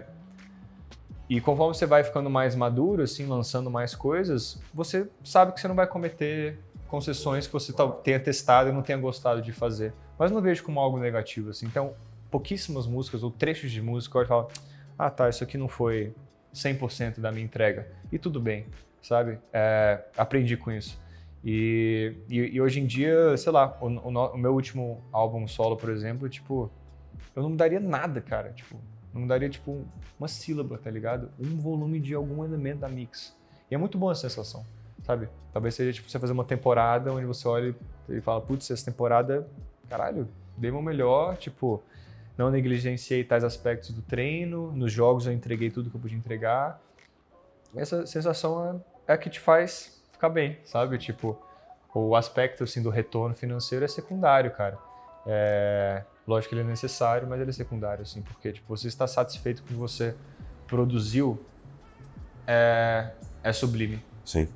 e 1.29 1.41
conforme 1.41 1.75
você 1.75 1.85
vai 1.85 2.03
ficando 2.03 2.29
mais 2.29 2.55
maduro, 2.55 3.03
assim, 3.03 3.25
lançando 3.25 3.69
mais 3.69 3.93
coisas, 3.93 4.59
você 4.73 5.07
sabe 5.23 5.51
que 5.51 5.59
você 5.59 5.67
não 5.67 5.75
vai 5.75 5.85
cometer 5.85 6.57
concessões 6.87 7.45
que 7.45 7.53
você 7.53 7.73
tenha 8.01 8.19
testado 8.19 8.69
e 8.69 8.71
não 8.71 8.81
tenha 8.81 8.97
gostado 8.97 9.41
de 9.41 9.51
fazer. 9.51 9.93
Mas 10.17 10.31
não 10.31 10.41
vejo 10.41 10.63
como 10.63 10.79
algo 10.79 10.97
negativo, 10.97 11.49
assim. 11.49 11.65
Então, 11.65 11.93
pouquíssimas 12.31 12.87
músicas 12.87 13.23
ou 13.23 13.29
trechos 13.29 13.71
de 13.71 13.81
música 13.81 14.17
eu 14.19 14.25
falo, 14.25 14.47
ah, 14.97 15.09
tá, 15.09 15.27
isso 15.27 15.43
aqui 15.43 15.57
não 15.57 15.67
foi 15.67 16.13
100% 16.53 17.19
da 17.19 17.29
minha 17.29 17.43
entrega. 17.43 17.87
E 18.09 18.17
tudo 18.17 18.39
bem, 18.39 18.65
sabe? 19.01 19.37
É, 19.51 20.01
aprendi 20.17 20.55
com 20.55 20.71
isso. 20.71 20.97
E, 21.43 22.15
e, 22.29 22.39
e, 22.55 22.61
hoje 22.61 22.79
em 22.79 22.85
dia, 22.85 23.37
sei 23.37 23.51
lá, 23.51 23.77
o, 23.79 23.87
o, 23.87 24.09
o, 24.09 24.37
meu 24.37 24.53
último 24.53 25.03
álbum 25.11 25.47
solo, 25.47 25.77
por 25.77 25.89
exemplo, 25.89 26.27
tipo, 26.27 26.69
eu 27.35 27.43
não 27.43 27.51
mudaria 27.51 27.79
nada, 27.79 28.19
cara. 28.21 28.51
Tipo, 28.51 28.77
não 29.13 29.21
mudaria, 29.21 29.49
tipo, 29.49 29.85
uma 30.19 30.27
sílaba, 30.27 30.77
tá 30.77 30.89
ligado? 30.89 31.31
Um 31.39 31.57
volume 31.57 31.99
de 31.99 32.13
algum 32.13 32.43
elemento 32.43 32.79
da 32.79 32.89
mix. 32.89 33.35
E 33.69 33.75
é 33.75 33.77
muito 33.77 33.97
boa 33.97 34.11
a 34.11 34.15
sensação, 34.15 34.65
sabe? 35.03 35.29
Talvez 35.53 35.75
seja, 35.75 35.93
tipo, 35.93 36.09
você 36.09 36.19
fazer 36.19 36.33
uma 36.33 36.45
temporada 36.45 37.13
onde 37.13 37.25
você 37.25 37.47
olha 37.47 37.75
e 38.09 38.21
fala, 38.21 38.41
putz, 38.41 38.69
essa 38.71 38.85
temporada, 38.85 39.47
caralho, 39.89 40.27
dei 40.57 40.71
meu 40.71 40.81
melhor, 40.81 41.37
tipo, 41.37 41.83
não 42.37 42.51
negligenciei 42.51 43.23
tais 43.23 43.43
aspectos 43.43 43.91
do 43.91 44.01
treino, 44.01 44.71
nos 44.71 44.91
jogos 44.91 45.25
eu 45.25 45.33
entreguei 45.33 45.69
tudo 45.69 45.89
que 45.89 45.95
eu 45.95 46.01
podia 46.01 46.17
entregar. 46.17 46.81
Essa 47.75 48.05
sensação 48.05 48.83
é, 49.07 49.11
é 49.11 49.13
a 49.13 49.17
que 49.17 49.29
te 49.29 49.39
faz 49.39 49.96
ficar 50.17 50.29
bem, 50.29 50.57
sabe? 50.65 50.97
Tipo, 50.97 51.37
o 51.93 52.15
aspecto 52.15 52.63
assim 52.63 52.81
do 52.81 52.89
retorno 52.89 53.35
financeiro 53.35 53.85
é 53.85 53.87
secundário, 53.87 54.51
cara. 54.51 54.77
É, 55.25 56.03
lógico 56.27 56.49
que 56.49 56.55
ele 56.55 56.67
é 56.67 56.69
necessário, 56.69 57.27
mas 57.27 57.39
ele 57.39 57.49
é 57.49 57.53
secundário, 57.53 58.01
assim, 58.01 58.21
porque 58.21 58.51
tipo, 58.51 58.75
você 58.75 58.87
está 58.87 59.07
satisfeito 59.07 59.61
com 59.61 59.69
o 59.69 59.71
que 59.71 59.75
você 59.75 60.15
produziu 60.67 61.43
é, 62.45 63.11
é 63.43 63.53
sublime. 63.53 64.03
Sim. 64.25 64.47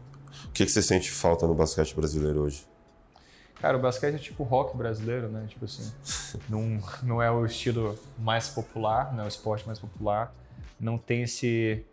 O 0.45 0.51
que, 0.51 0.65
que 0.65 0.71
você 0.71 0.81
sente 0.81 1.11
falta 1.11 1.45
no 1.45 1.53
basquete 1.53 1.95
brasileiro 1.95 2.41
hoje? 2.41 2.65
Cara, 3.59 3.77
o 3.77 3.79
basquete 3.79 4.15
é 4.15 4.17
tipo 4.17 4.43
rock 4.43 4.75
brasileiro, 4.75 5.29
né? 5.29 5.45
Tipo 5.47 5.65
assim, 5.65 5.91
não, 6.49 6.79
não 7.03 7.21
é 7.21 7.29
o 7.29 7.45
estilo 7.45 7.97
mais 8.17 8.49
popular, 8.49 9.13
não 9.13 9.23
é 9.23 9.25
o 9.25 9.27
esporte 9.27 9.65
mais 9.67 9.77
popular. 9.77 10.33
não 10.79 10.97
tem 10.97 11.23
esse 11.23 11.85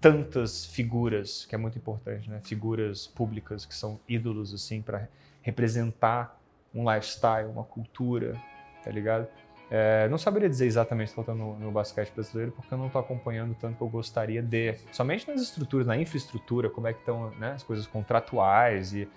tantas 0.00 0.64
figuras, 0.64 1.44
que 1.44 1.54
é 1.54 1.58
muito 1.58 1.76
importante, 1.76 2.28
né? 2.30 2.40
Figuras 2.42 3.06
públicas 3.06 3.66
que 3.66 3.74
são 3.74 4.00
ídolos 4.08 4.54
assim 4.54 4.80
para 4.80 5.08
representar 5.42 6.40
um 6.74 6.90
lifestyle, 6.90 7.48
uma 7.48 7.64
cultura, 7.64 8.40
tá 8.82 8.90
ligado? 8.90 9.26
É, 9.70 10.08
não 10.08 10.18
saberia 10.18 10.48
dizer 10.48 10.66
exatamente 10.66 11.12
o 11.16 11.22
que 11.22 11.30
no, 11.30 11.56
no 11.58 11.70
basquete 11.70 12.12
brasileiro, 12.12 12.50
porque 12.50 12.74
eu 12.74 12.78
não 12.78 12.86
estou 12.86 13.00
acompanhando 13.00 13.54
tanto 13.54 13.76
que 13.76 13.82
eu 13.82 13.88
gostaria 13.88 14.42
de. 14.42 14.74
Somente 14.90 15.28
nas 15.28 15.40
estruturas, 15.40 15.86
na 15.86 15.96
infraestrutura, 15.96 16.68
como 16.68 16.88
é 16.88 16.92
que 16.92 16.98
estão 17.00 17.30
né, 17.32 17.52
as 17.52 17.62
coisas 17.62 17.86
contratuais 17.86 18.92
e 18.92 19.08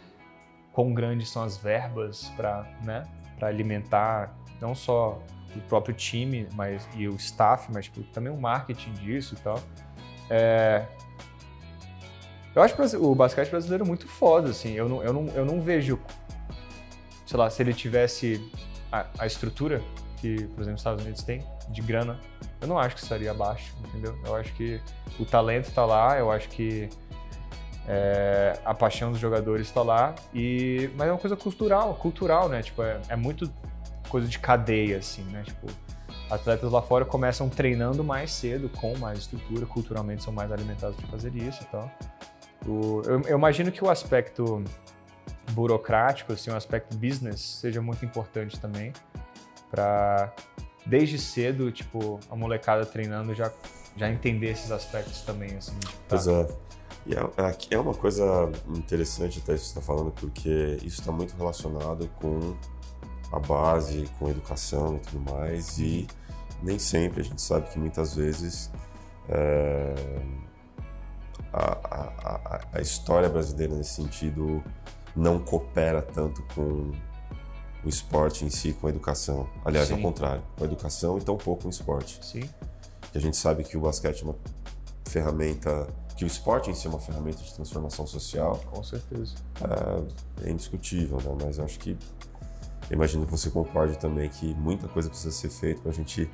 quão 0.72 0.94
grandes 0.94 1.30
são 1.30 1.44
as 1.44 1.58
verbas 1.58 2.30
para 2.36 2.70
né, 2.84 3.04
alimentar 3.42 4.36
não 4.62 4.76
só 4.76 5.22
o 5.56 5.60
próprio 5.62 5.94
time 5.94 6.48
mas, 6.54 6.88
e 6.96 7.08
o 7.08 7.16
staff, 7.16 7.72
mas 7.72 7.86
tipo, 7.86 8.04
também 8.12 8.32
o 8.32 8.38
marketing 8.38 8.94
disso 8.94 9.36
e 9.36 9.38
tal. 9.42 9.60
É... 10.30 10.86
Eu 12.56 12.62
acho 12.62 12.76
o 13.00 13.16
basquete 13.16 13.50
brasileiro 13.50 13.86
muito 13.86 14.08
foda, 14.08 14.50
assim. 14.50 14.74
Eu 14.74 14.88
não, 14.88 15.04
eu 15.04 15.14
não, 15.14 15.28
eu 15.30 15.46
não 15.46 15.62
vejo, 15.62 16.00
sei 17.26 17.38
lá, 17.38 17.50
se 17.50 17.64
ele 17.64 17.74
tivesse 17.74 18.52
a, 18.92 19.08
a 19.18 19.26
estrutura 19.26 19.82
que, 20.24 20.36
por 20.48 20.62
exemplo, 20.62 20.76
os 20.76 20.80
Estados 20.80 21.04
Unidos 21.04 21.24
tem, 21.24 21.44
de 21.70 21.82
grana, 21.82 22.20
eu 22.62 22.68
não 22.68 22.78
acho 22.78 22.96
que 22.96 23.02
estaria 23.02 23.32
abaixo, 23.32 23.74
entendeu? 23.86 24.18
Eu 24.24 24.36
acho 24.36 24.54
que 24.54 24.80
o 25.20 25.26
talento 25.26 25.68
está 25.68 25.86
lá, 25.86 26.18
eu 26.18 26.32
acho 26.32 26.48
que 26.50 26.90
é, 27.88 28.58
a 28.64 28.74
paixão 28.74 29.12
dos 29.12 29.20
jogadores 29.20 29.68
está 29.68 29.82
lá, 29.82 30.16
e, 30.34 30.90
mas 30.96 31.10
é 31.10 31.12
uma 31.12 31.18
coisa 31.18 31.36
cultural, 31.36 31.96
cultural, 31.96 32.48
né? 32.48 32.62
Tipo, 32.62 32.84
é, 32.84 33.02
é 33.10 33.16
muito 33.16 33.52
coisa 34.08 34.28
de 34.28 34.40
cadeia, 34.40 34.98
assim, 34.98 35.24
né? 35.24 35.44
Tipo, 35.44 35.68
atletas 36.34 36.72
lá 36.72 36.82
fora 36.82 37.06
começam 37.06 37.50
treinando 37.50 38.04
mais 38.04 38.32
cedo, 38.32 38.70
com 38.70 38.98
mais 38.98 39.20
estrutura, 39.20 39.66
culturalmente 39.66 40.24
são 40.24 40.34
mais 40.34 40.52
alimentados 40.52 40.96
para 40.96 41.08
fazer 41.08 41.36
isso 41.36 41.64
e 41.64 41.66
tal. 41.66 41.92
O, 42.66 43.02
eu, 43.06 43.22
eu, 43.22 43.38
imagino 43.38 43.72
que 43.72 43.84
o 43.84 43.90
aspecto 43.90 44.64
burocrático, 45.52 46.34
assim, 46.34 46.50
o 46.50 46.56
aspecto 46.56 46.96
business 46.96 47.42
seja 47.42 47.82
muito 47.82 48.06
importante 48.06 48.60
também 48.60 48.94
para 49.70 50.34
desde 50.86 51.18
cedo, 51.18 51.72
tipo, 51.72 52.20
a 52.30 52.36
molecada 52.36 52.86
treinando 52.86 53.34
já 53.34 53.52
já 53.96 54.10
entender 54.10 54.52
esses 54.52 54.72
aspectos 54.72 55.22
também, 55.22 55.56
assim. 55.56 55.78
Tá? 55.80 55.92
Pois 56.10 56.28
é. 56.28 56.48
E 57.06 57.14
é, 57.14 57.20
é, 57.20 57.58
é 57.72 57.80
uma 57.80 57.94
coisa 57.94 58.50
interessante 58.70 59.40
até 59.40 59.54
isso 59.54 59.66
que 59.66 59.74
você 59.74 59.80
está 59.80 59.82
falando, 59.82 60.12
porque 60.12 60.78
isso 60.84 61.02
está 61.02 61.12
muito 61.12 61.36
relacionado 61.36 62.08
com 62.16 62.56
a 63.32 63.40
base, 63.40 64.10
com 64.18 64.28
a 64.28 64.30
educação 64.30 64.96
e 64.96 65.00
tudo 65.00 65.32
mais, 65.32 65.80
e 65.80 66.08
nem 66.64 66.80
sempre 66.80 67.22
a 67.22 67.24
gente 67.24 67.42
sabe 67.42 67.70
que 67.70 67.78
muitas 67.78 68.16
vezes 68.16 68.72
é, 69.28 69.94
a, 71.52 71.62
a, 71.62 72.62
a, 72.74 72.82
história 72.82 73.30
brasileira 73.30 73.76
nesse 73.76 73.96
sentido 73.96 74.64
não 75.16 75.40
coopera 75.40 76.02
tanto 76.02 76.42
com 76.56 76.92
o 77.84 77.90
esporte 77.90 78.46
em 78.46 78.50
si 78.50 78.74
com 78.74 78.88
a 78.88 78.90
educação. 78.90 79.48
Aliás, 79.66 79.90
Sim. 79.90 79.96
ao 79.96 80.00
contrário, 80.00 80.42
com 80.58 80.64
a 80.64 80.68
educação 80.68 81.18
e 81.18 81.22
tão 81.22 81.38
pouco 81.38 81.64
com 81.64 81.68
o 81.68 81.72
esporte. 81.72 82.20
Sim. 82.26 82.50
Que 83.12 83.18
a 83.18 83.22
gente 83.22 83.36
sabe 83.36 83.64
que 83.64 83.78
o 83.78 83.82
basquete 83.82 84.22
é 84.22 84.24
uma 84.24 84.36
ferramenta, 85.06 85.88
que 86.16 86.24
o 86.24 86.28
esporte 86.28 86.72
em 86.72 86.74
si 86.74 86.88
é 86.88 86.90
uma 86.90 87.00
ferramenta 87.00 87.44
de 87.44 87.54
transformação 87.54 88.08
social. 88.08 88.60
Com 88.72 88.84
certeza. 88.84 89.36
É, 90.42 90.48
é 90.48 90.52
indiscutível, 90.52 91.18
né? 91.18 91.38
Mas 91.44 91.60
acho 91.60 91.78
que 91.78 91.98
imagino 92.90 93.26
que 93.26 93.32
você 93.32 93.50
concorde 93.50 93.98
também 93.98 94.30
que 94.30 94.54
muita 94.56 94.88
coisa 94.88 95.10
precisa 95.10 95.32
ser 95.32 95.50
feita 95.50 95.82
para 95.82 95.92
a 95.92 95.94
gente 95.94 96.30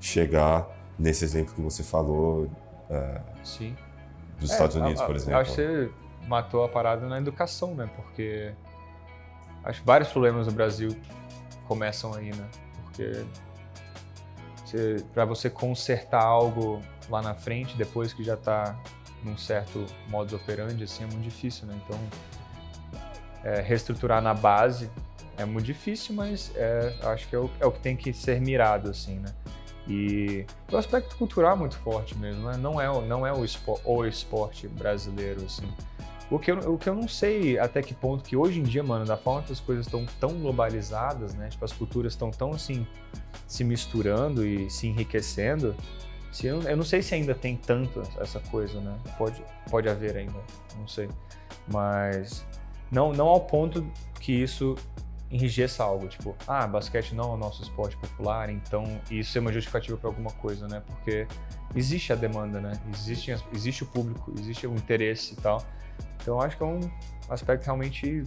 chegar 0.00 0.66
nesse 0.98 1.24
exemplo 1.24 1.54
que 1.54 1.60
você 1.60 1.82
falou. 1.82 2.50
É, 2.88 3.20
Sim. 3.44 3.76
Dos 4.38 4.50
é, 4.50 4.52
Estados 4.52 4.76
Unidos, 4.76 5.00
a, 5.00 5.04
a, 5.04 5.06
por 5.06 5.16
exemplo. 5.16 5.40
Acho 5.40 5.50
que 5.50 5.56
você 5.56 5.90
matou 6.26 6.64
a 6.64 6.68
parada 6.68 7.06
na 7.06 7.18
educação, 7.18 7.74
né? 7.74 7.88
Porque 7.94 8.52
acho 9.64 9.80
que 9.80 9.86
vários 9.86 10.10
problemas 10.10 10.46
no 10.46 10.52
Brasil 10.52 10.96
começam 11.66 12.14
aí, 12.14 12.34
né? 12.34 12.48
Porque 12.84 13.24
para 15.12 15.24
você 15.24 15.50
consertar 15.50 16.22
algo 16.22 16.80
lá 17.08 17.20
na 17.20 17.34
frente, 17.34 17.76
depois 17.76 18.12
que 18.12 18.22
já 18.22 18.34
está 18.34 18.78
num 19.22 19.36
certo 19.36 19.84
modus 20.08 20.32
operandi, 20.32 20.84
assim, 20.84 21.04
é 21.04 21.06
muito 21.06 21.22
difícil, 21.22 21.66
né? 21.66 21.78
Então, 21.84 21.98
é, 23.42 23.60
reestruturar 23.60 24.22
na 24.22 24.34
base 24.34 24.90
é 25.36 25.44
muito 25.44 25.66
difícil, 25.66 26.14
mas 26.14 26.52
é, 26.54 26.94
acho 27.02 27.28
que 27.28 27.34
é 27.34 27.38
o, 27.38 27.50
é 27.58 27.66
o, 27.66 27.72
que 27.72 27.80
tem 27.80 27.96
que 27.96 28.12
ser 28.12 28.40
mirado, 28.40 28.90
assim, 28.90 29.18
né? 29.18 29.32
E 29.90 30.46
o 30.70 30.76
aspecto 30.76 31.16
cultural 31.16 31.56
é 31.56 31.58
muito 31.58 31.76
forte 31.78 32.16
mesmo, 32.16 32.48
né? 32.48 32.56
Não 32.56 32.80
é, 32.80 32.86
não 33.08 33.26
é 33.26 33.32
o, 33.32 33.44
esporte, 33.44 33.82
o 33.84 34.06
esporte 34.06 34.68
brasileiro, 34.68 35.44
assim. 35.44 35.66
O 36.30 36.38
que, 36.38 36.52
eu, 36.52 36.58
o 36.74 36.78
que 36.78 36.88
eu 36.88 36.94
não 36.94 37.08
sei 37.08 37.58
até 37.58 37.82
que 37.82 37.92
ponto 37.92 38.22
que 38.22 38.36
hoje 38.36 38.60
em 38.60 38.62
dia, 38.62 38.84
mano, 38.84 39.04
da 39.04 39.16
forma 39.16 39.42
que 39.42 39.52
as 39.52 39.58
coisas 39.58 39.86
estão 39.86 40.06
tão 40.20 40.38
globalizadas, 40.38 41.34
né? 41.34 41.48
Tipo, 41.48 41.64
as 41.64 41.72
culturas 41.72 42.12
estão 42.12 42.30
tão 42.30 42.52
assim 42.52 42.86
se 43.48 43.64
misturando 43.64 44.46
e 44.46 44.70
se 44.70 44.86
enriquecendo. 44.86 45.74
Se 46.30 46.46
eu, 46.46 46.62
eu 46.62 46.76
não 46.76 46.84
sei 46.84 47.02
se 47.02 47.16
ainda 47.16 47.34
tem 47.34 47.56
tanto 47.56 48.00
essa 48.20 48.38
coisa, 48.38 48.80
né? 48.80 48.96
Pode, 49.18 49.42
pode 49.68 49.88
haver 49.88 50.16
ainda, 50.16 50.38
não 50.78 50.86
sei. 50.86 51.08
Mas 51.66 52.46
não, 52.92 53.12
não 53.12 53.26
ao 53.26 53.40
ponto 53.40 53.84
que 54.20 54.30
isso 54.30 54.76
enrijeça 55.30 55.84
algo, 55.84 56.08
tipo, 56.08 56.36
ah, 56.46 56.66
basquete 56.66 57.14
não 57.14 57.24
é 57.24 57.34
o 57.34 57.36
nosso 57.36 57.62
esporte 57.62 57.96
popular, 57.96 58.50
então 58.50 59.00
isso 59.10 59.38
é 59.38 59.40
uma 59.40 59.52
justificativa 59.52 59.96
para 59.96 60.08
alguma 60.08 60.32
coisa, 60.32 60.66
né? 60.66 60.82
Porque 60.86 61.26
existe 61.74 62.12
a 62.12 62.16
demanda, 62.16 62.60
né? 62.60 62.72
Existe, 62.92 63.34
existe 63.54 63.84
o 63.84 63.86
público, 63.86 64.34
existe 64.38 64.66
o 64.66 64.74
interesse 64.74 65.34
e 65.34 65.36
tal. 65.36 65.64
Então 66.20 66.40
acho 66.40 66.56
que 66.56 66.62
é 66.62 66.66
um 66.66 66.80
aspecto 67.28 67.64
realmente 67.64 68.24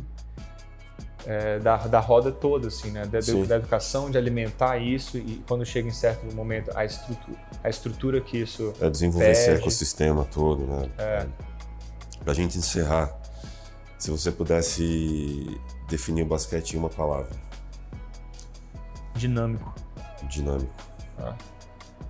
é, 1.25 1.59
da, 1.59 1.75
da 1.75 1.99
roda 1.99 2.31
toda, 2.31 2.67
assim, 2.67 2.91
né? 2.91 3.05
Da, 3.05 3.19
da, 3.19 3.55
educação, 3.57 4.09
de 4.09 4.17
alimentar 4.17 4.77
isso 4.77 5.17
e 5.17 5.43
quando 5.47 5.65
chega 5.65 5.87
em 5.87 5.91
certo 5.91 6.33
momento 6.33 6.71
a 6.75 6.85
estrutura, 6.85 7.37
a 7.63 7.69
estrutura 7.69 8.21
que 8.21 8.37
isso. 8.37 8.73
É 8.79 8.89
desenvolver 8.89 9.25
pede. 9.25 9.39
esse 9.39 9.49
ecossistema 9.49 10.23
todo, 10.25 10.65
né? 10.65 10.89
É. 10.97 11.25
Pra 12.23 12.33
gente 12.33 12.57
encerrar, 12.57 13.13
se 13.97 14.09
você 14.09 14.31
pudesse 14.31 15.59
definir 15.95 16.23
o 16.23 16.25
basquete 16.25 16.73
em 16.73 16.77
uma 16.77 16.89
palavra. 16.89 17.31
Dinâmico. 19.15 19.73
Dinâmico. 20.23 20.73
Ah. 21.19 21.35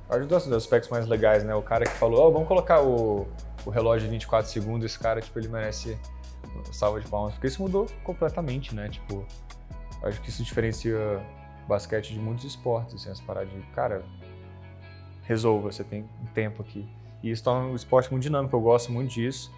Acho 0.09 0.25
dos 0.25 0.51
aspectos 0.51 0.89
mais 0.89 1.07
legais, 1.07 1.43
né? 1.43 1.55
O 1.55 1.61
cara 1.61 1.85
que 1.85 1.93
falou, 1.93 2.27
oh, 2.27 2.31
vamos 2.31 2.47
colocar 2.47 2.81
o 2.81 3.27
o 3.65 3.69
relógio 3.69 4.07
de 4.07 4.11
24 4.11 4.51
segundos, 4.51 4.85
esse 4.85 4.99
cara, 4.99 5.21
tipo, 5.21 5.37
ele 5.39 5.47
merece 5.47 5.97
salva 6.71 6.99
de 6.99 7.07
palmas. 7.07 7.33
Porque 7.33 7.47
isso 7.47 7.61
mudou 7.61 7.87
completamente, 8.03 8.75
né? 8.75 8.89
Tipo, 8.89 9.25
acho 10.03 10.21
que 10.21 10.29
isso 10.29 10.43
diferencia 10.43 11.21
basquete 11.67 12.13
de 12.13 12.19
muitos 12.19 12.43
esportes, 12.43 12.95
assim, 12.95 13.09
as 13.09 13.21
paradas 13.21 13.51
de, 13.51 13.61
cara, 13.73 14.03
resolva, 15.23 15.71
você 15.71 15.83
tem 15.83 16.03
um 16.21 16.25
tempo 16.33 16.61
aqui. 16.61 16.87
E 17.21 17.31
isso 17.31 17.43
torna 17.43 17.67
um 17.67 17.75
esporte 17.75 18.11
muito 18.11 18.23
dinâmico, 18.23 18.55
eu 18.55 18.61
gosto 18.61 18.91
muito 18.91 19.11
disso. 19.11 19.51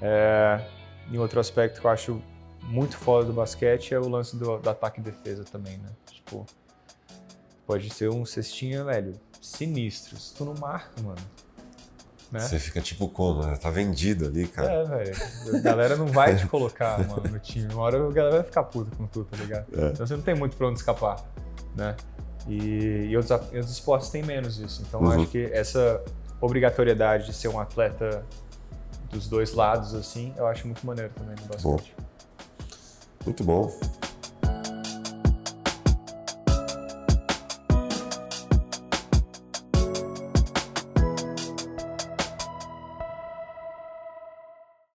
É, 0.00 0.60
e 1.08 1.18
outro 1.18 1.38
aspecto 1.38 1.80
que 1.80 1.86
eu 1.86 1.90
acho 1.90 2.20
muito 2.64 2.96
foda 2.96 3.26
do 3.26 3.32
basquete 3.32 3.94
é 3.94 3.98
o 3.98 4.08
lance 4.08 4.36
do, 4.36 4.58
do 4.58 4.70
ataque 4.70 5.00
e 5.00 5.02
defesa 5.02 5.44
também, 5.44 5.78
né? 5.78 5.88
Tipo, 6.10 6.44
pode 7.66 7.88
ser 7.90 8.10
um 8.10 8.24
cestinha, 8.24 8.84
velho, 8.84 9.12
sinistro. 9.40 10.16
Se 10.18 10.34
tu 10.34 10.44
não 10.44 10.54
marca, 10.54 11.00
mano, 11.02 11.20
né? 12.30 12.40
Você 12.40 12.58
fica 12.58 12.80
tipo 12.80 13.08
como? 13.08 13.44
Né? 13.44 13.56
Tá 13.56 13.70
vendido 13.70 14.26
ali, 14.26 14.48
cara. 14.48 14.72
É, 14.72 14.84
velho. 14.84 15.16
A 15.56 15.60
galera 15.60 15.96
não 15.96 16.06
vai 16.06 16.34
te 16.36 16.46
colocar, 16.46 16.98
mano, 17.06 17.22
no 17.30 17.38
time. 17.38 17.72
Uma 17.72 17.82
hora 17.82 18.04
a 18.04 18.12
galera 18.12 18.36
vai 18.36 18.44
ficar 18.44 18.64
puta 18.64 18.94
com 18.96 19.06
tudo, 19.06 19.26
tá 19.26 19.36
ligado? 19.36 19.66
É. 19.72 19.90
Então 19.90 20.06
você 20.06 20.16
não 20.16 20.22
tem 20.22 20.34
muito 20.34 20.56
pra 20.56 20.66
onde 20.66 20.78
escapar, 20.78 21.24
né? 21.74 21.96
E, 22.48 23.06
e 23.08 23.16
outros, 23.16 23.30
outros 23.30 23.70
esportes 23.70 24.08
têm 24.10 24.22
menos 24.22 24.58
isso. 24.58 24.82
Então 24.86 25.00
uhum. 25.00 25.10
acho 25.10 25.26
que 25.28 25.44
essa 25.52 26.02
obrigatoriedade 26.40 27.26
de 27.26 27.32
ser 27.32 27.48
um 27.48 27.60
atleta 27.60 28.24
dos 29.10 29.28
dois 29.28 29.54
lados, 29.54 29.94
assim, 29.94 30.34
eu 30.36 30.46
acho 30.46 30.66
muito 30.66 30.84
maneiro 30.84 31.12
também 31.14 31.36
no 31.36 31.46
basquete. 31.46 31.94
Bom. 31.96 32.05
Muito 33.26 33.42
bom. 33.42 33.70